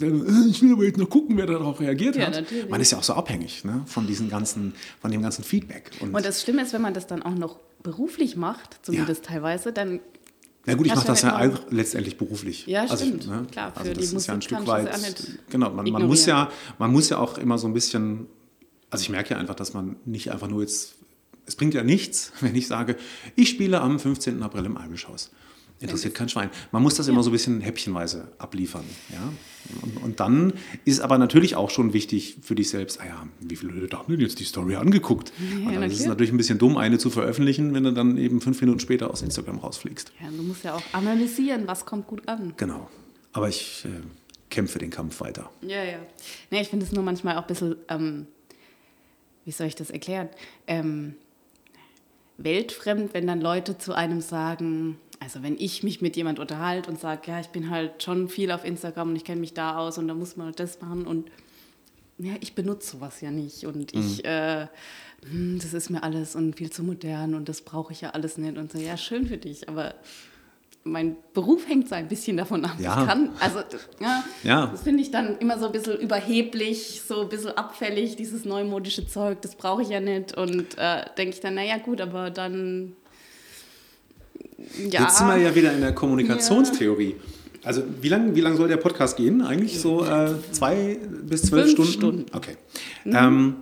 äh, 0.00 0.06
ich 0.48 0.62
will 0.62 0.72
aber 0.72 0.84
jetzt 0.84 0.98
noch 0.98 1.08
gucken, 1.08 1.38
wer 1.38 1.46
darauf 1.46 1.80
reagiert 1.80 2.16
ja, 2.16 2.26
hat. 2.26 2.34
Natürlich. 2.34 2.68
Man 2.68 2.80
ist 2.82 2.92
ja 2.92 2.98
auch 2.98 3.02
so 3.02 3.14
abhängig 3.14 3.64
ne, 3.64 3.82
von 3.86 4.06
diesem 4.06 4.28
ganzen, 4.28 4.74
von 5.00 5.10
dem 5.10 5.22
ganzen 5.22 5.42
Feedback. 5.42 5.90
Und, 6.00 6.14
und 6.14 6.24
das 6.24 6.42
Schlimme 6.42 6.62
ist, 6.62 6.74
wenn 6.74 6.82
man 6.82 6.92
das 6.92 7.06
dann 7.06 7.22
auch 7.22 7.34
noch 7.34 7.58
beruflich 7.82 8.36
macht, 8.36 8.78
zumindest 8.82 9.24
ja. 9.24 9.32
teilweise, 9.32 9.72
dann 9.72 10.00
ja 10.66 10.74
gut, 10.74 10.86
ich 10.86 10.94
mache 10.94 11.06
das 11.06 11.22
ja 11.22 11.50
letztendlich 11.70 12.18
beruflich. 12.18 12.66
Ja, 12.66 12.82
also 12.82 13.02
stimmt. 13.02 13.26
Ne? 13.26 13.46
Klar, 13.50 13.72
für 13.72 13.78
also 13.78 13.90
das 13.90 13.98
die 13.98 14.04
ist 14.04 14.12
Musik 14.12 14.28
ja 14.28 14.34
ein 14.34 14.42
Stück 14.42 14.66
weit. 14.66 14.90
Genau, 15.48 15.70
man, 15.70 15.90
man, 15.90 16.06
muss 16.06 16.26
ja, 16.26 16.50
man 16.78 16.92
muss 16.92 17.08
ja 17.08 17.18
auch 17.18 17.38
immer 17.38 17.56
so 17.56 17.66
ein 17.66 17.72
bisschen. 17.72 18.26
Also 18.90 19.02
ich 19.02 19.08
merke 19.08 19.30
ja 19.30 19.40
einfach, 19.40 19.54
dass 19.54 19.72
man 19.72 19.96
nicht 20.04 20.30
einfach 20.30 20.48
nur 20.48 20.60
jetzt 20.60 20.97
es 21.48 21.56
bringt 21.56 21.74
ja 21.74 21.82
nichts, 21.82 22.32
wenn 22.40 22.54
ich 22.54 22.68
sage, 22.68 22.96
ich 23.34 23.48
spiele 23.48 23.80
am 23.80 23.98
15. 23.98 24.42
April 24.42 24.66
im 24.66 24.76
Irish 24.76 25.06
Interessiert 25.80 26.12
kein 26.14 26.28
Schwein. 26.28 26.50
Man 26.72 26.82
muss 26.82 26.96
das 26.96 27.06
ja. 27.06 27.12
immer 27.12 27.22
so 27.22 27.30
ein 27.30 27.32
bisschen 27.32 27.60
häppchenweise 27.60 28.32
abliefern. 28.38 28.84
Ja? 29.10 29.32
Und, 29.80 30.02
und, 30.02 30.20
dann 30.20 30.52
ist 30.84 30.98
aber 30.98 31.18
natürlich 31.18 31.54
auch 31.54 31.70
schon 31.70 31.92
wichtig 31.92 32.38
für 32.42 32.56
dich 32.56 32.68
selbst, 32.68 33.00
ah 33.00 33.06
ja, 33.06 33.28
wie 33.38 33.54
viele 33.54 33.72
Leute 33.72 33.96
haben 33.96 34.10
denn 34.10 34.20
jetzt 34.20 34.40
die 34.40 34.44
Story 34.44 34.74
angeguckt? 34.74 35.32
Ja, 35.38 35.68
und 35.68 35.74
dann 35.74 35.84
ist 35.84 36.00
es 36.00 36.06
natürlich 36.06 36.32
ein 36.32 36.36
bisschen 36.36 36.58
dumm, 36.58 36.76
eine 36.76 36.98
zu 36.98 37.10
veröffentlichen, 37.10 37.74
wenn 37.74 37.84
du 37.84 37.92
dann 37.92 38.16
eben 38.16 38.40
fünf 38.40 38.60
Minuten 38.60 38.80
später 38.80 39.08
aus 39.08 39.22
Instagram 39.22 39.58
rausfliegst. 39.58 40.12
Ja, 40.20 40.28
du 40.36 40.42
musst 40.42 40.64
ja 40.64 40.74
auch 40.74 40.82
analysieren, 40.92 41.68
was 41.68 41.86
kommt 41.86 42.08
gut 42.08 42.28
an. 42.28 42.54
Genau. 42.56 42.90
Aber 43.32 43.48
ich 43.48 43.84
äh, 43.84 44.00
kämpfe 44.50 44.80
den 44.80 44.90
Kampf 44.90 45.20
weiter. 45.20 45.48
Ja, 45.62 45.84
ja. 45.84 45.98
Nee, 46.50 46.62
ich 46.62 46.68
finde 46.68 46.86
es 46.86 46.90
nur 46.90 47.04
manchmal 47.04 47.36
auch 47.36 47.42
ein 47.42 47.46
bisschen, 47.46 47.76
ähm, 47.88 48.26
wie 49.44 49.52
soll 49.52 49.68
ich 49.68 49.76
das 49.76 49.90
erklären? 49.90 50.28
Ähm, 50.66 51.14
weltfremd, 52.38 53.12
wenn 53.14 53.26
dann 53.26 53.40
Leute 53.40 53.76
zu 53.76 53.92
einem 53.92 54.20
sagen, 54.20 54.98
also 55.20 55.42
wenn 55.42 55.56
ich 55.58 55.82
mich 55.82 56.00
mit 56.00 56.16
jemand 56.16 56.38
unterhalte 56.38 56.90
und 56.90 56.98
sage, 56.98 57.30
ja, 57.30 57.40
ich 57.40 57.48
bin 57.48 57.70
halt 57.70 58.02
schon 58.02 58.28
viel 58.28 58.50
auf 58.50 58.64
Instagram 58.64 59.10
und 59.10 59.16
ich 59.16 59.24
kenne 59.24 59.40
mich 59.40 59.54
da 59.54 59.76
aus 59.76 59.98
und 59.98 60.08
da 60.08 60.14
muss 60.14 60.36
man 60.36 60.52
das 60.54 60.80
machen 60.80 61.06
und 61.06 61.30
ja, 62.18 62.34
ich 62.40 62.54
benutze 62.54 62.92
sowas 62.92 63.20
ja 63.20 63.30
nicht 63.30 63.64
und 63.64 63.94
mhm. 63.94 64.00
ich, 64.00 64.24
äh, 64.24 64.66
hm, 65.28 65.58
das 65.60 65.74
ist 65.74 65.90
mir 65.90 66.02
alles 66.02 66.34
und 66.36 66.56
viel 66.56 66.70
zu 66.70 66.82
modern 66.82 67.34
und 67.34 67.48
das 67.48 67.62
brauche 67.62 67.92
ich 67.92 68.00
ja 68.00 68.10
alles 68.10 68.38
nicht 68.38 68.56
und 68.56 68.72
so, 68.72 68.78
ja, 68.78 68.96
schön 68.96 69.26
für 69.26 69.38
dich, 69.38 69.68
aber 69.68 69.94
mein 70.90 71.16
Beruf 71.34 71.68
hängt 71.68 71.88
so 71.88 71.94
ein 71.94 72.08
bisschen 72.08 72.36
davon 72.36 72.64
ab. 72.64 72.76
Ja. 72.78 73.00
Ich 73.00 73.06
kann, 73.06 73.30
also 73.40 73.60
ja, 74.00 74.24
ja. 74.42 74.66
das 74.66 74.82
finde 74.82 75.02
ich 75.02 75.10
dann 75.10 75.38
immer 75.38 75.58
so 75.58 75.66
ein 75.66 75.72
bisschen 75.72 75.98
überheblich, 75.98 77.02
so 77.06 77.22
ein 77.22 77.28
bisschen 77.28 77.56
abfällig, 77.56 78.16
dieses 78.16 78.44
neumodische 78.44 79.06
Zeug, 79.06 79.40
das 79.42 79.54
brauche 79.54 79.82
ich 79.82 79.88
ja 79.88 80.00
nicht. 80.00 80.36
Und 80.36 80.76
äh, 80.78 81.04
denke 81.16 81.34
ich 81.34 81.40
dann, 81.40 81.54
naja 81.54 81.78
gut, 81.78 82.00
aber 82.00 82.30
dann. 82.30 82.96
Ja. 84.76 85.02
Jetzt 85.02 85.18
sind 85.18 85.28
wir 85.28 85.36
ja 85.36 85.54
wieder 85.54 85.72
in 85.72 85.80
der 85.80 85.94
Kommunikationstheorie. 85.94 87.10
Ja. 87.10 87.16
Also 87.64 87.82
wie 88.00 88.08
lange 88.08 88.34
wie 88.34 88.40
lang 88.40 88.56
soll 88.56 88.68
der 88.68 88.76
Podcast 88.76 89.16
gehen? 89.16 89.42
Eigentlich 89.42 89.80
so 89.80 90.04
äh, 90.04 90.34
zwei 90.52 90.98
bis 91.22 91.42
zwölf 91.42 91.70
Stunden? 91.70 91.92
Stunden? 91.92 92.26
Okay. 92.32 92.56
Mhm. 93.04 93.16
Ähm, 93.16 93.56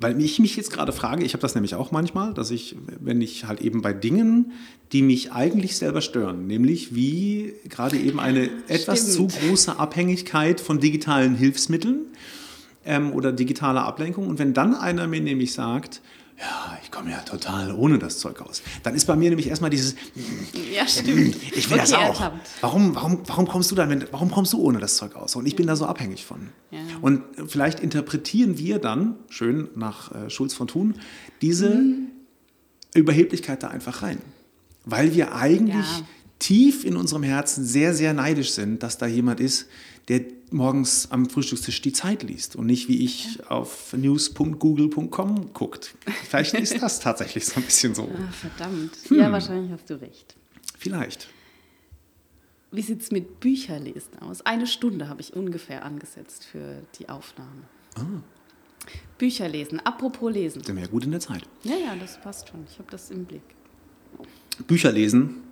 weil 0.00 0.20
ich 0.20 0.38
mich 0.38 0.56
jetzt 0.56 0.72
gerade 0.72 0.92
frage, 0.92 1.24
ich 1.24 1.34
habe 1.34 1.42
das 1.42 1.54
nämlich 1.54 1.74
auch 1.74 1.92
manchmal, 1.92 2.32
dass 2.32 2.50
ich, 2.50 2.74
wenn 2.98 3.20
ich 3.20 3.44
halt 3.44 3.60
eben 3.60 3.82
bei 3.82 3.92
Dingen, 3.92 4.52
die 4.92 5.02
mich 5.02 5.32
eigentlich 5.32 5.76
selber 5.76 6.00
stören, 6.00 6.46
nämlich 6.46 6.94
wie 6.94 7.52
gerade 7.68 7.98
eben 7.98 8.18
eine 8.18 8.48
etwas 8.66 9.12
Stimmt. 9.12 9.32
zu 9.32 9.38
große 9.38 9.78
Abhängigkeit 9.78 10.60
von 10.60 10.80
digitalen 10.80 11.36
Hilfsmitteln 11.36 12.06
ähm, 12.86 13.12
oder 13.12 13.30
digitaler 13.30 13.84
Ablenkung. 13.84 14.26
Und 14.26 14.38
wenn 14.38 14.54
dann 14.54 14.74
einer 14.74 15.06
mir 15.06 15.20
nämlich 15.20 15.52
sagt, 15.52 16.00
ja, 16.40 16.78
ich 16.82 16.90
komme 16.90 17.10
ja 17.10 17.20
total 17.20 17.72
ohne 17.72 17.98
das 17.98 18.18
Zeug 18.18 18.40
aus. 18.40 18.62
Dann 18.82 18.94
ist 18.94 19.06
bei 19.06 19.14
mir 19.14 19.28
nämlich 19.28 19.48
erstmal 19.48 19.68
dieses, 19.68 19.94
ja, 20.74 20.86
stimmt. 20.88 21.36
ich 21.36 21.68
will 21.68 21.78
okay, 21.78 21.90
das 21.90 21.92
auch. 21.92 22.32
Warum, 22.62 22.94
warum, 22.94 23.22
warum 23.26 23.46
kommst 23.46 23.70
du 23.70 23.74
dann, 23.74 23.90
wenn, 23.90 24.06
warum 24.10 24.30
kommst 24.30 24.54
du 24.54 24.60
ohne 24.60 24.78
das 24.78 24.96
Zeug 24.96 25.16
aus? 25.16 25.36
Und 25.36 25.46
ich 25.46 25.54
bin 25.54 25.66
da 25.66 25.76
so 25.76 25.84
abhängig 25.84 26.24
von. 26.24 26.48
Ja. 26.70 26.78
Und 27.02 27.22
vielleicht 27.46 27.80
interpretieren 27.80 28.56
wir 28.56 28.78
dann, 28.78 29.16
schön 29.28 29.68
nach 29.74 30.14
äh, 30.14 30.30
Schulz 30.30 30.54
von 30.54 30.66
Thun, 30.66 30.94
diese 31.42 31.74
mhm. 31.74 32.06
Überheblichkeit 32.94 33.62
da 33.62 33.68
einfach 33.68 34.02
rein. 34.02 34.18
Weil 34.86 35.14
wir 35.14 35.34
eigentlich 35.34 35.74
ja. 35.74 36.06
tief 36.38 36.84
in 36.84 36.96
unserem 36.96 37.22
Herzen 37.22 37.66
sehr, 37.66 37.92
sehr 37.92 38.14
neidisch 38.14 38.52
sind, 38.52 38.82
dass 38.82 38.96
da 38.96 39.06
jemand 39.06 39.40
ist, 39.40 39.66
der 40.08 40.22
morgens 40.52 41.10
am 41.10 41.28
Frühstückstisch 41.28 41.82
die 41.82 41.92
Zeit 41.92 42.22
liest 42.22 42.56
und 42.56 42.66
nicht 42.66 42.88
wie 42.88 43.04
ich 43.04 43.36
ja. 43.36 43.48
auf 43.48 43.92
news.google.com 43.92 45.52
guckt. 45.52 45.94
Vielleicht 46.28 46.54
ist 46.54 46.80
das 46.80 47.00
tatsächlich 47.00 47.46
so 47.46 47.56
ein 47.56 47.64
bisschen 47.64 47.94
so. 47.94 48.08
Ach, 48.12 48.34
verdammt. 48.34 48.96
Hm. 49.08 49.18
Ja, 49.18 49.32
wahrscheinlich 49.32 49.72
hast 49.72 49.88
du 49.90 50.00
recht. 50.00 50.36
Vielleicht. 50.78 51.28
Wie 52.72 52.82
sieht 52.82 53.02
es 53.02 53.10
mit 53.10 53.40
Bücherlesen 53.40 54.18
aus? 54.20 54.42
Eine 54.42 54.66
Stunde 54.66 55.08
habe 55.08 55.20
ich 55.20 55.34
ungefähr 55.34 55.84
angesetzt 55.84 56.44
für 56.44 56.82
die 56.98 57.08
Aufnahme. 57.08 57.62
Ah. 57.96 58.22
Bücher 59.18 59.48
lesen. 59.48 59.80
Apropos 59.80 60.32
lesen. 60.32 60.62
Sind 60.62 60.76
wir 60.76 60.84
ja 60.84 60.88
gut 60.88 61.04
in 61.04 61.10
der 61.10 61.20
Zeit. 61.20 61.42
Ja, 61.64 61.76
ja, 61.76 61.96
das 61.96 62.20
passt 62.20 62.48
schon. 62.48 62.64
Ich 62.70 62.78
habe 62.78 62.90
das 62.90 63.10
im 63.10 63.24
Blick. 63.24 63.42
Bücher 64.66 64.92
lesen 64.92 65.49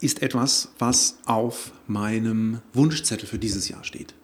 ist 0.00 0.22
etwas, 0.22 0.68
was 0.78 1.18
auf 1.26 1.72
meinem 1.86 2.60
Wunschzettel 2.72 3.28
für 3.28 3.38
dieses 3.38 3.68
Jahr 3.68 3.84
steht. 3.84 4.14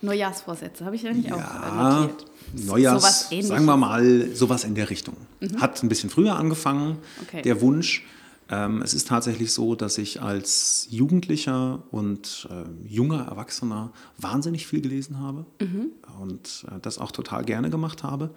Neujahrsvorsätze 0.00 0.84
habe 0.84 0.96
ich 0.96 1.06
eigentlich 1.06 1.26
ja, 1.26 1.36
auch 1.36 2.00
notiert. 2.00 2.26
Neujahrs, 2.54 3.28
so 3.30 3.40
sagen 3.40 3.64
wir 3.64 3.76
mal, 3.76 4.34
sowas 4.34 4.64
in 4.64 4.74
der 4.74 4.90
Richtung. 4.90 5.16
Mhm. 5.40 5.60
Hat 5.60 5.82
ein 5.82 5.88
bisschen 5.88 6.10
früher 6.10 6.36
angefangen, 6.36 6.98
okay. 7.22 7.42
der 7.42 7.60
Wunsch. 7.60 8.04
Ähm, 8.50 8.82
es 8.82 8.92
ist 8.92 9.08
tatsächlich 9.08 9.52
so, 9.52 9.74
dass 9.74 9.96
ich 9.96 10.20
als 10.20 10.86
Jugendlicher 10.90 11.82
und 11.90 12.48
äh, 12.50 12.64
junger 12.86 13.26
Erwachsener 13.26 13.92
wahnsinnig 14.18 14.66
viel 14.66 14.82
gelesen 14.82 15.20
habe 15.20 15.46
mhm. 15.60 15.86
und 16.20 16.66
äh, 16.68 16.78
das 16.82 16.98
auch 16.98 17.12
total 17.12 17.44
gerne 17.44 17.70
gemacht 17.70 18.02
habe. 18.02 18.30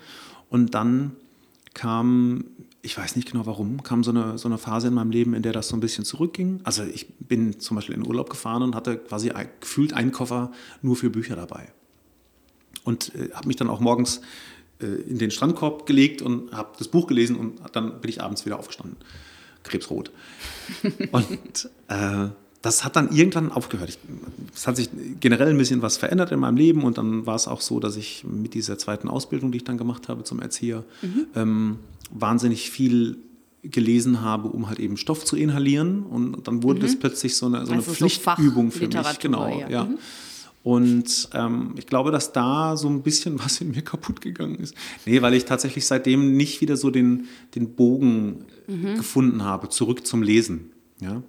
Und 0.50 0.74
dann 0.74 1.18
kam, 1.74 2.46
ich 2.86 2.98
weiß 2.98 3.16
nicht 3.16 3.32
genau 3.32 3.46
warum, 3.46 3.82
kam 3.84 4.04
so 4.04 4.12
eine, 4.12 4.38
so 4.38 4.48
eine 4.48 4.58
Phase 4.58 4.88
in 4.88 4.94
meinem 4.94 5.10
Leben, 5.10 5.34
in 5.34 5.42
der 5.42 5.54
das 5.54 5.68
so 5.68 5.76
ein 5.76 5.80
bisschen 5.80 6.06
zurückging. 6.06 6.62
Also 6.64 6.84
ich 6.84 7.08
bin 7.20 7.60
zum 7.60 7.76
Beispiel 7.76 7.96
in 7.96 8.06
Urlaub 8.06 8.30
gefahren 8.30 8.62
und 8.62 8.76
hatte 8.76 8.98
quasi 8.98 9.32
gefühlt 9.60 9.94
einen 9.94 10.12
Koffer 10.12 10.52
nur 10.82 10.96
für 10.96 11.10
Bücher 11.10 11.36
dabei. 11.36 11.68
Und 12.84 13.14
äh, 13.16 13.32
habe 13.34 13.48
mich 13.48 13.58
dann 13.58 13.70
auch 13.70 13.80
morgens 13.80 14.22
äh, 14.80 14.86
in 14.86 15.18
den 15.18 15.32
Strandkorb 15.32 15.88
gelegt 15.88 16.22
und 16.22 16.54
habe 16.54 16.70
das 16.78 16.88
Buch 16.88 17.08
gelesen 17.08 17.36
und 17.36 17.60
dann 17.74 18.00
bin 18.02 18.10
ich 18.10 18.22
abends 18.22 18.46
wieder 18.46 18.60
aufgestanden. 18.60 18.98
Krebsrot. 19.64 20.12
und 21.12 21.70
äh, 21.88 22.28
das 22.62 22.84
hat 22.84 22.96
dann 22.96 23.12
irgendwann 23.12 23.52
aufgehört. 23.52 23.98
es 24.54 24.68
hat 24.68 24.76
sich 24.76 24.90
generell 25.20 25.50
ein 25.50 25.58
bisschen 25.58 25.82
was 25.82 25.98
verändert 25.98 26.32
in 26.32 26.40
meinem 26.40 26.58
Leben 26.58 26.84
und 26.84 26.98
dann 26.98 27.26
war 27.26 27.36
es 27.36 27.48
auch 27.48 27.62
so, 27.62 27.80
dass 27.80 27.96
ich 27.96 28.24
mit 28.24 28.54
dieser 28.54 28.78
zweiten 28.78 29.08
Ausbildung, 29.08 29.52
die 29.52 29.58
ich 29.58 29.64
dann 29.64 29.78
gemacht 29.78 30.10
habe 30.10 30.24
zum 30.24 30.42
Erzieher, 30.42 30.84
mhm. 31.02 31.28
ähm, 31.36 31.80
wahnsinnig 32.12 32.72
viel 32.72 33.18
gelesen 33.62 34.22
habe, 34.22 34.48
um 34.50 34.68
halt 34.70 34.80
eben 34.80 34.98
Stoff 34.98 35.26
zu 35.26 35.36
inhalieren 35.36 36.04
und 36.04 36.48
dann 36.48 36.64
wurde 36.64 36.80
mhm. 36.80 36.84
das 36.84 36.96
plötzlich 36.96 37.36
so 37.36 37.48
eine, 37.48 37.66
so 37.66 37.72
eine 37.72 37.82
also 37.82 37.94
Pflichtübung 37.94 38.72
so 38.72 38.80
für 38.80 38.88
mich. 38.88 39.20
Genau, 39.20 39.48
ja. 39.48 39.70
ja. 39.70 39.84
Mhm. 39.86 39.98
Und 40.64 41.30
ähm, 41.34 41.76
ich 41.78 41.86
glaube, 41.86 42.10
dass 42.10 42.34
da 42.34 42.76
so 42.76 42.88
ein 42.90 43.04
bisschen 43.04 43.38
was 43.44 43.62
in 43.62 43.70
mir 43.72 43.84
kaputt 43.84 44.22
gegangen 44.22 44.56
ist. 44.56 44.74
Nee, 45.06 45.22
weil 45.22 45.36
ich 45.36 45.46
tatsächlich 45.46 45.86
seitdem 45.86 46.36
nicht 46.36 46.60
wieder 46.60 46.76
so 46.76 46.90
den, 46.90 47.28
den 47.54 47.76
Bogen 47.76 48.46
mhm. 48.68 48.96
gefunden 48.96 49.44
habe, 49.44 49.70
zurück 49.70 50.08
zum 50.08 50.24
Lesen. 50.24 50.72
Ja? 51.00 51.22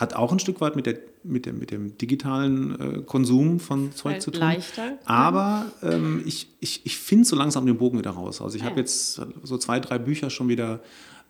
Hat 0.00 0.14
auch 0.14 0.32
ein 0.32 0.38
Stück 0.38 0.62
weit 0.62 0.76
mit, 0.76 0.86
der, 0.86 0.98
mit, 1.24 1.44
dem, 1.44 1.58
mit 1.58 1.70
dem 1.70 1.98
digitalen 1.98 2.80
äh, 2.80 3.02
Konsum 3.02 3.60
von 3.60 3.92
Zeug 3.92 4.14
halt 4.14 4.22
zu 4.22 4.30
tun. 4.30 4.40
Leichter. 4.40 4.98
Aber 5.04 5.66
ähm, 5.82 6.22
ich, 6.24 6.48
ich, 6.58 6.80
ich 6.86 6.96
finde 6.96 7.26
so 7.26 7.36
langsam 7.36 7.66
den 7.66 7.76
Bogen 7.76 7.98
wieder 7.98 8.12
raus. 8.12 8.40
Also 8.40 8.56
ich 8.56 8.62
ja. 8.62 8.70
habe 8.70 8.80
jetzt 8.80 9.20
so 9.42 9.58
zwei, 9.58 9.78
drei 9.78 9.98
Bücher 9.98 10.30
schon 10.30 10.48
wieder 10.48 10.80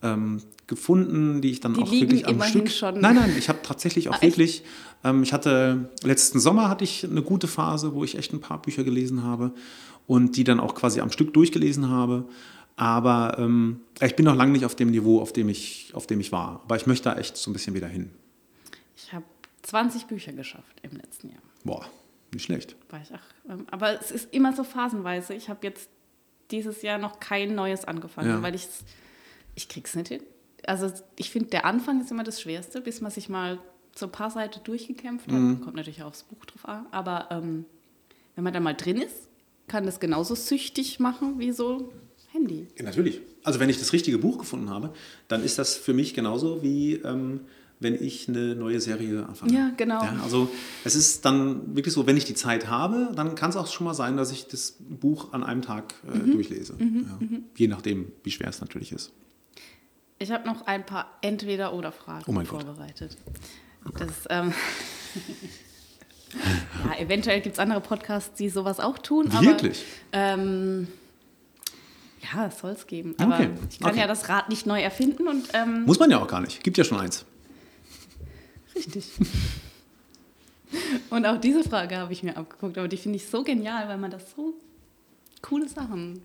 ähm, 0.02 0.40
gefunden, 0.68 1.40
die 1.40 1.50
ich 1.50 1.58
dann 1.58 1.74
die 1.74 1.82
auch 1.82 1.90
wirklich 1.90 2.28
am 2.28 2.40
Stück. 2.42 2.70
Schon. 2.70 3.00
Nein, 3.00 3.16
nein, 3.16 3.34
ich 3.36 3.48
habe 3.48 3.58
tatsächlich 3.64 4.08
auch 4.08 4.18
ah, 4.18 4.22
wirklich. 4.22 4.62
Ähm, 5.02 5.24
ich 5.24 5.32
hatte 5.32 5.90
letzten 6.04 6.38
Sommer 6.38 6.68
hatte 6.68 6.84
ich 6.84 7.02
eine 7.04 7.22
gute 7.22 7.48
Phase, 7.48 7.92
wo 7.92 8.04
ich 8.04 8.16
echt 8.16 8.32
ein 8.32 8.40
paar 8.40 8.62
Bücher 8.62 8.84
gelesen 8.84 9.24
habe 9.24 9.50
und 10.06 10.36
die 10.36 10.44
dann 10.44 10.60
auch 10.60 10.76
quasi 10.76 11.00
am 11.00 11.10
Stück 11.10 11.34
durchgelesen 11.34 11.88
habe. 11.88 12.24
Aber 12.76 13.36
ähm, 13.40 13.80
ich 14.00 14.14
bin 14.14 14.26
noch 14.26 14.36
lange 14.36 14.52
nicht 14.52 14.64
auf 14.64 14.76
dem 14.76 14.92
Niveau, 14.92 15.20
auf 15.20 15.32
dem, 15.32 15.48
ich, 15.48 15.90
auf 15.92 16.06
dem 16.06 16.20
ich 16.20 16.30
war. 16.30 16.60
Aber 16.64 16.76
ich 16.76 16.86
möchte 16.86 17.10
da 17.10 17.16
echt 17.16 17.36
so 17.36 17.50
ein 17.50 17.52
bisschen 17.52 17.74
wieder 17.74 17.88
hin. 17.88 18.10
Ich 19.04 19.12
habe 19.12 19.24
20 19.62 20.06
Bücher 20.06 20.32
geschafft 20.32 20.76
im 20.82 20.92
letzten 20.96 21.28
Jahr. 21.30 21.42
Boah, 21.64 21.84
nicht 22.32 22.44
schlecht. 22.44 22.76
War 22.88 23.00
ich, 23.02 23.10
ähm, 23.48 23.66
aber 23.70 24.00
es 24.00 24.10
ist 24.10 24.32
immer 24.32 24.54
so 24.54 24.64
phasenweise. 24.64 25.34
Ich 25.34 25.48
habe 25.48 25.66
jetzt 25.66 25.88
dieses 26.50 26.82
Jahr 26.82 26.98
noch 26.98 27.20
kein 27.20 27.54
neues 27.54 27.84
angefangen, 27.84 28.28
Ja. 28.30 28.42
weil 28.42 28.54
ich 28.54 28.66
ich 29.54 29.68
krieg's 29.68 29.94
nicht 29.94 30.08
hin. 30.08 30.22
Also 30.66 30.90
ich 31.16 31.30
finde, 31.30 31.50
der 31.50 31.64
Anfang 31.64 32.00
ist 32.00 32.10
immer 32.10 32.24
das 32.24 32.40
Schwerste, 32.40 32.80
bis 32.80 33.00
man 33.00 33.10
sich 33.10 33.28
mal 33.28 33.58
so 33.94 34.06
ein 34.06 34.12
paar 34.12 34.30
Seiten 34.30 34.62
durchgekämpft 34.64 35.26
hat. 35.26 35.34
Mhm. 35.34 35.60
Kommt 35.62 35.76
natürlich 35.76 36.02
auch 36.02 36.08
aufs 36.08 36.22
Buch 36.22 36.44
drauf 36.44 36.66
an. 36.68 36.86
Aber 36.92 37.28
ähm, 37.30 37.64
wenn 38.34 38.44
man 38.44 38.52
da 38.52 38.60
mal 38.60 38.74
drin 38.74 38.98
ist, 38.98 39.28
kann 39.68 39.84
das 39.84 40.00
genauso 40.00 40.34
süchtig 40.34 41.00
machen 41.00 41.38
wie 41.38 41.52
so 41.52 41.92
Handy. 42.32 42.68
Ja, 42.76 42.84
natürlich. 42.84 43.20
Also 43.42 43.58
wenn 43.58 43.68
ich 43.70 43.78
das 43.78 43.92
richtige 43.92 44.18
Buch 44.18 44.38
gefunden 44.38 44.70
habe, 44.70 44.92
dann 45.28 45.42
ist 45.42 45.58
das 45.58 45.76
für 45.76 45.92
mich 45.94 46.14
genauso 46.14 46.62
wie 46.62 46.94
ähm, 46.96 47.40
wenn 47.80 47.94
ich 47.94 48.28
eine 48.28 48.54
neue 48.54 48.78
Serie 48.80 49.26
anfange. 49.26 49.52
Ja, 49.54 49.70
genau. 49.76 50.02
Ja, 50.02 50.14
also 50.22 50.50
es 50.84 50.94
ist 50.94 51.24
dann 51.24 51.74
wirklich 51.74 51.94
so, 51.94 52.06
wenn 52.06 52.16
ich 52.16 52.26
die 52.26 52.34
Zeit 52.34 52.68
habe, 52.68 53.10
dann 53.16 53.34
kann 53.34 53.50
es 53.50 53.56
auch 53.56 53.66
schon 53.66 53.86
mal 53.86 53.94
sein, 53.94 54.16
dass 54.18 54.30
ich 54.32 54.46
das 54.48 54.76
Buch 54.78 55.32
an 55.32 55.42
einem 55.42 55.62
Tag 55.62 55.94
äh, 56.06 56.18
Mhm. 56.18 56.32
durchlese. 56.32 56.74
ja. 56.78 57.38
Je 57.56 57.68
nachdem, 57.68 58.12
wie 58.22 58.30
schwer 58.30 58.48
es 58.48 58.60
natürlich 58.60 58.92
ist. 58.92 59.12
Ich 60.18 60.30
habe 60.30 60.46
noch 60.46 60.66
ein 60.66 60.84
paar 60.84 61.06
Entweder-Oder-Fragen 61.22 62.24
Oh 62.26 62.32
Gott. 62.34 62.46
vorbereitet. 62.48 63.16
Das, 63.98 64.10
ähm, 64.28 64.52
ja, 66.84 66.98
eventuell 66.98 67.40
gibt 67.40 67.54
es 67.54 67.58
andere 67.58 67.80
Podcasts, 67.80 68.34
die 68.36 68.48
sowas 68.50 68.78
auch 68.80 68.98
tun. 68.98 69.32
Wirklich? 69.40 69.84
Aber, 70.12 70.22
ähm, 70.34 70.88
ja, 72.34 72.46
es 72.46 72.58
soll 72.58 72.72
es 72.72 72.86
geben. 72.86 73.14
Aber 73.18 73.34
Okay, 73.36 73.50
ich 73.70 73.80
kann 73.80 73.90
okay. 73.92 74.00
ja 74.00 74.06
das 74.06 74.28
Rad 74.28 74.48
nicht 74.50 74.66
neu 74.66 74.80
erfinden 74.80 75.26
und 75.26 75.48
ähm, 75.54 75.84
Muss 75.84 75.98
man 75.98 76.10
ja 76.10 76.18
auch 76.22 76.28
gar 76.28 76.40
nicht. 76.42 76.62
Gibt 76.62 76.76
ja 76.76 76.84
schon 76.84 77.00
eins. 77.00 77.24
Richtig. 78.86 79.04
und 81.10 81.26
auch 81.26 81.40
diese 81.40 81.64
Frage 81.64 81.96
habe 81.96 82.12
ich 82.12 82.22
mir 82.22 82.36
abgeguckt, 82.36 82.78
aber 82.78 82.88
die 82.88 82.96
finde 82.96 83.16
ich 83.16 83.26
so 83.28 83.42
genial, 83.42 83.88
weil 83.88 83.98
man 83.98 84.10
das 84.10 84.22
so 84.36 84.54
coole 85.42 85.68
Sachen 85.68 86.22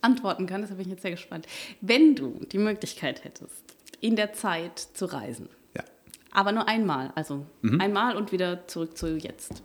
antworten 0.00 0.46
kann. 0.46 0.60
Deshalb 0.60 0.78
bin 0.78 0.86
ich 0.86 0.92
jetzt 0.92 1.02
sehr 1.02 1.10
gespannt. 1.10 1.46
Wenn 1.80 2.14
du 2.14 2.40
die 2.52 2.58
Möglichkeit 2.58 3.24
hättest, 3.24 3.64
in 4.00 4.14
der 4.16 4.32
Zeit 4.32 4.78
zu 4.94 5.06
reisen, 5.06 5.48
Ja. 5.76 5.82
Aber 6.30 6.52
nur 6.52 6.68
einmal, 6.68 7.12
also 7.16 7.44
Mhm. 7.62 7.80
einmal 7.80 8.16
und 8.16 8.30
wieder 8.32 8.66
zurück 8.68 8.96
zu 8.96 9.16
jetzt. 9.16 9.62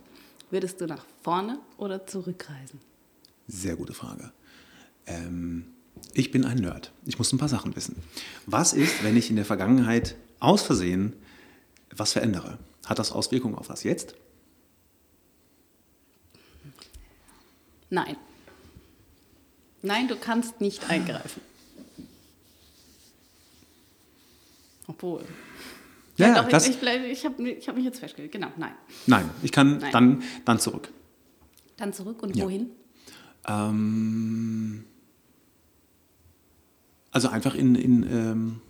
Würdest 0.50 0.80
du 0.80 0.86
nach 0.86 1.04
vorne 1.22 1.58
oder 1.76 2.06
zurückreisen? 2.06 2.80
Sehr 3.46 3.76
gute 3.76 3.92
Frage. 3.94 4.32
Ähm, 5.06 5.66
ich 6.14 6.30
bin 6.30 6.44
ein 6.44 6.58
Nerd. 6.58 6.92
Ich 7.06 7.18
muss 7.18 7.32
ein 7.32 7.38
paar 7.38 7.48
Sachen 7.48 7.76
wissen. 7.76 7.96
Was 8.46 8.72
ist, 8.72 9.04
wenn 9.04 9.16
ich 9.16 9.30
in 9.30 9.36
der 9.36 9.44
Vergangenheit 9.44 10.16
aus 10.40 10.62
Versehen 10.62 11.12
was 11.96 12.12
verändere? 12.12 12.58
Hat 12.86 12.98
das 12.98 13.12
Auswirkungen 13.12 13.54
auf 13.54 13.68
was 13.68 13.82
jetzt? 13.82 14.14
Nein. 17.90 18.16
Nein, 19.82 20.08
du 20.08 20.16
kannst 20.16 20.60
nicht 20.60 20.88
eingreifen. 20.90 21.40
Obwohl. 24.86 25.24
Ja, 26.16 26.42
doch, 26.42 26.48
das, 26.48 26.68
ich, 26.68 26.80
ich, 26.80 26.88
ich 27.10 27.24
habe 27.24 27.50
ich 27.50 27.68
hab 27.68 27.76
mich 27.76 27.84
jetzt 27.84 27.98
festgelegt. 27.98 28.32
Genau, 28.32 28.48
nein. 28.56 28.72
nein, 29.06 29.28
ich 29.42 29.50
kann 29.50 29.78
Nein. 29.78 29.92
Dann, 29.92 30.22
dann 30.44 30.58
zurück. 30.60 30.88
Dann 31.76 31.92
zurück 31.92 32.22
und 32.22 32.36
Ja. 32.36 32.44
wohin? 32.44 32.70
Ähm, 33.46 34.84
also 37.10 37.28
einfach 37.28 37.54
in, 37.54 37.74
in 37.74 38.02
ähm, 38.04 38.60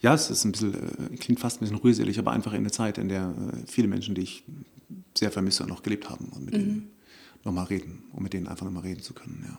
ja, 0.00 0.14
es 0.14 0.30
ist 0.30 0.44
ein 0.44 0.52
bisschen, 0.52 0.74
äh, 0.74 1.16
klingt 1.16 1.40
fast 1.40 1.58
ein 1.58 1.60
bisschen 1.60 1.78
rührselig, 1.78 2.18
aber 2.18 2.32
einfach 2.32 2.52
in 2.52 2.58
eine 2.58 2.70
Zeit, 2.70 2.98
in 2.98 3.08
der 3.08 3.34
äh, 3.36 3.66
viele 3.66 3.88
Menschen, 3.88 4.14
die 4.14 4.22
ich 4.22 4.44
sehr 5.16 5.30
vermisse, 5.30 5.66
noch 5.66 5.82
gelebt 5.82 6.10
haben 6.10 6.26
und 6.26 6.44
mit 6.44 6.54
denen 6.54 6.90
nochmal 7.44 7.66
reden, 7.66 8.04
um 8.12 8.22
mit 8.22 8.32
denen 8.32 8.48
einfach 8.48 8.64
nochmal 8.64 8.82
reden 8.82 9.02
zu 9.02 9.14
können, 9.14 9.44
ja. 9.46 9.58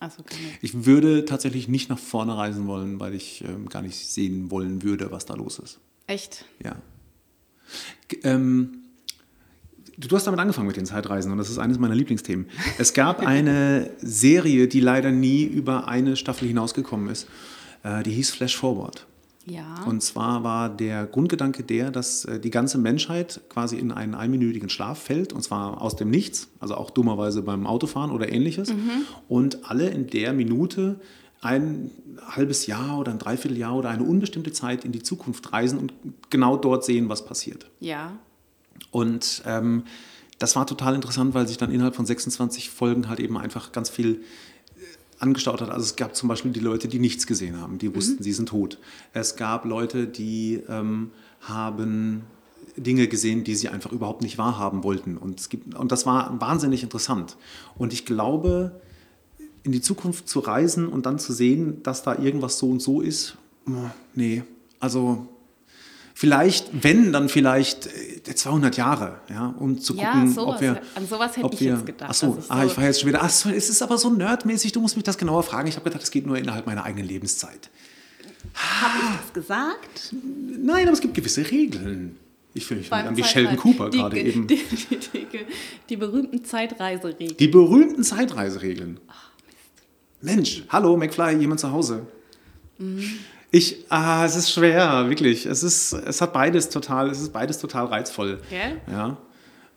Keine. 0.00 0.48
Ich 0.62 0.86
würde 0.86 1.26
tatsächlich 1.26 1.68
nicht 1.68 1.90
nach 1.90 1.98
vorne 1.98 2.34
reisen 2.34 2.66
wollen, 2.66 3.00
weil 3.00 3.14
ich 3.14 3.44
ähm, 3.44 3.68
gar 3.68 3.82
nicht 3.82 4.08
sehen 4.08 4.50
wollen 4.50 4.82
würde, 4.82 5.10
was 5.10 5.26
da 5.26 5.34
los 5.34 5.58
ist. 5.58 5.78
Echt? 6.06 6.46
Ja. 6.64 6.76
Ähm, 8.22 8.78
du, 9.98 10.08
du 10.08 10.16
hast 10.16 10.26
damit 10.26 10.40
angefangen 10.40 10.68
mit 10.68 10.78
den 10.78 10.86
Zeitreisen 10.86 11.30
und 11.30 11.36
das 11.36 11.50
ist 11.50 11.58
eines 11.58 11.78
meiner 11.78 11.94
Lieblingsthemen. 11.94 12.46
Es 12.78 12.94
gab 12.94 13.20
eine 13.20 13.90
Serie, 14.00 14.68
die 14.68 14.80
leider 14.80 15.12
nie 15.12 15.44
über 15.44 15.86
eine 15.86 16.16
Staffel 16.16 16.48
hinausgekommen 16.48 17.10
ist. 17.10 17.28
Äh, 17.82 18.02
die 18.02 18.10
hieß 18.12 18.30
Flash 18.30 18.56
Forward. 18.56 19.06
Ja. 19.46 19.84
Und 19.86 20.02
zwar 20.02 20.44
war 20.44 20.68
der 20.68 21.06
Grundgedanke 21.06 21.62
der, 21.62 21.90
dass 21.90 22.24
äh, 22.24 22.38
die 22.38 22.50
ganze 22.50 22.78
Menschheit 22.78 23.40
quasi 23.48 23.76
in 23.76 23.90
einen 23.90 24.14
einminütigen 24.14 24.68
Schlaf 24.68 25.02
fällt, 25.02 25.32
und 25.32 25.42
zwar 25.42 25.80
aus 25.80 25.96
dem 25.96 26.10
Nichts, 26.10 26.48
also 26.60 26.74
auch 26.74 26.90
dummerweise 26.90 27.42
beim 27.42 27.66
Autofahren 27.66 28.10
oder 28.10 28.30
ähnliches. 28.30 28.72
Und 29.28 29.70
alle 29.70 29.88
in 29.88 30.06
der 30.08 30.32
Minute 30.32 31.00
ein 31.40 31.90
halbes 32.26 32.66
Jahr 32.66 32.98
oder 32.98 33.12
ein 33.12 33.18
Dreivierteljahr 33.18 33.74
oder 33.74 33.88
eine 33.88 34.02
unbestimmte 34.02 34.52
Zeit 34.52 34.84
in 34.84 34.92
die 34.92 35.02
Zukunft 35.02 35.52
reisen 35.52 35.78
und 35.78 35.94
genau 36.28 36.56
dort 36.56 36.84
sehen, 36.84 37.08
was 37.08 37.24
passiert. 37.24 37.66
ja. 37.80 38.12
Und 38.90 39.42
ähm, 39.46 39.84
das 40.40 40.56
war 40.56 40.66
total 40.66 40.94
interessant, 40.94 41.34
weil 41.34 41.46
sich 41.46 41.58
dann 41.58 41.70
innerhalb 41.70 41.94
von 41.94 42.06
26 42.06 42.70
Folgen 42.70 43.08
halt 43.10 43.20
eben 43.20 43.36
einfach 43.36 43.72
ganz 43.72 43.90
viel 43.90 44.22
angestaut 45.20 45.60
hat. 45.60 45.70
Also 45.70 45.84
es 45.84 45.96
gab 45.96 46.16
zum 46.16 46.28
Beispiel 46.28 46.50
die 46.50 46.60
Leute, 46.60 46.88
die 46.88 46.98
nichts 46.98 47.26
gesehen 47.26 47.60
haben, 47.60 47.78
die 47.78 47.94
wussten, 47.94 48.22
sie 48.22 48.32
sind 48.32 48.48
tot. 48.48 48.78
Es 49.12 49.36
gab 49.36 49.64
Leute, 49.64 50.06
die 50.06 50.62
ähm, 50.68 51.10
haben 51.40 52.22
Dinge 52.76 53.08
gesehen, 53.08 53.44
die 53.44 53.54
sie 53.54 53.68
einfach 53.68 53.92
überhaupt 53.92 54.22
nicht 54.22 54.38
wahrhaben 54.38 54.82
wollten. 54.82 55.16
Und, 55.16 55.40
es 55.40 55.48
gibt, 55.48 55.74
und 55.74 55.92
das 55.92 56.06
war 56.06 56.40
wahnsinnig 56.40 56.82
interessant. 56.82 57.36
Und 57.76 57.92
ich 57.92 58.06
glaube, 58.06 58.80
in 59.62 59.72
die 59.72 59.82
Zukunft 59.82 60.28
zu 60.28 60.40
reisen 60.40 60.88
und 60.88 61.06
dann 61.06 61.18
zu 61.18 61.32
sehen, 61.32 61.82
dass 61.82 62.02
da 62.02 62.18
irgendwas 62.18 62.58
so 62.58 62.70
und 62.70 62.80
so 62.80 63.00
ist, 63.00 63.36
oh, 63.68 63.90
nee, 64.14 64.42
also 64.78 65.28
vielleicht, 66.20 66.84
wenn, 66.84 67.14
dann 67.14 67.30
vielleicht 67.30 67.86
äh, 67.86 68.34
200 68.34 68.76
Jahre, 68.76 69.20
ja, 69.30 69.54
um 69.58 69.80
zu 69.80 69.94
Ja, 69.96 70.12
gucken, 70.12 70.30
sowas. 70.30 70.54
ob 70.56 70.60
wir... 70.60 70.82
An 70.94 71.06
sowas 71.06 71.34
hätte 71.34 71.46
ob 71.46 71.54
ich 71.54 71.60
wir, 71.60 71.72
jetzt 71.72 71.86
gedacht, 71.86 72.10
Ach 72.10 72.14
so, 72.14 72.34
dass 72.34 72.44
ich 72.44 72.50
ah, 72.50 72.60
so- 72.60 72.66
ich 72.66 72.76
war 72.76 72.84
jetzt 72.84 73.00
schon 73.00 73.08
wieder, 73.08 73.22
ach 73.22 73.30
so, 73.30 73.48
es 73.48 73.70
ist 73.70 73.80
aber 73.80 73.96
so 73.96 74.10
nerdmäßig, 74.10 74.72
du 74.72 74.82
musst 74.82 74.96
mich 74.96 75.04
das 75.04 75.16
genauer 75.16 75.42
fragen. 75.42 75.66
Ich 75.68 75.76
habe 75.76 75.84
gedacht, 75.84 76.02
es 76.02 76.10
geht 76.10 76.26
nur 76.26 76.36
innerhalb 76.36 76.66
meiner 76.66 76.84
eigenen 76.84 77.08
Lebenszeit. 77.08 77.70
Habe 78.52 78.98
ich 78.98 79.20
das 79.22 79.32
gesagt? 79.32 80.14
Nein, 80.62 80.82
aber 80.84 80.92
es 80.92 81.00
gibt 81.00 81.14
gewisse 81.14 81.50
Regeln. 81.50 82.16
Ich 82.52 82.66
fühle 82.66 82.80
mich 82.80 82.92
an 82.92 83.16
wie 83.16 83.24
Sheldon 83.24 83.56
Cooper 83.56 83.88
die, 83.88 83.98
gerade 83.98 84.16
die, 84.16 84.28
eben. 84.28 84.46
Die, 84.46 84.56
die, 84.56 84.96
die, 84.98 85.26
die 85.88 85.96
berühmten 85.96 86.44
Zeitreiseregeln. 86.44 87.36
Die 87.38 87.48
berühmten 87.48 88.04
Zeitreiseregeln. 88.04 89.00
Mensch, 90.20 90.64
hallo, 90.68 90.98
McFly, 90.98 91.36
jemand 91.38 91.60
zu 91.60 91.72
Hause? 91.72 92.06
Ich, 93.52 93.84
ah, 93.88 94.24
es 94.24 94.36
ist 94.36 94.52
schwer, 94.52 95.08
wirklich. 95.08 95.46
Es 95.46 95.62
ist, 95.62 95.92
es 95.92 96.20
hat 96.20 96.32
beides 96.32 96.68
total, 96.68 97.10
es 97.10 97.20
ist 97.20 97.32
beides 97.32 97.58
total 97.58 97.86
reizvoll. 97.86 98.40
Gell? 98.48 98.80
Ja. 98.90 99.16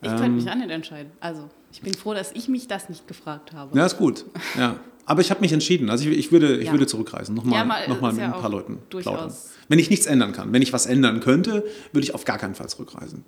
Ich 0.00 0.08
könnte 0.10 0.28
mich 0.30 0.48
auch 0.50 0.54
nicht 0.54 0.70
entscheiden. 0.70 1.10
Also, 1.18 1.48
ich 1.72 1.80
bin 1.80 1.94
froh, 1.94 2.14
dass 2.14 2.30
ich 2.32 2.46
mich 2.48 2.68
das 2.68 2.88
nicht 2.88 3.08
gefragt 3.08 3.52
habe. 3.52 3.76
Ja, 3.76 3.86
ist 3.86 3.96
gut. 3.98 4.26
Ja. 4.56 4.76
Aber 5.06 5.20
ich 5.22 5.30
habe 5.30 5.40
mich 5.40 5.52
entschieden. 5.52 5.90
Also 5.90 6.08
ich, 6.08 6.16
ich, 6.16 6.32
würde, 6.32 6.56
ich 6.58 6.66
Ja. 6.66 6.72
würde 6.72 6.86
zurückreisen. 6.86 7.34
Nochmal 7.34 7.58
Ja, 7.58 7.64
mal- 7.64 7.88
noch 7.88 8.00
mal 8.00 8.08
ist 8.10 8.14
mit 8.14 8.22
ja 8.24 8.32
ein 8.34 8.40
paar 8.40 8.50
Leuten 8.50 8.78
durchaus- 8.90 9.12
plaudern. 9.14 9.34
Wenn 9.68 9.78
ich 9.78 9.90
nichts 9.90 10.06
ändern 10.06 10.32
kann. 10.32 10.52
Wenn 10.52 10.62
ich 10.62 10.72
was 10.72 10.86
ändern 10.86 11.20
könnte, 11.20 11.64
würde 11.92 12.04
ich 12.06 12.14
auf 12.14 12.24
gar 12.24 12.38
keinen 12.38 12.54
Fall 12.54 12.68
zurückreisen. 12.68 13.24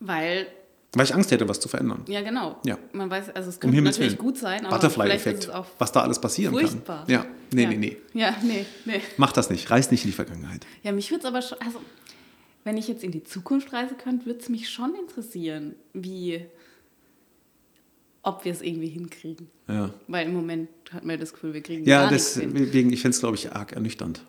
Weil, 0.00 0.46
Weil 0.92 1.04
ich 1.06 1.14
Angst 1.14 1.30
hätte, 1.30 1.48
was 1.48 1.60
zu 1.60 1.68
verändern. 1.68 2.02
ja 2.08 2.20
genau. 2.20 2.58
Ja. 2.64 2.76
Man 2.92 3.08
weiß, 3.08 3.30
also 3.30 3.48
es 3.48 3.56
Um 3.56 3.60
könnte 3.60 3.76
Himmels 3.76 3.96
natürlich 3.96 4.18
Willen. 4.18 4.24
gut 4.24 4.38
sein, 4.38 4.66
aber 4.66 4.76
Butterfly-Effekt. 4.76 5.48
Was 5.78 5.92
da 5.92 6.00
alles 6.02 6.20
passieren 6.20 6.52
furchtbar. 6.52 7.06
kann. 7.06 7.10
Ja. 7.14 7.26
Nee, 7.52 7.62
ja. 7.62 7.68
nee, 7.70 7.76
nee. 7.76 7.96
Ja, 8.12 8.36
nee, 8.42 8.66
nee. 8.86 9.00
Mach 9.16 9.30
das 9.32 9.50
nicht. 9.50 9.70
Reis 9.70 9.90
nicht 9.92 10.04
in 10.04 10.10
die 10.10 10.16
Vergangenheit. 10.16 10.66
Ja, 10.82 10.90
mich 10.90 11.10
würde 11.12 11.20
es 11.20 11.26
aber 11.26 11.42
schon, 11.42 11.58
also 11.60 11.80
wenn 12.64 12.76
ich 12.76 12.88
jetzt 12.88 13.04
in 13.04 13.12
die 13.12 13.22
Zukunft 13.22 13.72
reisen 13.72 13.98
könnte, 13.98 14.26
würde 14.26 14.40
es 14.40 14.48
mich 14.48 14.68
schon 14.68 14.94
interessieren, 14.96 15.76
wie, 15.94 16.44
ob 18.22 18.44
wir 18.44 18.52
es 18.52 18.60
irgendwie 18.60 18.88
hinkriegen. 18.88 19.48
Ja. 19.68 19.94
Weil 20.08 20.26
im 20.26 20.34
Moment 20.34 20.68
hat 20.92 21.04
man 21.04 21.18
das 21.18 21.32
Gefühl, 21.32 21.54
wir 21.54 21.62
kriegen 21.62 21.86
Ja, 21.86 22.02
gar 22.04 22.12
nichts 22.12 22.34
hin. 22.36 22.52
deswegen, 22.54 22.92
ich 22.92 23.00
fände 23.00 23.14
es, 23.14 23.20
glaube 23.20 23.36
ich, 23.36 23.52
arg 23.52 23.72
ernüchternd. 23.72 24.26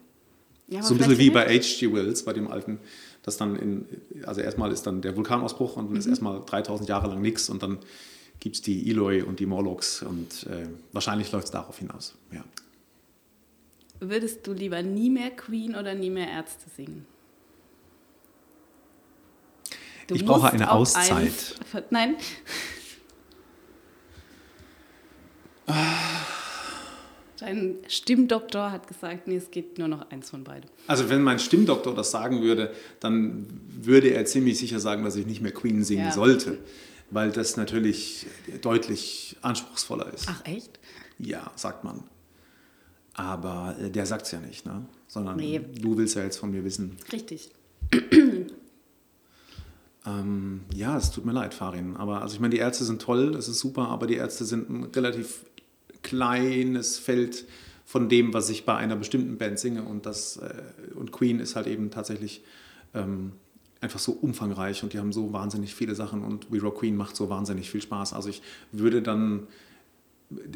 Ja, 0.67 0.79
aber 0.79 0.87
so 0.87 0.93
ein 0.93 0.99
bisschen 0.99 1.17
wie 1.17 1.29
bei 1.31 1.45
H.G. 1.45 1.91
Wells, 1.93 2.23
bei 2.23 2.33
dem 2.33 2.47
alten, 2.49 2.79
das 3.23 3.37
dann 3.37 3.55
in, 3.55 3.87
also 4.25 4.41
erstmal 4.41 4.71
ist 4.71 4.83
dann 4.87 5.01
der 5.01 5.15
Vulkanausbruch 5.15 5.77
und 5.77 5.85
dann 5.85 5.93
Mhm. 5.93 5.99
ist 5.99 6.07
erstmal 6.07 6.41
3000 6.45 6.89
Jahre 6.89 7.07
lang 7.07 7.21
nichts 7.21 7.49
und 7.49 7.61
dann 7.63 7.79
gibt 8.39 8.55
es 8.55 8.61
die 8.63 8.89
Eloi 8.89 9.21
und 9.21 9.39
die 9.39 9.45
Morlocks 9.45 10.01
und 10.01 10.47
äh, 10.47 10.67
wahrscheinlich 10.91 11.31
läuft 11.31 11.45
es 11.45 11.51
darauf 11.51 11.77
hinaus. 11.77 12.15
Ja. 12.31 12.43
Würdest 13.99 14.47
du 14.47 14.53
lieber 14.53 14.81
nie 14.81 15.11
mehr 15.11 15.29
Queen 15.29 15.75
oder 15.75 15.93
nie 15.93 16.09
mehr 16.09 16.27
Ärzte 16.27 16.67
singen? 16.75 17.05
Du 20.07 20.15
Ich 20.15 20.25
brauche 20.25 20.49
eine 20.51 20.71
Auszeit. 20.71 21.11
eins- 21.11 21.55
Nein, 21.91 22.15
Dein 27.41 27.75
Stimmdoktor 27.87 28.71
hat 28.71 28.87
gesagt, 28.87 29.27
nee, 29.27 29.35
es 29.35 29.49
geht 29.51 29.77
nur 29.79 29.87
noch 29.87 30.09
eins 30.11 30.29
von 30.29 30.43
beiden. 30.43 30.69
Also 30.87 31.09
wenn 31.09 31.23
mein 31.23 31.39
Stimmdoktor 31.39 31.93
das 31.95 32.11
sagen 32.11 32.41
würde, 32.41 32.71
dann 32.99 33.47
würde 33.81 34.09
er 34.09 34.25
ziemlich 34.25 34.59
sicher 34.59 34.79
sagen, 34.79 35.03
dass 35.03 35.15
ich 35.15 35.25
nicht 35.25 35.41
mehr 35.41 35.51
Queen 35.51 35.83
singen 35.83 36.05
Ja. 36.05 36.11
sollte, 36.11 36.59
weil 37.09 37.31
das 37.31 37.57
natürlich 37.57 38.27
deutlich 38.61 39.35
anspruchsvoller 39.41 40.13
ist. 40.13 40.27
Ach, 40.29 40.45
echt? 40.45 40.79
Ja, 41.17 41.51
sagt 41.55 41.83
man. 41.83 42.03
Aber 43.13 43.75
äh, 43.81 43.89
der 43.89 44.05
sagt 44.05 44.27
es 44.27 44.31
ja 44.31 44.39
nicht, 44.39 44.65
ne? 44.65 44.85
sondern 45.07 45.35
Nee. 45.37 45.59
du 45.81 45.97
willst 45.97 46.15
ja 46.15 46.23
jetzt 46.23 46.37
von 46.37 46.51
mir 46.51 46.63
wissen. 46.63 46.95
Richtig. 47.11 47.49
Ähm, 50.03 50.61
ja, 50.73 50.97
es 50.97 51.11
tut 51.11 51.25
mir 51.25 51.31
leid, 51.31 51.53
Farin. 51.53 51.95
Aber 51.95 52.23
also 52.23 52.33
ich 52.33 52.39
meine, 52.39 52.55
die 52.55 52.59
Ärzte 52.59 52.83
sind 52.85 53.01
toll, 53.03 53.33
das 53.33 53.47
ist 53.47 53.59
super, 53.59 53.87
aber 53.89 54.07
die 54.07 54.15
Ärzte 54.15 54.45
sind 54.45 54.67
ein 54.67 54.83
relativ 54.85 55.45
kleines 56.01 56.97
Feld 56.97 57.45
von 57.85 58.09
dem, 58.09 58.33
was 58.33 58.49
ich 58.49 58.65
bei 58.65 58.75
einer 58.75 58.95
bestimmten 58.95 59.37
Band 59.37 59.59
singe. 59.59 59.83
Und, 59.83 60.05
das, 60.05 60.37
äh, 60.37 60.63
und 60.95 61.11
Queen 61.11 61.39
ist 61.39 61.55
halt 61.55 61.67
eben 61.67 61.91
tatsächlich 61.91 62.43
ähm, 62.93 63.33
einfach 63.81 63.99
so 63.99 64.13
umfangreich 64.13 64.83
und 64.83 64.93
die 64.93 64.99
haben 64.99 65.11
so 65.11 65.33
wahnsinnig 65.33 65.73
viele 65.75 65.95
Sachen 65.95 66.23
und 66.23 66.51
We 66.51 66.61
Rock 66.61 66.79
Queen 66.79 66.95
macht 66.95 67.15
so 67.15 67.29
wahnsinnig 67.29 67.69
viel 67.69 67.81
Spaß. 67.81 68.13
Also 68.13 68.29
ich 68.29 68.41
würde 68.71 69.01
dann, 69.01 69.47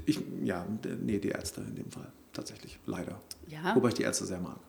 ich, 0.06 0.20
ja, 0.44 0.66
nee, 1.02 1.20
die 1.20 1.30
Ärzte 1.30 1.62
in 1.62 1.76
dem 1.76 1.92
Fall 1.92 2.12
tatsächlich, 2.34 2.80
leider. 2.86 3.20
Ja. 3.48 3.76
Wobei 3.76 3.90
ich 3.90 3.96
die 3.96 4.04
Ärzte 4.04 4.26
sehr 4.26 4.40
mag. 4.40 4.60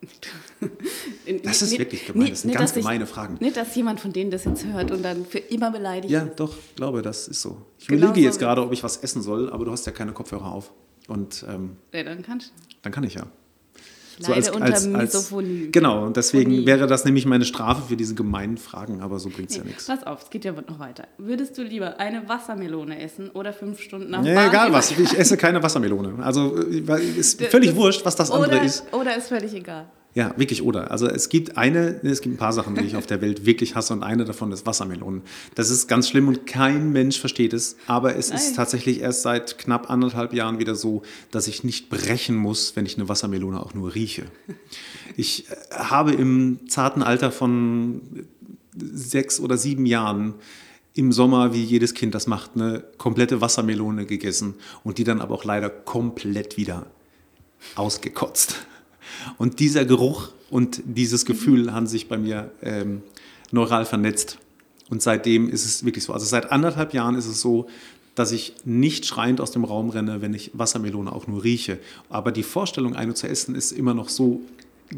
Das 1.42 1.62
ist 1.62 1.78
wirklich 1.78 2.06
gemein, 2.06 2.30
das 2.30 2.42
sind 2.42 2.48
nicht, 2.50 2.58
ganz 2.58 2.70
dass 2.70 2.76
ich- 2.78 2.82
gemeine 2.84 3.06
Fragen. 3.06 3.36
Nicht, 3.40 3.56
dass 3.56 3.74
jemand 3.74 4.00
von 4.00 4.12
denen 4.12 4.30
das 4.30 4.44
jetzt 4.44 4.64
hört 4.66 4.90
und 4.90 5.02
dann 5.02 5.24
für 5.24 5.38
immer 5.38 5.70
beleidigt 5.70 6.12
Ja, 6.12 6.22
ist. 6.22 6.38
doch, 6.38 6.54
glaube, 6.76 7.00
das 7.02 7.26
ist 7.28 7.40
so. 7.40 7.62
Ich 7.78 7.86
Genau 7.86 8.06
überlege 8.06 8.20
so 8.20 8.26
jetzt 8.26 8.38
gerade, 8.38 8.62
ob 8.62 8.72
ich 8.72 8.82
was 8.82 8.98
essen 8.98 9.22
soll, 9.22 9.50
aber 9.50 9.64
du 9.64 9.70
hast 9.72 9.86
ja 9.86 9.92
keine 9.92 10.12
Kopfhörer 10.12 10.52
auf. 10.52 10.72
Und 11.08 11.44
ähm, 11.48 11.76
Ja, 11.92 12.02
dann 12.02 12.22
kannst 12.22 12.52
dann 12.82 12.92
kann 12.92 13.04
ich 13.04 13.14
ja. 13.14 13.26
Ich 14.18 14.28
leider 14.28 14.54
unter 14.54 14.80
Misophonie. 14.98 15.68
genau, 15.70 16.04
und 16.04 16.16
deswegen 16.16 16.50
Phonie. 16.52 16.66
wäre 16.66 16.86
das 16.86 17.04
nämlich 17.04 17.26
meine 17.26 17.44
Strafe 17.44 17.82
für 17.88 17.96
diese 17.96 18.14
gemeinen 18.14 18.56
Fragen, 18.58 19.00
aber 19.00 19.18
so 19.18 19.28
bringt 19.30 19.50
es 19.50 19.56
ja 19.56 19.64
nichts. 19.64 19.86
Pass 19.86 20.06
auf, 20.06 20.22
es 20.24 20.30
geht 20.30 20.44
ja 20.44 20.52
noch 20.52 20.78
weiter. 20.78 21.04
Würdest 21.18 21.56
du 21.58 21.62
lieber 21.62 21.98
eine 22.00 22.28
Wassermelone 22.28 23.00
essen 23.00 23.30
oder 23.30 23.52
fünf 23.52 23.80
Stunden 23.80 24.14
am 24.14 24.24
Ja, 24.24 24.34
Bahn 24.34 24.48
egal 24.48 24.72
was, 24.72 24.90
ich 24.90 25.18
esse 25.18 25.36
keine 25.36 25.62
Wassermelone. 25.62 26.22
Also 26.24 26.56
äh, 26.58 27.00
ist 27.18 27.42
völlig 27.50 27.70
das- 27.70 27.76
wurscht, 27.76 28.04
was 28.04 28.16
das 28.16 28.30
andere 28.30 28.50
oder, 28.56 28.62
ist. 28.64 28.84
Oder 28.92 29.16
ist 29.16 29.28
völlig 29.28 29.54
egal. 29.54 29.86
Ja, 30.14 30.32
wirklich 30.36 30.62
oder. 30.62 30.92
Also 30.92 31.08
es 31.08 31.28
gibt 31.28 31.56
eine, 31.58 32.00
es 32.04 32.20
gibt 32.20 32.36
ein 32.36 32.38
paar 32.38 32.52
Sachen, 32.52 32.76
die 32.76 32.84
ich 32.84 32.94
auf 32.94 33.06
der 33.06 33.20
Welt 33.20 33.46
wirklich 33.46 33.74
hasse 33.74 33.92
und 33.92 34.04
eine 34.04 34.24
davon 34.24 34.52
ist 34.52 34.64
Wassermelonen. 34.64 35.22
Das 35.56 35.70
ist 35.70 35.88
ganz 35.88 36.08
schlimm 36.08 36.28
und 36.28 36.46
kein 36.46 36.92
Mensch 36.92 37.18
versteht 37.18 37.52
es. 37.52 37.76
Aber 37.88 38.14
es 38.14 38.30
ist 38.30 38.44
Nein. 38.44 38.54
tatsächlich 38.54 39.00
erst 39.00 39.22
seit 39.22 39.58
knapp 39.58 39.90
anderthalb 39.90 40.32
Jahren 40.32 40.60
wieder 40.60 40.76
so, 40.76 41.02
dass 41.32 41.48
ich 41.48 41.64
nicht 41.64 41.88
brechen 41.88 42.36
muss, 42.36 42.76
wenn 42.76 42.86
ich 42.86 42.96
eine 42.96 43.08
Wassermelone 43.08 43.58
auch 43.58 43.74
nur 43.74 43.94
rieche. 43.94 44.26
Ich 45.16 45.50
äh, 45.50 45.54
habe 45.72 46.12
im 46.12 46.60
zarten 46.68 47.02
Alter 47.02 47.32
von 47.32 48.00
sechs 48.76 49.40
oder 49.40 49.56
sieben 49.56 49.84
Jahren 49.84 50.34
im 50.94 51.10
Sommer, 51.10 51.52
wie 51.54 51.62
jedes 51.62 51.92
Kind 51.94 52.14
das 52.14 52.28
macht, 52.28 52.52
eine 52.54 52.84
komplette 52.98 53.40
Wassermelone 53.40 54.06
gegessen 54.06 54.54
und 54.84 54.98
die 54.98 55.04
dann 55.04 55.20
aber 55.20 55.34
auch 55.34 55.44
leider 55.44 55.70
komplett 55.70 56.56
wieder 56.56 56.86
ausgekotzt. 57.74 58.64
Und 59.38 59.60
dieser 59.60 59.84
Geruch 59.84 60.28
und 60.50 60.82
dieses 60.84 61.24
Gefühl 61.24 61.72
haben 61.72 61.86
sich 61.86 62.08
bei 62.08 62.18
mir 62.18 62.50
ähm, 62.62 63.02
neural 63.50 63.84
vernetzt. 63.86 64.38
Und 64.90 65.02
seitdem 65.02 65.48
ist 65.48 65.64
es 65.64 65.84
wirklich 65.84 66.04
so. 66.04 66.12
Also 66.12 66.26
seit 66.26 66.52
anderthalb 66.52 66.92
Jahren 66.94 67.14
ist 67.14 67.26
es 67.26 67.40
so, 67.40 67.66
dass 68.14 68.30
ich 68.32 68.54
nicht 68.64 69.06
schreiend 69.06 69.40
aus 69.40 69.50
dem 69.50 69.64
Raum 69.64 69.90
renne, 69.90 70.20
wenn 70.22 70.34
ich 70.34 70.50
Wassermelone 70.54 71.10
auch 71.10 71.26
nur 71.26 71.42
rieche. 71.42 71.78
Aber 72.10 72.30
die 72.32 72.42
Vorstellung, 72.44 72.94
eine 72.94 73.14
zu 73.14 73.26
essen, 73.26 73.54
ist 73.54 73.72
immer 73.72 73.94
noch 73.94 74.08
so 74.08 74.40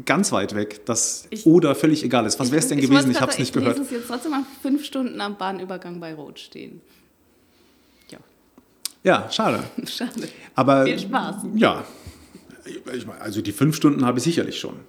ganz 0.05 0.31
weit 0.31 0.53
weg, 0.53 0.85
dass 0.85 1.25
Ich- 1.29 1.45
oder 1.45 1.73
völlig 1.73 2.03
egal 2.03 2.25
ist. 2.25 2.39
Was 2.39 2.51
wäre 2.51 2.59
es 2.59 2.67
denn 2.67 2.77
gewesen? 2.79 2.93
wollte 2.93 3.11
Ich 3.11 3.21
habe 3.21 3.31
es 3.31 3.39
nicht 3.39 3.53
sagen, 3.53 3.65
gehört. 3.65 3.79
Ich 3.83 3.91
jetzt 3.91 4.07
trotzdem 4.07 4.31
mal 4.31 4.43
fünf 4.61 4.85
Stunden 4.85 5.19
am 5.21 5.37
Bahnübergang 5.37 5.99
bei 5.99 6.13
Rot 6.13 6.39
stehen. 6.39 6.81
Ja, 8.11 8.19
Ja, 9.03 9.31
schade. 9.31 9.63
schade. 9.87 10.11
Aber 10.53 10.85
Viel 10.85 10.99
Spaß. 10.99 11.35
Ja, 11.55 11.83
ich 12.05 12.06
also 13.19 13.41
die 13.41 13.51
fünf 13.51 13.75
Stunden 13.75 14.05
habe 14.05 14.19
ich 14.19 14.23
sicherlich 14.23 14.59
schon. 14.59 14.79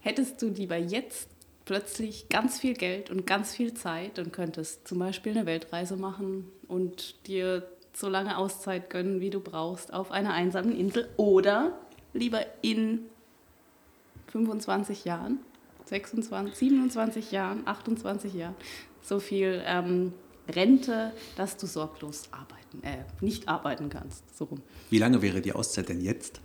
Hättest 0.00 0.42
du 0.42 0.48
lieber 0.48 0.76
jetzt 0.76 1.28
plötzlich 1.64 2.28
ganz 2.28 2.58
viel 2.58 2.74
Geld 2.74 3.10
und 3.10 3.26
ganz 3.26 3.54
viel 3.54 3.74
Zeit 3.74 4.18
und 4.18 4.32
könntest 4.32 4.86
zum 4.88 4.98
Beispiel 4.98 5.32
eine 5.32 5.46
Weltreise 5.46 5.96
machen 5.96 6.50
und 6.68 7.26
dir 7.26 7.68
so 7.94 8.08
lange 8.08 8.36
Auszeit 8.36 8.90
gönnen, 8.90 9.20
wie 9.20 9.30
du 9.30 9.40
brauchst, 9.40 9.92
auf 9.92 10.10
einer 10.10 10.32
einsamen 10.32 10.76
Insel 10.76 11.08
oder 11.16 11.78
lieber 12.14 12.44
in 12.62 13.00
25 14.28 15.04
Jahren, 15.04 15.38
26, 15.86 16.54
27 16.54 17.32
Jahren, 17.32 17.66
28 17.66 18.34
Jahren 18.34 18.54
so 19.02 19.20
viel 19.20 19.62
ähm, 19.66 20.12
Rente, 20.48 21.12
dass 21.36 21.56
du 21.56 21.66
sorglos 21.66 22.28
arbeiten, 22.30 22.82
äh, 22.82 23.04
nicht 23.20 23.48
arbeiten 23.48 23.90
kannst. 23.90 24.36
So 24.36 24.44
rum. 24.44 24.62
Wie 24.90 24.98
lange 24.98 25.22
wäre 25.22 25.40
die 25.40 25.52
Auszeit 25.52 25.88
denn 25.88 26.00
jetzt? 26.00 26.40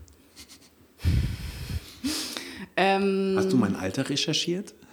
Ähm, 2.78 3.34
Hast 3.36 3.52
du 3.52 3.58
mein 3.58 3.76
Alter 3.76 4.10
recherchiert? 4.10 4.74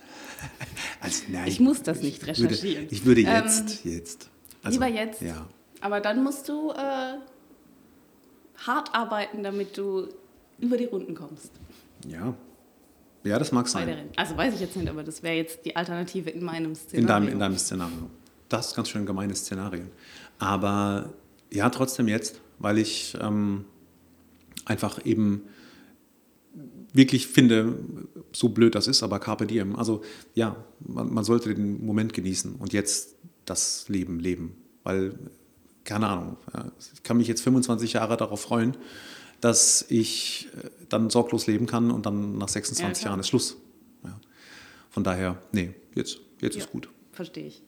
Also, 1.00 1.24
nein, 1.28 1.48
Ich 1.48 1.60
muss 1.60 1.82
das 1.82 2.00
nicht 2.00 2.22
ich 2.22 2.28
recherchieren. 2.28 2.84
Würde, 2.84 2.94
ich 2.94 3.04
würde 3.04 3.20
jetzt, 3.22 3.84
jetzt. 3.84 4.30
Also, 4.62 4.78
lieber 4.78 4.90
jetzt. 4.90 5.22
Ja. 5.22 5.46
Aber 5.80 6.00
dann 6.00 6.22
musst 6.22 6.48
du 6.48 6.70
äh, 6.70 7.16
hart 8.66 8.94
arbeiten, 8.94 9.42
damit 9.42 9.76
du 9.76 10.08
über 10.58 10.76
die 10.76 10.84
Runden 10.84 11.14
kommst. 11.14 11.50
Ja. 12.08 12.34
Ja, 13.24 13.38
das 13.38 13.52
mag 13.52 13.68
sein. 13.68 14.10
Also 14.16 14.36
weiß 14.36 14.54
ich 14.54 14.60
jetzt 14.60 14.76
nicht, 14.76 14.88
aber 14.88 15.02
das 15.02 15.22
wäre 15.22 15.34
jetzt 15.34 15.64
die 15.64 15.76
Alternative 15.76 16.28
in 16.30 16.44
meinem 16.44 16.74
Szenario. 16.74 17.00
In 17.00 17.06
deinem, 17.06 17.28
in 17.28 17.38
deinem 17.38 17.58
Szenario. 17.58 18.10
Das 18.50 18.68
ist 18.68 18.76
ganz 18.76 18.90
schön 18.90 19.06
gemeine 19.06 19.34
Szenarien. 19.34 19.90
Aber 20.38 21.12
ja, 21.50 21.70
trotzdem 21.70 22.08
jetzt, 22.08 22.40
weil 22.58 22.78
ich 22.78 23.16
ähm, 23.20 23.64
einfach 24.66 25.04
eben 25.06 25.42
wirklich 26.94 27.26
finde, 27.26 27.76
so 28.32 28.48
blöd 28.48 28.74
das 28.74 28.86
ist, 28.86 29.02
aber 29.02 29.18
Carpe 29.18 29.46
Diem. 29.46 29.76
Also 29.76 30.02
ja, 30.34 30.64
man, 30.80 31.12
man 31.12 31.24
sollte 31.24 31.52
den 31.54 31.84
Moment 31.84 32.14
genießen 32.14 32.54
und 32.54 32.72
jetzt 32.72 33.16
das 33.44 33.88
Leben 33.88 34.20
leben. 34.20 34.56
Weil, 34.84 35.18
keine 35.82 36.06
Ahnung, 36.08 36.36
ja, 36.54 36.70
ich 36.94 37.02
kann 37.02 37.16
mich 37.16 37.28
jetzt 37.28 37.42
25 37.42 37.94
Jahre 37.94 38.16
darauf 38.16 38.40
freuen, 38.40 38.76
dass 39.40 39.84
ich 39.88 40.48
äh, 40.56 40.70
dann 40.88 41.10
sorglos 41.10 41.46
leben 41.46 41.66
kann 41.66 41.90
und 41.90 42.06
dann 42.06 42.38
nach 42.38 42.48
26 42.48 43.00
klar. 43.02 43.10
Jahren 43.10 43.20
ist 43.20 43.28
Schluss. 43.28 43.56
Ja. 44.04 44.18
Von 44.90 45.02
daher, 45.04 45.42
nee, 45.52 45.74
jetzt, 45.94 46.20
jetzt 46.40 46.54
Ja, 46.54 46.62
ist 46.62 46.70
gut. 46.70 46.88
Verstehe 47.12 47.48
ich. 47.48 47.62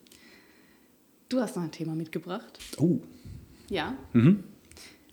Du 1.29 1.41
hast 1.41 1.57
noch 1.57 1.63
ein 1.63 1.71
Thema 1.71 1.95
mitgebracht. 1.95 2.57
Oh. 2.77 2.99
Ja. 3.69 3.97
Mhm. 4.13 4.43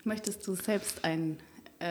Möchtest 0.04 0.46
du 0.46 0.54
selbst 0.54 1.04
ein 1.04 1.38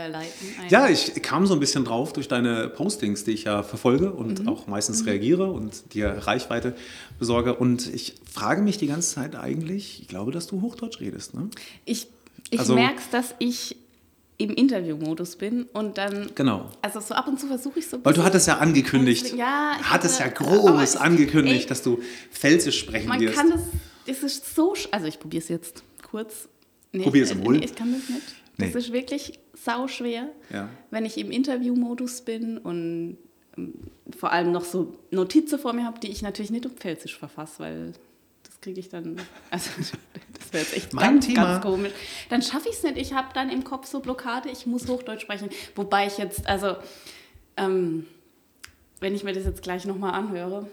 leiten? 0.09 0.47
Ein 0.61 0.69
Ja, 0.69 0.87
ich 0.89 1.13
kam 1.21 1.45
so 1.47 1.53
ein 1.53 1.59
bisschen 1.59 1.85
drauf 1.85 2.13
durch 2.13 2.27
deine 2.27 2.67
Postings, 2.69 3.23
die 3.23 3.31
ich 3.31 3.43
ja 3.45 3.63
verfolge 3.63 4.11
und 4.11 4.47
auch 4.47 4.67
meistens 4.67 5.05
reagiere 5.05 5.51
und 5.51 5.93
dir 5.93 6.09
Reichweite 6.09 6.75
besorge. 7.19 7.55
Und 7.55 7.93
ich 7.93 8.15
frage 8.31 8.61
mich 8.61 8.77
die 8.77 8.87
ganze 8.87 9.15
Zeit 9.15 9.35
eigentlich, 9.35 10.01
ich 10.01 10.07
glaube, 10.07 10.31
dass 10.31 10.47
du 10.47 10.61
Hochdeutsch 10.61 10.99
redest, 10.99 11.33
ne? 11.33 11.49
Ich, 11.85 12.07
ich 12.49 12.59
Also- 12.59 12.75
merke 12.75 13.01
dass 13.11 13.35
ich 13.39 13.75
im 14.39 14.49
Interviewmodus 14.49 15.35
bin 15.35 15.63
und 15.73 15.97
dann. 15.99 16.31
Genau. 16.35 16.69
Also 16.81 16.99
so 16.99 17.13
ab 17.13 17.27
und 17.27 17.39
zu 17.39 17.47
versuche 17.47 17.79
ich 17.79 17.87
so. 17.87 18.03
Weil 18.03 18.13
du 18.13 18.23
hattest 18.23 18.47
ja 18.47 18.57
angekündigt, 18.57 19.33
Ja, 19.35 19.73
ich 19.79 19.89
hattest 19.89 20.19
ja 20.19 20.25
hatte- 20.25 20.43
groß 20.43 20.67
aber 20.69 20.83
ich- 20.83 20.99
angekündigt, 20.99 21.61
ey, 21.63 21.67
dass 21.69 21.83
du 21.83 21.99
Pfälzisch 22.31 22.79
sprechen 22.79 23.09
Man 23.09 23.19
wirst. 23.21 23.35
kann 23.35 23.51
das, 23.51 23.61
es 24.07 24.23
ist 24.23 24.55
so, 24.55 24.73
also 24.91 25.05
ich 25.05 25.19
probiere 25.19 25.43
es 25.43 25.49
jetzt 25.49 25.83
kurz. 26.09 26.49
Nee, 26.91 27.03
Probier 27.03 27.23
es 27.23 27.31
äh, 27.31 27.45
wohl. 27.45 27.57
nee, 27.59 27.65
Ich 27.65 27.75
kann 27.75 27.93
das 27.93 28.09
nicht. 28.09 28.21
Nee. 28.57 28.67
Das 28.67 28.75
ist 28.75 28.93
wirklich 28.93 29.39
sauschwer, 29.53 30.29
Ja. 30.51 30.69
wenn 30.91 31.05
ich 31.05 31.17
im 31.17 31.31
Interviewmodus 31.31 32.21
bin 32.21 32.57
und 32.57 33.17
ähm, 33.57 33.73
vor 34.17 34.31
allem 34.31 34.51
noch 34.51 34.63
so 34.65 34.93
Notizen 35.11 35.57
vor 35.59 35.73
mir 35.73 35.85
habe, 35.85 35.99
die 35.99 36.09
ich 36.09 36.21
natürlich 36.21 36.51
nicht 36.51 36.65
auf 36.65 36.73
Pfälzisch 36.73 37.17
verfasse, 37.17 37.59
weil 37.59 37.93
das 38.43 38.61
kriege 38.61 38.79
ich 38.79 38.89
dann, 38.89 39.17
also 39.49 39.69
das 40.33 40.53
wäre 40.53 40.63
jetzt 40.63 40.75
echt 40.75 40.93
Mein 40.93 41.13
ganz, 41.15 41.25
Thema- 41.27 41.43
ganz 41.53 41.63
komisch. 41.65 41.91
Dann 42.29 42.41
schaffe 42.43 42.69
ich 42.69 42.75
es 42.75 42.83
nicht. 42.83 42.97
Ich 42.97 43.13
habe 43.13 43.29
dann 43.33 43.49
im 43.49 43.63
Kopf 43.63 43.87
so 43.87 43.99
Blockade, 44.01 44.49
ich 44.51 44.65
muss 44.67 44.87
Hochdeutsch 44.87 45.21
sprechen. 45.23 45.49
Wobei 45.75 46.05
ich 46.07 46.17
jetzt, 46.19 46.45
also 46.47 46.75
ähm, 47.57 48.05
wenn 48.99 49.15
ich 49.15 49.23
mir 49.23 49.33
das 49.33 49.45
jetzt 49.45 49.63
gleich 49.63 49.85
nochmal 49.85 50.13
anhöre, 50.13 50.67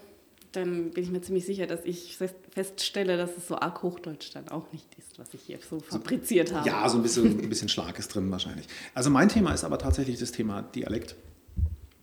dann 0.52 0.90
bin 0.90 1.04
ich 1.04 1.10
mir 1.10 1.20
ziemlich 1.22 1.46
sicher, 1.46 1.66
dass 1.66 1.84
ich 1.84 2.16
fest- 2.16 2.34
feststelle, 2.50 3.16
dass 3.16 3.36
es 3.36 3.46
so 3.48 3.56
arg 3.56 3.82
Hochdeutsch 3.82 4.30
dann 4.34 4.48
auch 4.48 4.72
nicht 4.72 4.86
ist, 4.98 5.18
was 5.18 5.32
ich 5.34 5.42
hier 5.42 5.58
so 5.68 5.80
fabriziert 5.80 6.52
habe. 6.52 6.66
Ja, 6.68 6.88
so 6.88 6.96
ein 6.96 7.02
bisschen, 7.02 7.40
ein 7.40 7.48
bisschen 7.48 7.68
Schlag 7.68 7.98
ist 7.98 8.14
drin 8.14 8.30
wahrscheinlich. 8.30 8.66
Also 8.94 9.10
mein 9.10 9.28
Thema 9.28 9.52
ist 9.52 9.64
aber 9.64 9.78
tatsächlich 9.78 10.18
das 10.18 10.32
Thema 10.32 10.62
Dialekt. 10.62 11.14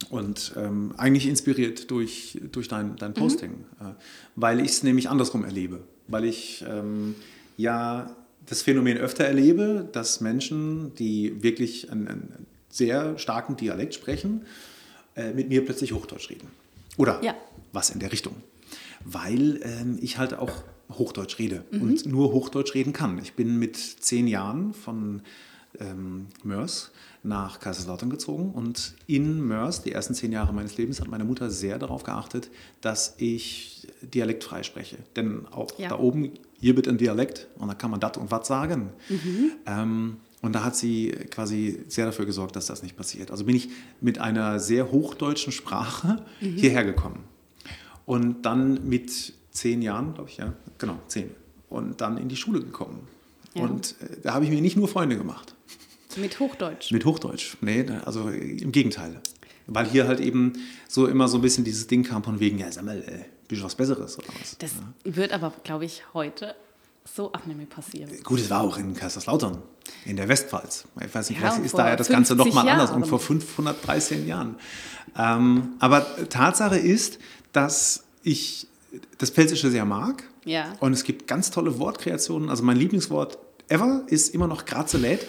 Und 0.10 0.54
ähm, 0.56 0.94
eigentlich 0.98 1.28
inspiriert 1.28 1.92
durch, 1.92 2.40
durch 2.52 2.68
dein, 2.68 2.96
dein 2.96 3.14
Posting, 3.14 3.66
äh, 3.82 3.86
weil 4.36 4.60
ich 4.62 4.68
es 4.68 4.84
nämlich 4.84 5.10
andersrum 5.10 5.44
erlebe. 5.44 5.82
Weil 6.08 6.24
ich 6.24 6.64
ähm, 6.68 7.16
ja 7.58 8.16
das 8.46 8.62
Phänomen 8.62 8.98
öfter 8.98 9.26
erlebe, 9.26 9.90
dass 9.92 10.22
Menschen, 10.22 10.96
die 10.96 11.44
wirklich 11.44 11.92
einen, 11.92 12.08
einen 12.08 12.46
sehr 12.70 13.18
starken 13.18 13.58
Dialekt 13.58 13.94
sprechen, 13.96 14.46
äh, 15.16 15.34
mit 15.34 15.50
mir 15.50 15.66
plötzlich 15.66 15.92
Hochdeutsch 15.92 16.30
reden. 16.30 16.48
Oder 16.96 17.22
Ja. 17.24 17.36
Was 17.78 17.90
in 17.92 18.00
der 18.00 18.12
Richtung. 18.12 18.36
Weil 19.06 19.60
ähm, 19.64 19.98
ich 20.02 20.18
halt 20.18 20.34
auch 20.34 20.64
Hochdeutsch 20.90 21.38
rede 21.40 21.64
und 21.72 22.06
nur 22.06 22.32
Hochdeutsch 22.32 22.74
reden 22.74 22.94
kann. 22.94 23.18
Ich 23.20 23.34
bin 23.34 23.58
mit 23.60 23.76
zehn 23.78 24.26
Jahren 24.28 24.74
von 24.74 25.22
ähm, 25.80 26.28
Mörs 26.44 26.92
nach 27.24 27.60
Kaiserslautern 27.60 28.10
gezogen 28.10 28.52
und 28.52 28.96
in 29.06 29.42
Mörs, 29.46 29.84
die 29.84 29.92
ersten 29.92 30.14
zehn 30.16 30.32
Jahre 30.32 30.54
meines 30.54 30.78
Lebens, 30.78 31.02
hat 31.02 31.10
meine 31.10 31.26
Mutter 31.26 31.50
sehr 31.52 31.78
darauf 31.78 32.04
geachtet, 32.04 32.50
dass 32.82 33.16
ich 33.18 33.88
dialektfrei 34.02 34.64
spreche. 34.64 34.98
Denn 35.16 35.46
auch 35.52 35.68
Ja. 35.78 35.90
da 35.90 36.00
oben, 36.00 36.32
hier 36.60 36.76
wird 36.78 36.88
ein 36.88 36.98
Dialekt 36.98 37.48
und 37.60 37.68
da 37.68 37.74
kann 37.76 37.92
man 37.92 38.00
dat 38.00 38.18
und 38.18 38.32
wat 38.32 38.46
sagen. 38.46 38.90
Ähm, 39.66 40.18
und 40.42 40.54
da 40.54 40.64
hat 40.64 40.76
sie 40.76 41.10
quasi 41.30 41.80
sehr 41.90 42.06
dafür 42.06 42.26
gesorgt, 42.26 42.56
dass 42.56 42.68
das 42.68 42.82
nicht 42.82 42.96
passiert. 42.96 43.30
Also 43.32 43.44
bin 43.44 43.56
ich 43.56 43.70
mit 44.00 44.20
einer 44.20 44.60
sehr 44.60 44.92
hochdeutschen 44.92 45.52
Sprache 45.52 46.24
hierher 46.40 46.86
gekommen. 46.86 47.24
Und 48.08 48.44
dann 48.44 48.88
mit 48.88 49.34
zehn 49.52 49.82
Jahren, 49.82 50.14
glaube 50.14 50.30
ich, 50.30 50.38
ja, 50.38 50.54
genau, 50.78 50.98
zehn. 51.08 51.30
Und 51.70 52.00
dann 52.00 52.18
in 52.18 52.30
die 52.30 52.38
Schule 52.38 52.62
gekommen. 52.62 53.06
Ja. 53.54 53.64
Und 53.64 53.96
äh, 54.00 54.22
da 54.24 54.34
habe 54.34 54.46
ich 54.46 54.50
mir 54.50 54.62
nicht 54.62 54.78
nur 54.78 54.88
Freunde 54.88 55.18
gemacht. 55.18 55.54
Mit 56.16 56.40
Hochdeutsch. 56.40 56.92
Mit 56.92 57.04
Hochdeutsch. 57.04 57.58
Nee, 57.60 57.86
also 58.06 58.30
im 58.30 58.72
Gegenteil. 58.72 59.22
Weil 59.68 59.88
hier 59.88 60.08
halt 60.08 60.22
eben 60.22 60.54
so 60.88 61.06
immer 61.06 61.28
so 61.28 61.38
ein 61.38 61.42
bisschen 61.42 61.66
dieses 61.66 61.88
Ding 61.88 62.04
kam 62.04 62.24
von 62.24 62.40
wegen, 62.40 62.58
ja, 62.58 62.72
sag 62.72 62.86
mal, 62.86 62.98
äh, 63.00 63.26
bist 63.50 63.62
du 63.62 63.66
was 63.66 63.76
Besseres 63.76 64.18
oder 64.18 64.30
was? 64.40 64.58
Das 64.58 64.72
wird 65.04 65.34
aber, 65.34 65.54
glaube 65.66 65.84
ich, 65.84 66.04
heute 66.14 66.56
so 67.14 67.32
mehr 67.46 67.66
passieren. 67.66 68.10
Gut, 68.24 68.40
es 68.40 68.50
war 68.50 68.62
auch 68.62 68.78
in 68.78 68.94
Kaiserslautern, 68.94 69.62
in 70.06 70.16
der 70.16 70.28
Westpfalz. 70.28 70.86
Ich 71.06 71.14
weiß 71.14 71.30
nicht, 71.30 71.42
Ja, 71.42 71.52
vielleicht 71.52 71.66
ist 71.66 71.78
da 71.78 71.90
ja 71.90 71.96
das 71.96 72.08
Ganze 72.08 72.36
noch 72.36 72.46
50 72.46 72.64
mal 72.64 72.72
anders 72.72 72.92
und 72.92 73.06
vor 73.06 73.20
513 73.20 74.28
Jahren. 74.28 74.56
Ähm, 75.18 75.74
aber 75.80 76.06
Tatsache 76.30 76.78
ist, 76.78 77.20
dass 77.54 78.04
ich 78.24 78.68
das 79.18 79.30
Pfälzische 79.30 79.70
sehr 79.72 79.86
mag. 79.86 80.24
Ja. 80.46 80.74
Und 80.80 80.94
es 80.94 81.04
gibt 81.04 81.28
ganz 81.28 81.52
tolle 81.52 81.78
Wortkreationen. 81.80 82.50
Also 82.50 82.64
mein 82.64 82.78
Lieblingswort 82.78 83.38
ever 83.70 84.04
ist 84.08 84.34
immer 84.34 84.48
noch 84.48 84.66
Grazelät. 84.66 85.26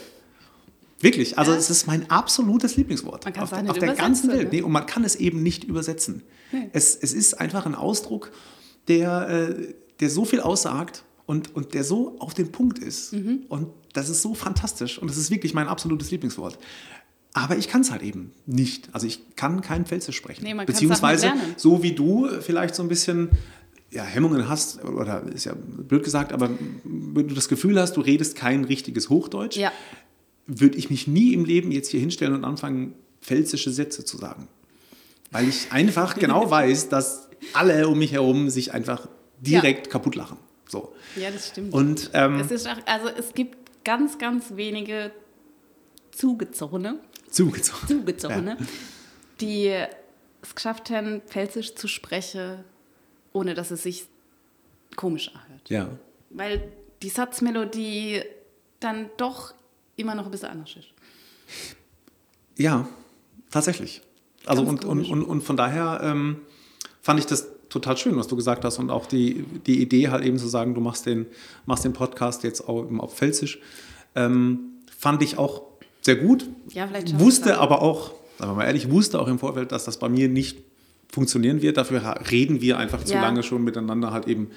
Wirklich, 1.00 1.38
also 1.38 1.52
Ja. 1.52 1.58
es 1.58 1.70
ist 1.70 1.86
mein 1.86 2.10
absolutes 2.10 2.76
Lieblingswort. 2.76 3.24
Man 3.24 3.36
auf 3.38 3.52
es 3.52 3.70
auf 3.70 3.78
der 3.78 3.94
ganzen 3.94 4.30
Welt. 4.30 4.44
ne? 4.44 4.48
Nee, 4.58 4.62
und 4.62 4.72
man 4.72 4.86
kann 4.86 5.04
es 5.04 5.14
eben 5.16 5.42
nicht 5.42 5.64
übersetzen. 5.64 6.22
Es, 6.72 6.96
es 6.96 7.12
ist 7.12 7.34
einfach 7.40 7.66
ein 7.66 7.74
Ausdruck, 7.74 8.32
der, 8.88 9.28
äh, 9.28 9.74
der 10.00 10.10
so 10.10 10.24
viel 10.24 10.40
aussagt 10.40 11.04
und, 11.26 11.54
und 11.54 11.74
der 11.74 11.84
so 11.84 12.16
auf 12.20 12.34
den 12.34 12.50
Punkt 12.50 12.78
ist. 12.78 13.12
Mhm. 13.12 13.44
Und 13.48 13.68
das 13.92 14.08
ist 14.08 14.22
so 14.22 14.34
fantastisch 14.34 14.98
und 14.98 15.08
das 15.10 15.16
ist 15.18 15.30
wirklich 15.30 15.54
mein 15.54 15.68
absolutes 15.68 16.10
Lieblingswort. 16.10 16.58
Aber 17.44 17.56
ich 17.56 17.68
kann 17.68 17.82
es 17.82 17.90
halt 17.90 18.02
eben 18.02 18.32
nicht. 18.46 18.88
Also 18.92 19.06
ich 19.06 19.36
kann 19.36 19.60
kein 19.60 19.86
Pfälzisch 19.86 20.16
sprechen. 20.16 20.42
Nee, 20.44 20.54
man 20.54 20.66
Beziehungsweise, 20.66 21.32
so 21.56 21.82
wie 21.82 21.92
du 21.92 22.28
vielleicht 22.40 22.74
so 22.74 22.82
ein 22.82 22.88
bisschen 22.88 23.30
ja, 23.90 24.02
Hemmungen 24.02 24.48
hast, 24.48 24.84
oder 24.84 25.22
ist 25.32 25.44
ja 25.44 25.52
blöd 25.54 26.02
gesagt, 26.02 26.32
aber 26.32 26.50
wenn 26.84 27.28
du 27.28 27.34
das 27.34 27.48
Gefühl 27.48 27.80
hast, 27.80 27.96
du 27.96 28.00
redest 28.00 28.34
kein 28.36 28.64
richtiges 28.64 29.08
Hochdeutsch, 29.08 29.56
Ja. 29.56 29.72
würde 30.46 30.76
ich 30.76 30.90
mich 30.90 31.06
nie 31.06 31.32
im 31.32 31.44
Leben 31.44 31.70
jetzt 31.70 31.90
hier 31.90 32.00
hinstellen 32.00 32.34
und 32.34 32.44
anfangen, 32.44 32.94
pfälzische 33.22 33.70
Sätze 33.70 34.04
zu 34.04 34.16
sagen. 34.16 34.48
Weil 35.30 35.48
ich 35.48 35.70
einfach 35.70 36.14
genau 36.18 36.50
weiß, 36.50 36.88
dass 36.88 37.28
alle 37.52 37.88
um 37.88 37.98
mich 37.98 38.12
herum 38.12 38.50
sich 38.50 38.74
einfach 38.74 39.08
direkt 39.40 39.90
kaputt 39.90 40.16
lachen. 40.16 40.38
So. 40.68 40.92
Ja, 41.16 41.30
das 41.30 41.48
stimmt. 41.48 41.72
Und 41.72 42.10
ähm, 42.14 42.40
es 42.40 42.50
ist 42.50 42.68
auch, 42.68 42.76
also 42.84 43.08
es 43.16 43.32
gibt 43.32 43.84
ganz, 43.84 44.18
ganz 44.18 44.56
wenige 44.56 45.12
Zugezogene, 46.10 46.98
zugezogen. 47.28 47.88
Zugezogene, 47.88 48.56
die 49.40 49.74
es 50.42 50.54
geschafft 50.54 50.90
haben, 50.90 51.20
Pfälzisch 51.26 51.74
zu 51.74 51.88
sprechen, 51.88 52.64
ohne 53.32 53.54
dass 53.54 53.70
es 53.70 53.82
sich 53.82 54.06
komisch 54.96 55.30
anhört. 55.34 55.68
Ja. 55.68 55.88
Weil 56.30 56.72
die 57.02 57.08
Satzmelodie 57.08 58.22
dann 58.80 59.10
doch 59.16 59.54
immer 59.96 60.14
noch 60.14 60.26
ein 60.26 60.30
bisschen 60.30 60.48
anders 60.48 60.76
ist. 60.76 60.88
Ja, 62.56 62.88
tatsächlich. 63.50 64.02
Also 64.46 64.62
und, 64.62 64.84
und, 64.84 65.04
und, 65.08 65.22
und 65.24 65.42
von 65.42 65.56
daher 65.56 66.00
ähm, 66.02 66.38
fand 67.02 67.20
ich 67.20 67.26
das 67.26 67.48
total 67.68 67.96
schön, 67.96 68.16
was 68.16 68.28
du 68.28 68.36
gesagt 68.36 68.64
hast 68.64 68.78
und 68.78 68.90
auch 68.90 69.06
die, 69.06 69.44
die 69.66 69.82
Idee 69.82 70.08
halt 70.08 70.24
eben 70.24 70.38
zu 70.38 70.48
sagen, 70.48 70.74
du 70.74 70.80
machst 70.80 71.06
den, 71.06 71.26
machst 71.66 71.84
den 71.84 71.92
Podcast 71.92 72.42
jetzt 72.44 72.66
auch 72.68 72.84
eben 72.84 73.00
auf 73.00 73.14
Pfälzisch, 73.14 73.60
ähm, 74.14 74.80
fand 74.96 75.22
ich 75.22 75.38
auch 75.38 75.67
sehr 76.02 76.16
gut. 76.16 76.46
Ja, 76.70 76.86
vielleicht 76.86 77.18
Wusste 77.18 77.58
aber 77.58 77.82
auch, 77.82 78.12
sagen 78.38 78.52
wir 78.52 78.56
mal 78.56 78.64
ehrlich, 78.64 78.90
wusste 78.90 79.20
auch 79.20 79.28
im 79.28 79.38
Vorfeld, 79.38 79.72
dass 79.72 79.84
das 79.84 79.98
bei 79.98 80.08
mir 80.08 80.28
nicht 80.28 80.58
funktionieren 81.10 81.62
wird. 81.62 81.76
Dafür 81.76 82.02
reden 82.30 82.60
wir 82.60 82.78
einfach 82.78 83.02
zu 83.04 83.14
Ja. 83.14 83.22
lange 83.22 83.42
schon 83.42 83.64
miteinander 83.64 84.12
halt 84.12 84.26
eben 84.28 84.50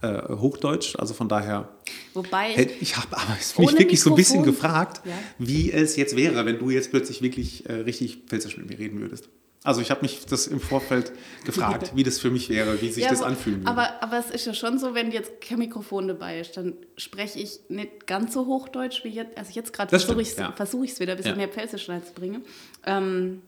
äh, 0.00 0.22
Hochdeutsch. 0.34 0.94
Also 0.96 1.12
von 1.14 1.28
daher 1.28 1.68
Wobei, 2.14 2.50
Hätte- 2.50 2.74
Ich 2.80 2.96
habe 2.96 3.16
aber 3.16 3.32
mich 3.58 3.78
wirklich 3.78 4.00
so 4.00 4.10
ein 4.10 4.16
bisschen 4.16 4.40
Mikrofon? 4.42 4.62
gefragt, 4.62 5.00
Ja. 5.04 5.12
wie 5.38 5.72
es 5.72 5.96
jetzt 5.96 6.16
wäre, 6.16 6.46
wenn 6.46 6.58
du 6.58 6.70
jetzt 6.70 6.90
plötzlich 6.90 7.20
wirklich 7.20 7.68
äh, 7.68 7.72
richtig 7.72 8.18
Pfälzisch 8.28 8.56
mit 8.56 8.68
mir 8.70 8.78
reden 8.78 9.00
würdest. 9.00 9.28
Also 9.64 9.80
ich 9.80 9.90
habe 9.90 10.02
mich 10.02 10.24
das 10.26 10.46
im 10.46 10.60
Vorfeld 10.60 11.12
gefragt, 11.44 11.92
wie 11.96 12.04
das 12.04 12.18
für 12.20 12.30
mich 12.30 12.48
wäre, 12.48 12.80
wie 12.80 12.90
sich 12.90 13.04
Ja, 13.04 13.10
das 13.10 13.22
anfühlen 13.22 13.60
würde. 13.60 13.70
Aber, 13.70 14.02
aber 14.02 14.18
es 14.18 14.30
ist 14.30 14.46
ja 14.46 14.54
schon 14.54 14.78
so, 14.78 14.94
wenn 14.94 15.10
jetzt 15.10 15.40
kein 15.40 15.58
Mikrofon 15.58 16.08
dabei 16.08 16.40
ist, 16.40 16.56
dann 16.56 16.74
spreche 16.96 17.40
ich 17.40 17.60
nicht 17.68 18.06
ganz 18.06 18.34
so 18.34 18.46
Hochdeutsch 18.46 19.04
wie 19.04 19.08
jetzt. 19.08 19.36
Also 19.36 19.50
jetzt 19.52 19.72
gerade 19.72 19.90
versuche 19.90 20.22
ich 20.22 20.36
ja. 20.36 20.50
es 20.50 20.56
versuch 20.56 20.84
ich's 20.84 21.00
wieder 21.00 21.12
ein 21.12 21.16
bisschen 21.16 21.32
Ja. 21.32 21.36
mehr 21.36 21.48
Pfälzisch 21.48 21.88
reinzubringen. 21.88 22.44
Ähm, 22.86 23.42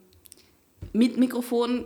mit 0.93 1.17
Mikrofon 1.17 1.85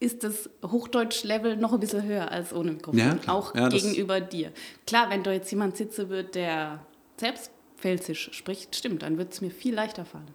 ist 0.00 0.24
das 0.24 0.50
Hochdeutsch-Level 0.64 1.56
noch 1.56 1.72
ein 1.72 1.80
bisschen 1.80 2.02
höher 2.04 2.30
als 2.30 2.52
ohne 2.52 2.72
Mikrofon. 2.72 2.98
Ja, 2.98 3.18
auch 3.26 3.54
Ja, 3.54 3.68
gegenüber 3.68 4.20
dir. 4.20 4.52
Klar, 4.86 5.10
wenn 5.10 5.22
da 5.22 5.32
jetzt 5.32 5.50
jemand 5.50 5.76
sitzen 5.76 6.08
wird, 6.08 6.34
der 6.34 6.84
selbst 7.18 7.50
Pfälzisch 7.76 8.30
spricht, 8.32 8.74
stimmt, 8.76 9.02
dann 9.02 9.18
wird 9.18 9.32
es 9.32 9.40
mir 9.40 9.50
viel 9.50 9.74
leichter 9.74 10.04
fallen. 10.04 10.30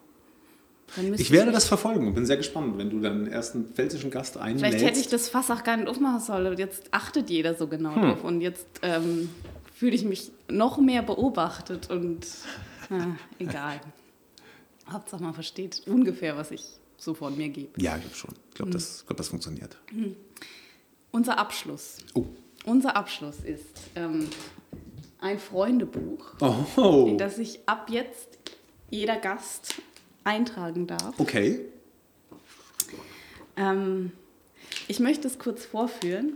Ich 1.18 1.32
werde 1.32 1.52
das 1.52 1.68
verfolgen 1.68 2.08
und 2.08 2.14
bin 2.16 2.26
sehr 2.26 2.38
gespannt, 2.38 2.78
wenn 2.78 2.90
du 2.90 3.00
deinen 3.00 3.28
ersten 3.28 3.66
pfälzischen 3.74 4.10
Gast 4.12 4.38
einlädst. 4.38 4.66
Vielleicht 4.66 4.86
hätte 4.86 5.00
ich 5.00 5.08
das 5.08 5.30
Fass 5.30 5.50
auch 5.52 5.64
gar 5.64 5.78
nicht 5.78 5.88
aufmachen 5.88 6.20
sollen. 6.20 6.58
Jetzt 6.58 6.88
achtet 6.92 7.30
jeder 7.30 7.56
so 7.56 7.68
genau 7.68 7.96
Hm. 7.96 8.02
drauf. 8.02 8.24
Und 8.24 8.42
jetzt 8.42 8.66
ähm, 8.82 9.30
fühle 9.76 9.96
ich 9.96 10.04
mich 10.04 10.32
noch 10.50 10.78
mehr 10.80 11.02
beobachtet 11.04 11.90
und 11.90 12.26
äh, 12.90 13.42
egal. 13.44 13.80
Hauptsache 14.92 15.22
man 15.22 15.34
versteht 15.36 15.84
ungefähr, 15.86 16.36
was 16.38 16.50
ich 16.52 16.64
so 16.98 17.14
von 17.14 17.38
mir 17.38 17.50
gebe. 17.50 17.80
Ja, 17.80 17.96
ich 17.96 18.02
glaube 18.02 18.16
schon. 18.16 18.32
Ich 18.32 18.38
Hm. 18.38 18.56
glaube, 18.56 18.72
das, 18.72 19.04
glaub, 19.06 19.18
das 19.18 19.28
funktioniert. 19.30 19.78
Unser 21.12 21.38
Abschluss. 21.38 21.98
Oh. 22.14 22.26
Unser 22.66 22.96
Abschluss 22.96 23.38
ist 23.44 23.64
ähm, 23.96 24.28
ein 25.22 25.40
Freundebuch, 25.40 26.34
Oh. 26.76 27.06
in 27.08 27.18
das 27.18 27.36
sich 27.38 27.60
ab 27.68 27.90
jetzt 27.90 28.38
jeder 28.90 29.18
Gast 29.18 29.76
eintragen 30.30 30.86
darf. 30.88 31.20
Okay. 31.20 31.60
Ähm, 33.58 34.12
ich 34.88 35.00
möchte 35.00 35.28
es 35.28 35.40
kurz 35.40 35.66
vorführen. 35.66 36.34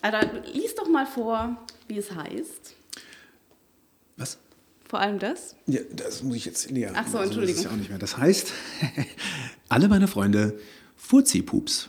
Also, 0.00 0.28
lies 0.52 0.74
doch 0.74 0.88
mal 0.88 1.06
vor, 1.06 1.56
wie 1.86 1.98
es 1.98 2.12
heißt. 2.12 2.74
Was? 4.16 4.38
Vor 4.88 5.00
allem 5.00 5.18
das. 5.18 5.54
Ja, 5.66 5.80
das 5.92 6.22
muss 6.22 6.36
ich 6.36 6.44
jetzt 6.46 6.70
näher. 6.70 6.92
Ach 6.94 7.06
so, 7.06 7.18
Also, 7.18 7.30
Entschuldigung. 7.40 7.54
Das 7.54 7.58
ist 7.58 7.64
ja 7.64 7.70
auch 7.70 7.76
nicht 7.76 7.90
mehr. 7.90 7.98
Das 7.98 8.16
heißt, 8.16 8.52
alle 9.68 9.88
meine 9.88 10.08
Freunde, 10.08 10.58
Furzi-Pups. 10.96 11.88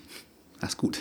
Das 0.60 0.72
ist 0.72 0.78
gut. 0.78 1.00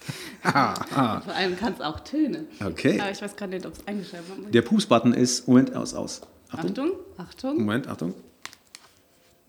Vor 0.42 0.52
allem 0.54 1.56
kann 1.56 1.74
es 1.74 1.80
auch 1.80 2.00
Töne. 2.00 2.46
Okay. 2.64 2.98
Aber 3.00 3.10
ich 3.10 3.20
weiß 3.20 3.36
gerade 3.36 3.52
nicht, 3.52 3.66
ob 3.66 3.74
es 3.74 3.86
eingeschrieben 3.86 4.44
wird. 4.44 4.54
Der 4.54 4.62
Pups-Button 4.62 5.12
ist, 5.12 5.48
Moment, 5.48 5.74
aus, 5.74 5.94
aus. 5.94 6.22
Achtung. 6.50 6.70
Achtung, 6.70 6.90
Achtung. 7.16 7.58
Moment, 7.58 7.88
Achtung. 7.88 8.14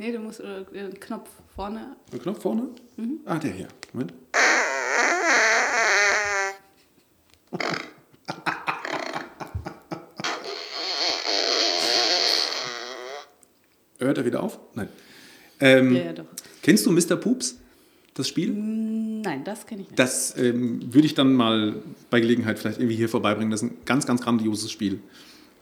Nee, 0.01 0.11
du 0.11 0.17
musst 0.17 0.39
äh, 0.39 0.63
den 0.73 0.99
Knopf 0.99 1.29
vorne. 1.55 1.95
Der 2.11 2.17
Knopf 2.17 2.41
vorne? 2.41 2.69
Mhm. 2.97 3.19
Ah, 3.23 3.37
der 3.37 3.51
hier. 3.51 3.67
Moment. 3.93 4.11
Hört 13.99 14.17
er 14.17 14.25
wieder 14.25 14.41
auf? 14.41 14.57
Nein. 14.73 14.89
Ähm, 15.59 15.95
Ja, 15.95 16.05
ja, 16.05 16.13
doch. 16.13 16.25
Kennst 16.63 16.87
du 16.87 16.91
Mr. 16.91 17.17
Poops? 17.17 17.59
Das 18.15 18.27
Spiel? 18.27 18.51
Nein, 18.51 19.43
das 19.43 19.67
kenne 19.67 19.83
ich 19.83 19.89
nicht. 19.89 19.99
Das 19.99 20.35
ähm, 20.35 20.91
würde 20.91 21.05
ich 21.05 21.13
dann 21.13 21.35
mal 21.35 21.75
bei 22.09 22.21
Gelegenheit 22.21 22.57
vielleicht 22.57 22.79
irgendwie 22.79 22.95
hier 22.95 23.07
vorbeibringen. 23.07 23.51
Das 23.51 23.61
ist 23.61 23.69
ein 23.69 23.77
ganz, 23.85 24.07
ganz 24.07 24.23
grandioses 24.23 24.71
Spiel. 24.71 24.99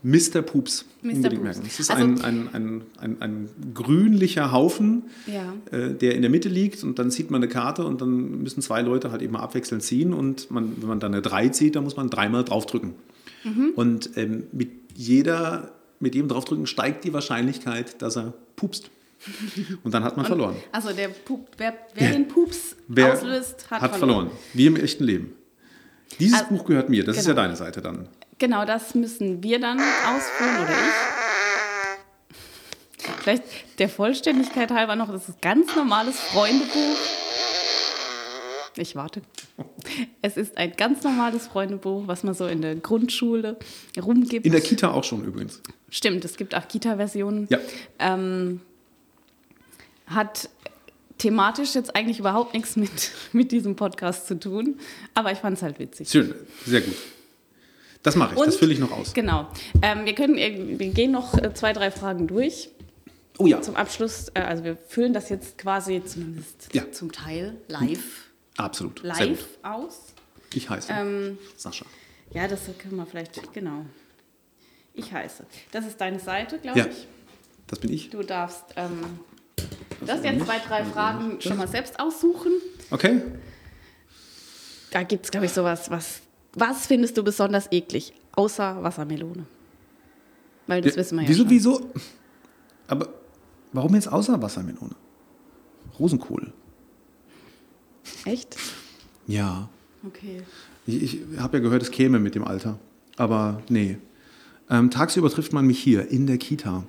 Mr. 0.03 0.41
Poops. 0.41 0.85
Mr. 1.01 1.13
Merken. 1.13 1.45
Es 1.65 1.79
ist 1.79 1.91
Also- 1.91 2.03
ein, 2.03 2.21
ein, 2.21 2.49
ein, 2.53 2.81
ein, 2.99 3.21
ein 3.21 3.49
grünlicher 3.73 4.51
Haufen, 4.51 5.03
Ja. 5.27 5.53
äh, 5.71 5.93
der 5.93 6.15
in 6.15 6.21
der 6.21 6.31
Mitte 6.31 6.49
liegt 6.49 6.83
und 6.83 6.99
dann 6.99 7.11
zieht 7.11 7.31
man 7.31 7.41
eine 7.41 7.51
Karte 7.51 7.85
und 7.85 8.01
dann 8.01 8.41
müssen 8.43 8.61
zwei 8.61 8.81
Leute 8.81 9.11
halt 9.11 9.21
eben 9.21 9.35
abwechselnd 9.35 9.83
ziehen 9.83 10.13
und 10.13 10.51
man, 10.51 10.73
wenn 10.81 10.87
man 10.87 10.99
dann 10.99 11.13
eine 11.13 11.21
3 11.21 11.49
zieht, 11.49 11.75
dann 11.75 11.83
muss 11.83 11.97
man 11.97 12.09
dreimal 12.09 12.43
draufdrücken. 12.43 12.93
Mhm. 13.43 13.71
Und 13.75 14.11
ähm, 14.17 14.43
mit 14.51 14.69
jeder 14.95 15.71
mit 16.01 16.15
jedem 16.15 16.29
Draufdrücken 16.29 16.65
steigt 16.65 17.03
die 17.03 17.11
Wahrscheinlichkeit, 17.11 18.01
dass 18.01 18.15
er 18.15 18.33
pupst. 18.55 18.89
Und 19.83 19.93
dann 19.93 20.05
hat 20.05 20.15
man 20.15 20.25
verloren. 20.25 20.55
Also 20.71 20.93
der 20.93 21.09
Pup, 21.09 21.49
wer, 21.57 21.73
wer 21.93 22.11
den 22.13 22.29
Pups 22.29 22.77
Wer 22.87 23.13
auslöst, 23.13 23.69
hat, 23.69 23.81
hat 23.81 23.95
verloren. 23.97 24.31
Wie 24.53 24.65
im 24.65 24.77
echten 24.77 25.03
Leben. 25.03 25.33
Dieses 26.21 26.39
Also, 26.41 26.55
Buch 26.55 26.63
gehört 26.65 26.89
mir, 26.89 27.03
das 27.03 27.17
ist 27.17 27.27
ja 27.27 27.33
genau. 27.33 27.43
deine 27.43 27.55
Seite 27.57 27.81
dann. 27.81 28.07
Genau, 28.39 28.65
das 28.65 28.95
müssen 28.95 29.43
wir 29.43 29.59
dann 29.59 29.79
ausführen 29.79 30.63
oder 30.63 30.71
ich. 30.71 30.95
Vielleicht 33.21 33.43
der 33.79 33.89
Vollständigkeit 33.89 34.71
halber 34.71 34.95
noch, 34.95 35.11
das 35.11 35.27
ist 35.27 35.35
ein 35.35 35.41
ganz 35.41 35.75
normales 35.75 36.17
Freundebuch. 36.19 36.97
Ich 38.77 38.95
warte. 38.95 39.21
Es 40.21 40.37
ist 40.37 40.57
ein 40.57 40.73
ganz 40.77 41.03
normales 41.03 41.47
Freundebuch, 41.47 42.07
was 42.07 42.23
man 42.23 42.33
so 42.33 42.47
in 42.47 42.61
der 42.61 42.75
Grundschule 42.75 43.57
rumgibt. 44.01 44.45
In 44.45 44.53
der 44.53 44.61
Kita 44.61 44.91
auch 44.91 45.03
schon 45.03 45.25
übrigens. 45.25 45.61
Stimmt, 45.89 46.23
es 46.23 46.37
gibt 46.37 46.55
auch 46.55 46.65
Kita-Versionen. 46.65 47.47
Ja. 47.49 47.59
Ähm, 47.99 48.61
hat 50.07 50.49
thematisch 51.17 51.75
jetzt 51.75 51.93
eigentlich 51.95 52.19
überhaupt 52.19 52.53
nichts 52.53 52.77
mit, 52.77 53.11
mit 53.33 53.51
diesem 53.51 53.75
Podcast 53.75 54.27
zu 54.27 54.39
tun, 54.39 54.79
aber 55.13 55.33
ich 55.33 55.39
fand 55.39 55.57
es 55.57 55.63
halt 55.63 55.77
witzig. 55.79 56.09
Schön, 56.09 56.33
sehr 56.65 56.81
gut. 56.81 56.95
Das 58.03 58.15
mache 58.15 58.33
ich, 58.35 58.39
das 58.39 58.53
Und- 58.55 58.59
fülle 58.59 58.73
ich 58.73 58.79
noch 58.79 58.91
aus. 58.91 59.13
Genau. 59.13 59.47
Ähm, 59.81 60.05
wir, 60.05 60.15
können, 60.15 60.37
äh, 60.37 60.79
wir 60.79 60.89
gehen 60.89 61.11
noch 61.11 61.37
äh, 61.37 61.53
zwei, 61.53 61.73
drei 61.73 61.91
Fragen 61.91 62.27
durch. 62.27 62.69
Oh 63.37 63.45
ja, 63.47 63.61
Zum 63.61 63.75
Abschluss, 63.75 64.29
äh, 64.33 64.41
also 64.41 64.63
wir 64.63 64.75
füllen 64.75 65.13
das 65.13 65.29
jetzt 65.29 65.57
quasi 65.57 66.01
zumindest 66.05 66.69
Ja. 66.73 66.91
zum 66.91 67.11
Teil 67.11 67.55
live, 67.67 68.25
absolut. 68.57 69.01
Live 69.03 69.45
aus. 69.63 70.13
Ich 70.53 70.69
heiße 70.69 70.91
Ähm, 70.91 71.37
Sascha. 71.55 71.85
ja, 72.33 72.47
das 72.47 72.61
können 72.79 72.95
wir 72.97 73.05
vielleicht, 73.05 73.53
genau. 73.53 73.85
Ich 74.93 75.13
heiße. 75.13 75.45
Das 75.71 75.85
ist 75.85 76.01
deine 76.01 76.19
Seite, 76.19 76.57
glaube 76.59 76.79
Ja, 76.79 76.85
ich. 76.87 77.07
das 77.67 77.79
bin 77.79 77.93
ich. 77.93 78.09
Du 78.09 78.23
darfst 78.23 78.65
ähm, 78.75 79.19
das 80.05 80.19
ist 80.19 80.25
jetzt 80.25 80.45
zwei, 80.45 80.59
drei 80.59 80.79
das 80.79 80.87
ist 80.87 80.93
Fragen 80.93 81.41
schon 81.41 81.49
das. 81.51 81.57
mal 81.57 81.67
selbst 81.67 81.99
aussuchen. 81.99 82.51
Okay. 82.91 83.21
Da 84.91 85.03
gibt 85.03 85.25
es, 85.25 85.31
glaube 85.31 85.45
ich, 85.45 85.53
sowas, 85.53 85.89
was, 85.89 86.21
was 86.53 86.87
findest 86.87 87.17
du 87.17 87.23
besonders 87.23 87.71
eklig, 87.71 88.13
außer 88.33 88.81
Wassermelone? 88.83 89.45
Weil 90.67 90.81
das 90.81 90.95
wissen 90.95 91.17
wir 91.17 91.23
ja 91.23 91.29
wieso, 91.29 91.41
schon. 91.43 91.49
wieso? 91.49 91.91
Aber 92.87 93.09
warum 93.73 93.95
jetzt 93.95 94.11
außer 94.11 94.41
Wassermelone? 94.41 94.95
Rosenkohl. 95.99 96.53
Echt? 98.25 98.57
Ja. 99.27 99.69
Okay. 100.05 100.41
Ich, 100.87 101.03
ich 101.03 101.39
habe 101.39 101.57
ja 101.57 101.63
gehört, 101.63 101.81
es 101.81 101.91
käme 101.91 102.19
mit 102.19 102.35
dem 102.35 102.43
Alter. 102.43 102.79
Aber 103.17 103.61
nee. 103.69 103.97
Ähm, 104.69 104.91
tagsüber 104.91 105.29
trifft 105.29 105.53
man 105.53 105.65
mich 105.65 105.79
hier 105.79 106.07
in 106.09 106.25
der 106.27 106.37
Kita. 106.37 106.83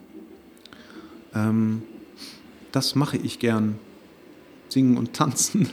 Ähm, 1.35 1.83
das 2.73 2.95
mache 2.95 3.17
ich 3.17 3.39
gern. 3.39 3.79
Singen 4.69 4.97
und 4.97 5.13
tanzen. 5.13 5.69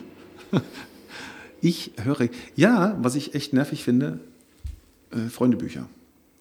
ich 1.62 1.92
höre. 2.02 2.30
Ja, 2.56 2.98
was 3.02 3.16
ich 3.16 3.36
echt 3.36 3.54
nervig 3.54 3.84
finde, 3.84 4.20
äh, 5.12 5.30
Freundebücher. 5.30 5.88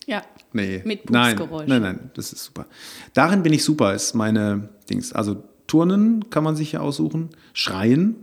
Ja. 0.07 0.23
Nee. 0.53 0.83
Mit 0.85 1.11
nein, 1.11 1.37
Pupsgeräusch. 1.37 1.67
nein, 1.69 1.83
nein, 1.83 2.11
das 2.15 2.33
ist 2.33 2.45
super. 2.45 2.67
Darin 3.15 3.43
bin 3.43 3.53
ich 3.53 3.65
super, 3.65 3.93
ist 3.95 4.15
meine 4.15 4.69
Dings. 4.89 5.13
Also 5.13 5.43
Turnen 5.67 6.31
kann 6.31 6.45
man 6.45 6.55
sich 6.57 6.73
ja 6.73 6.81
aussuchen. 6.81 7.31
Schreien. 7.53 8.15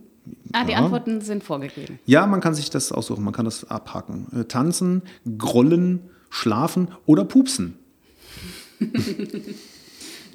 Ah, 0.53 0.63
die 0.63 0.71
Ja. 0.71 0.77
Antworten 0.77 1.19
sind 1.19 1.43
vorgegeben. 1.43 1.99
Ja, 2.05 2.25
man 2.25 2.39
kann 2.39 2.55
sich 2.55 2.69
das 2.69 2.93
aussuchen, 2.93 3.23
man 3.25 3.33
kann 3.33 3.43
das 3.45 3.69
abhaken. 3.69 4.27
Äh, 4.33 4.45
tanzen, 4.45 5.01
grollen, 5.37 5.99
schlafen 6.29 6.87
oder 7.05 7.25
pupsen. 7.25 7.77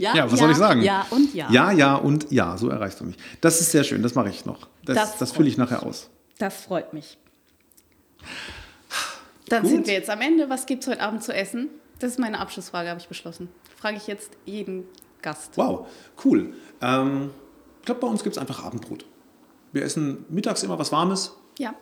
Ja, 0.01 0.31
was 0.31 0.39
soll 0.39 0.53
ich 0.53 0.57
sagen? 0.57 0.83
Ja 0.83 1.07
und 1.11 1.35
ja. 1.35 1.51
Ja, 1.51 1.73
ja 1.73 1.97
und 1.97 2.31
ja, 2.31 2.57
so 2.57 2.69
erreichst 2.69 3.01
du 3.01 3.05
mich. 3.05 3.17
Das 3.41 3.61
ist 3.61 3.73
sehr 3.73 3.83
schön, 3.83 4.01
das 4.03 4.15
mache 4.15 4.29
ich 4.29 4.45
noch. 4.45 4.69
Das, 4.85 4.95
Das 4.97 5.19
das, 5.19 5.33
fülle 5.33 5.49
ich 5.49 5.57
nachher 5.57 5.83
aus. 5.83 6.09
Das 6.39 6.63
freut 6.63 6.93
mich. 6.93 7.19
Dann 9.49 9.63
Gut. 9.63 9.71
sind 9.71 9.87
wir 9.87 9.95
jetzt 9.95 10.11
am 10.11 10.21
Ende. 10.21 10.49
Was 10.51 10.67
gibt 10.67 10.83
es 10.83 10.89
heute 10.89 11.01
Abend 11.01 11.23
zu 11.23 11.33
essen? 11.35 11.69
Das 11.99 12.13
ist 12.13 12.19
meine 12.19 12.39
Abschlussfrage, 12.39 12.89
habe 12.91 13.01
ich 13.01 13.09
beschlossen. 13.09 13.49
Frage 13.77 13.97
ich 13.97 14.07
jetzt 14.07 14.33
jeden 14.45 14.85
Gast. 15.23 15.57
Wow, 15.57 15.89
cool. 16.25 16.53
Ähm, 16.81 17.31
ich 17.81 17.87
glaube, 17.87 18.01
bei 18.01 18.07
uns 18.07 18.23
gibt 18.23 18.37
es 18.37 18.41
einfach 18.41 18.63
Abendbrot. 18.65 19.05
Wir 19.73 19.83
essen 19.83 20.25
mittags 20.29 20.63
immer 20.63 20.79
was 20.79 20.93
Warmes 20.93 21.33
Ja. 21.59 21.75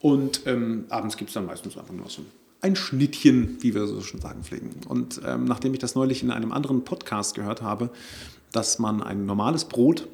und 0.00 0.46
ähm, 0.46 0.86
abends 0.90 1.16
gibt 1.16 1.30
es 1.30 1.34
dann 1.34 1.46
meistens 1.46 1.76
einfach 1.76 1.92
nur 1.92 2.08
so 2.08 2.22
ein 2.60 2.76
Schnittchen, 2.76 3.58
wie 3.62 3.74
wir 3.74 3.86
so 3.86 4.00
schon 4.00 4.20
sagen 4.20 4.42
pflegen. 4.42 4.70
Und 4.88 5.20
ähm, 5.26 5.44
nachdem 5.44 5.74
ich 5.74 5.80
das 5.80 5.94
neulich 5.94 6.22
in 6.22 6.30
einem 6.30 6.52
anderen 6.52 6.84
Podcast 6.84 7.34
gehört 7.34 7.60
habe, 7.62 7.90
dass 8.52 8.78
man 8.78 9.02
ein 9.02 9.26
normales 9.26 9.66
Brot, 9.66 10.08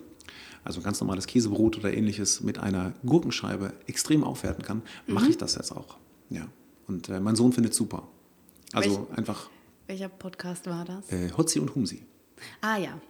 also 0.64 0.80
ein 0.80 0.82
ganz 0.84 1.00
normales 1.00 1.26
Käsebrot 1.26 1.78
oder 1.78 1.92
ähnliches, 1.92 2.40
mit 2.40 2.58
einer 2.58 2.92
Gurkenscheibe 3.04 3.72
extrem 3.86 4.24
aufwerten 4.24 4.64
kann, 4.64 4.82
mache 5.06 5.28
ich 5.28 5.38
das 5.38 5.54
jetzt 5.54 5.72
auch. 5.72 5.96
Ja. 6.28 6.46
Und 6.86 7.08
äh, 7.08 7.20
mein 7.20 7.36
Sohn 7.36 7.52
findet 7.52 7.72
es 7.72 7.78
super. 7.78 8.08
Also 8.72 9.08
einfach 9.16 9.48
Welcher 9.86 10.08
Podcast 10.08 10.66
war 10.66 10.84
das? 10.84 11.10
äh, 11.10 11.30
Hotzi 11.36 11.60
und 11.60 11.74
Humsi. 11.74 12.04
Ah 12.60 12.76
ja, 12.78 13.00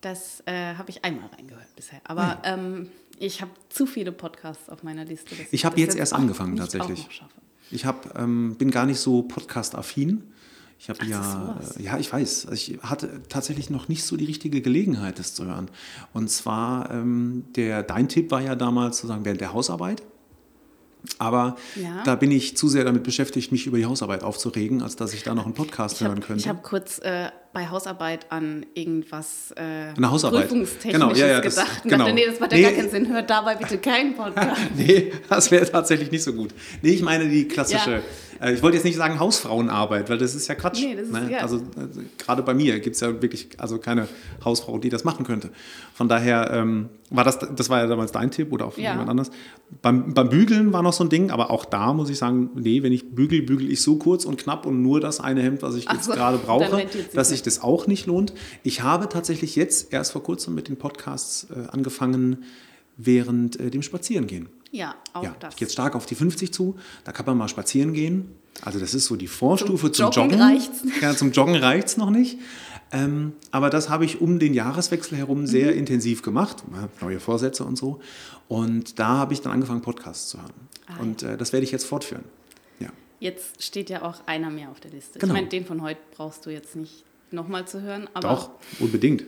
das 0.00 0.42
äh, 0.46 0.74
habe 0.74 0.90
ich 0.90 1.04
einmal 1.04 1.28
reingehört 1.28 1.74
bisher. 1.76 2.00
Aber 2.04 2.40
ähm, 2.44 2.88
ich 3.18 3.40
habe 3.42 3.50
zu 3.68 3.86
viele 3.86 4.12
Podcasts 4.12 4.68
auf 4.68 4.82
meiner 4.82 5.04
Liste. 5.04 5.34
Ich 5.50 5.64
habe 5.64 5.80
jetzt 5.80 5.96
erst 5.96 6.12
angefangen 6.12 6.56
tatsächlich. 6.56 7.08
Ich 7.70 7.84
hab, 7.84 8.18
ähm, 8.18 8.56
bin 8.56 8.70
gar 8.70 8.86
nicht 8.86 9.00
so 9.00 9.22
podcast-affin. 9.22 10.22
Ich 10.80 10.88
habe 10.88 11.04
ja, 11.06 11.58
äh, 11.76 11.82
ja, 11.82 11.98
ich 11.98 12.12
weiß. 12.12 12.46
Also 12.46 12.54
Ich 12.72 12.78
hatte 12.82 13.20
tatsächlich 13.28 13.68
noch 13.68 13.88
nicht 13.88 14.04
so 14.04 14.16
die 14.16 14.24
richtige 14.26 14.60
Gelegenheit, 14.60 15.18
das 15.18 15.34
zu 15.34 15.44
hören. 15.44 15.68
Und 16.12 16.30
zwar, 16.30 16.90
ähm, 16.92 17.44
der, 17.56 17.82
dein 17.82 18.08
Tipp 18.08 18.30
war 18.30 18.40
ja 18.40 18.54
damals 18.54 18.98
sozusagen 18.98 19.24
während 19.24 19.40
der 19.40 19.52
Hausarbeit. 19.52 20.02
Aber 21.18 21.56
Ja. 21.74 22.02
da 22.04 22.16
bin 22.16 22.30
ich 22.30 22.56
zu 22.56 22.68
sehr 22.68 22.84
damit 22.84 23.02
beschäftigt, 23.02 23.50
mich 23.52 23.66
über 23.66 23.78
die 23.78 23.86
Hausarbeit 23.86 24.22
aufzuregen, 24.22 24.82
als 24.82 24.96
dass 24.96 25.14
ich 25.14 25.22
da 25.22 25.34
noch 25.34 25.44
einen 25.46 25.54
Podcast 25.54 25.96
Ich 25.96 26.00
hören 26.02 26.16
habe 26.16 26.20
könnte. 26.26 26.48
hab 26.48 26.62
kurz 26.62 26.98
äh, 27.00 27.30
bei 27.52 27.68
Hausarbeit 27.68 28.26
an 28.30 28.66
irgendwas 28.74 29.52
äh, 29.56 29.62
Eine 29.96 30.10
Hausarbeit. 30.10 30.48
Prüfungstechnisches 30.48 30.92
Genau, 31.00 31.12
ja, 31.14 31.26
ja, 31.26 31.40
das- 31.40 31.56
gedacht. 31.56 31.82
Genau. 31.84 31.98
dachte, 31.98 32.12
nee, 32.14 32.26
das 32.26 32.40
macht 32.40 32.52
ja 32.52 32.58
Nee. 32.58 32.64
gar 32.64 32.72
keinen 32.72 32.90
Sinn. 32.90 33.08
Hört 33.12 33.30
dabei 33.30 33.54
bitte 33.56 33.78
keinen 33.78 34.14
Podcast. 34.14 34.60
Nee, 34.76 35.12
das 35.28 35.50
wäre 35.50 35.68
tatsächlich 35.70 36.10
nicht 36.10 36.22
so 36.22 36.32
gut. 36.32 36.50
Nee, 36.82 36.90
ich 36.90 37.02
meine 37.02 37.28
die 37.28 37.48
klassische, 37.48 38.02
äh, 38.40 38.52
ich 38.52 38.62
wollte 38.62 38.76
jetzt 38.76 38.84
nicht 38.84 38.96
sagen 38.96 39.18
Hausfrauenarbeit, 39.18 40.10
weil 40.10 40.18
das 40.18 40.34
ist 40.34 40.46
ja 40.48 40.54
Quatsch. 40.54 40.80
Nee, 40.82 40.94
das 40.94 41.04
ist- 41.06 41.12
ne? 41.12 41.28
ja. 41.32 41.38
Also 41.38 41.56
äh, 41.56 41.60
gerade 42.18 42.42
bei 42.42 42.54
mir 42.54 42.78
gibt 42.80 42.94
es 42.96 43.00
ja 43.00 43.20
wirklich 43.22 43.48
also 43.58 43.78
keine 43.78 44.08
Hausfrau, 44.44 44.78
die 44.78 44.90
das 44.90 45.04
machen 45.04 45.24
könnte. 45.26 45.50
Von 45.94 46.08
daher 46.08 46.50
ähm, 46.52 46.90
war 47.10 47.24
das, 47.24 47.38
das 47.38 47.70
war 47.70 47.80
ja 47.80 47.86
damals 47.86 48.12
dein 48.12 48.30
Tipp 48.30 48.52
oder 48.52 48.66
auch 48.66 48.74
von 48.74 48.82
Ja. 48.84 48.92
jemand 48.92 49.08
anders. 49.08 49.30
Beim, 49.82 50.12
beim 50.14 50.28
Bügeln 50.28 50.72
war 50.72 50.82
noch 50.82 50.92
so 50.92 51.02
ein 51.04 51.08
Ding, 51.10 51.30
aber 51.30 51.50
auch 51.50 51.64
da 51.64 51.92
muss 51.92 52.10
ich 52.10 52.18
sagen, 52.18 52.50
nee, 52.54 52.82
wenn 52.82 52.92
ich 52.92 53.14
bügel, 53.14 53.42
bügel 53.42 53.70
ich 53.70 53.82
so 53.82 53.96
kurz 53.96 54.24
und 54.24 54.38
knapp 54.38 54.66
und 54.66 54.82
nur 54.82 55.00
das 55.00 55.18
eine 55.18 55.42
Hemd, 55.42 55.62
was 55.62 55.74
ich 55.74 55.88
Ach 55.88 55.94
jetzt 55.94 56.04
so, 56.04 56.12
gerade 56.12 56.38
brauche, 56.38 56.86
dass 57.14 57.30
nicht. 57.30 57.37
Sich 57.38 57.44
das 57.44 57.62
auch 57.62 57.86
nicht 57.86 58.06
lohnt. 58.06 58.32
Ich 58.62 58.82
habe 58.82 59.08
tatsächlich 59.08 59.56
jetzt 59.56 59.92
erst 59.92 60.12
vor 60.12 60.22
kurzem 60.22 60.54
mit 60.54 60.68
den 60.68 60.76
Podcasts 60.76 61.46
äh, 61.50 61.68
angefangen, 61.70 62.44
während 62.96 63.58
äh, 63.60 63.70
dem 63.70 63.82
Spazierengehen. 63.82 64.48
Ja, 64.70 64.94
auch 65.14 65.22
Ja, 65.22 65.34
das. 65.40 65.54
ich 65.54 65.58
gehe 65.58 65.66
jetzt 65.66 65.72
stark 65.72 65.94
auf 65.94 66.04
die 66.06 66.14
50 66.14 66.52
zu. 66.52 66.76
Da 67.04 67.12
kann 67.12 67.24
man 67.26 67.36
mal 67.38 67.48
spazieren 67.48 67.92
gehen. 67.94 68.28
Also 68.62 68.78
das 68.80 68.92
ist 68.92 69.06
so 69.06 69.16
die 69.16 69.28
Vorstufe 69.28 69.92
zum, 69.92 70.10
Zum 70.12 70.24
Joggen 70.24 70.38
Joggen. 70.38 70.42
reicht's. 70.42 70.82
Ja, 71.00 71.14
zum 71.16 71.30
Joggen 71.32 71.54
reicht 71.56 71.88
es 71.88 71.96
noch 71.96 72.10
nicht. 72.10 72.38
Ähm, 72.90 73.32
aber 73.50 73.70
das 73.70 73.88
habe 73.88 74.04
ich 74.04 74.20
um 74.20 74.38
den 74.38 74.54
Jahreswechsel 74.54 75.16
herum 75.16 75.46
sehr 75.46 75.72
Mhm. 75.72 75.78
intensiv 75.78 76.22
gemacht. 76.22 76.64
Neue 77.00 77.20
Vorsätze 77.20 77.64
und 77.64 77.76
so. 77.76 78.00
Und 78.48 78.98
da 78.98 79.08
habe 79.08 79.32
ich 79.32 79.42
dann 79.42 79.52
angefangen, 79.52 79.82
Podcasts 79.82 80.28
zu 80.30 80.38
hören. 80.40 80.52
Ah, 80.86 81.00
und 81.00 81.22
äh, 81.22 81.36
das 81.36 81.52
werde 81.52 81.64
ich 81.64 81.70
jetzt 81.70 81.84
fortführen. 81.84 82.24
Ja. 82.80 82.88
Jetzt 83.20 83.62
steht 83.62 83.90
ja 83.90 84.02
auch 84.02 84.26
einer 84.26 84.50
mehr 84.50 84.70
auf 84.70 84.80
der 84.80 84.90
Liste. 84.90 85.18
Genau. 85.18 85.32
Ich 85.34 85.38
meine, 85.38 85.48
den 85.48 85.64
von 85.66 85.82
heute 85.82 86.00
brauchst 86.16 86.44
du 86.46 86.50
jetzt 86.50 86.76
nicht 86.76 87.04
nochmal 87.32 87.66
zu 87.66 87.82
hören. 87.82 88.08
Aber 88.14 88.28
Doch, 88.28 88.50
unbedingt. 88.80 89.24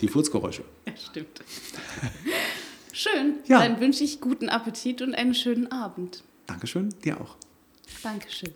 Die 0.00 0.08
Furzgeräusche. 0.08 0.64
Ja, 0.86 0.96
stimmt. 0.96 1.40
Schön. 2.92 3.36
Ja. 3.46 3.60
Dann 3.60 3.80
wünsche 3.80 4.04
ich 4.04 4.20
guten 4.20 4.48
Appetit 4.48 5.02
und 5.02 5.14
einen 5.14 5.34
schönen 5.34 5.70
Abend. 5.70 6.22
Dankeschön, 6.46 6.90
dir 7.04 7.20
auch. 7.20 7.36
Dankeschön. 8.02 8.52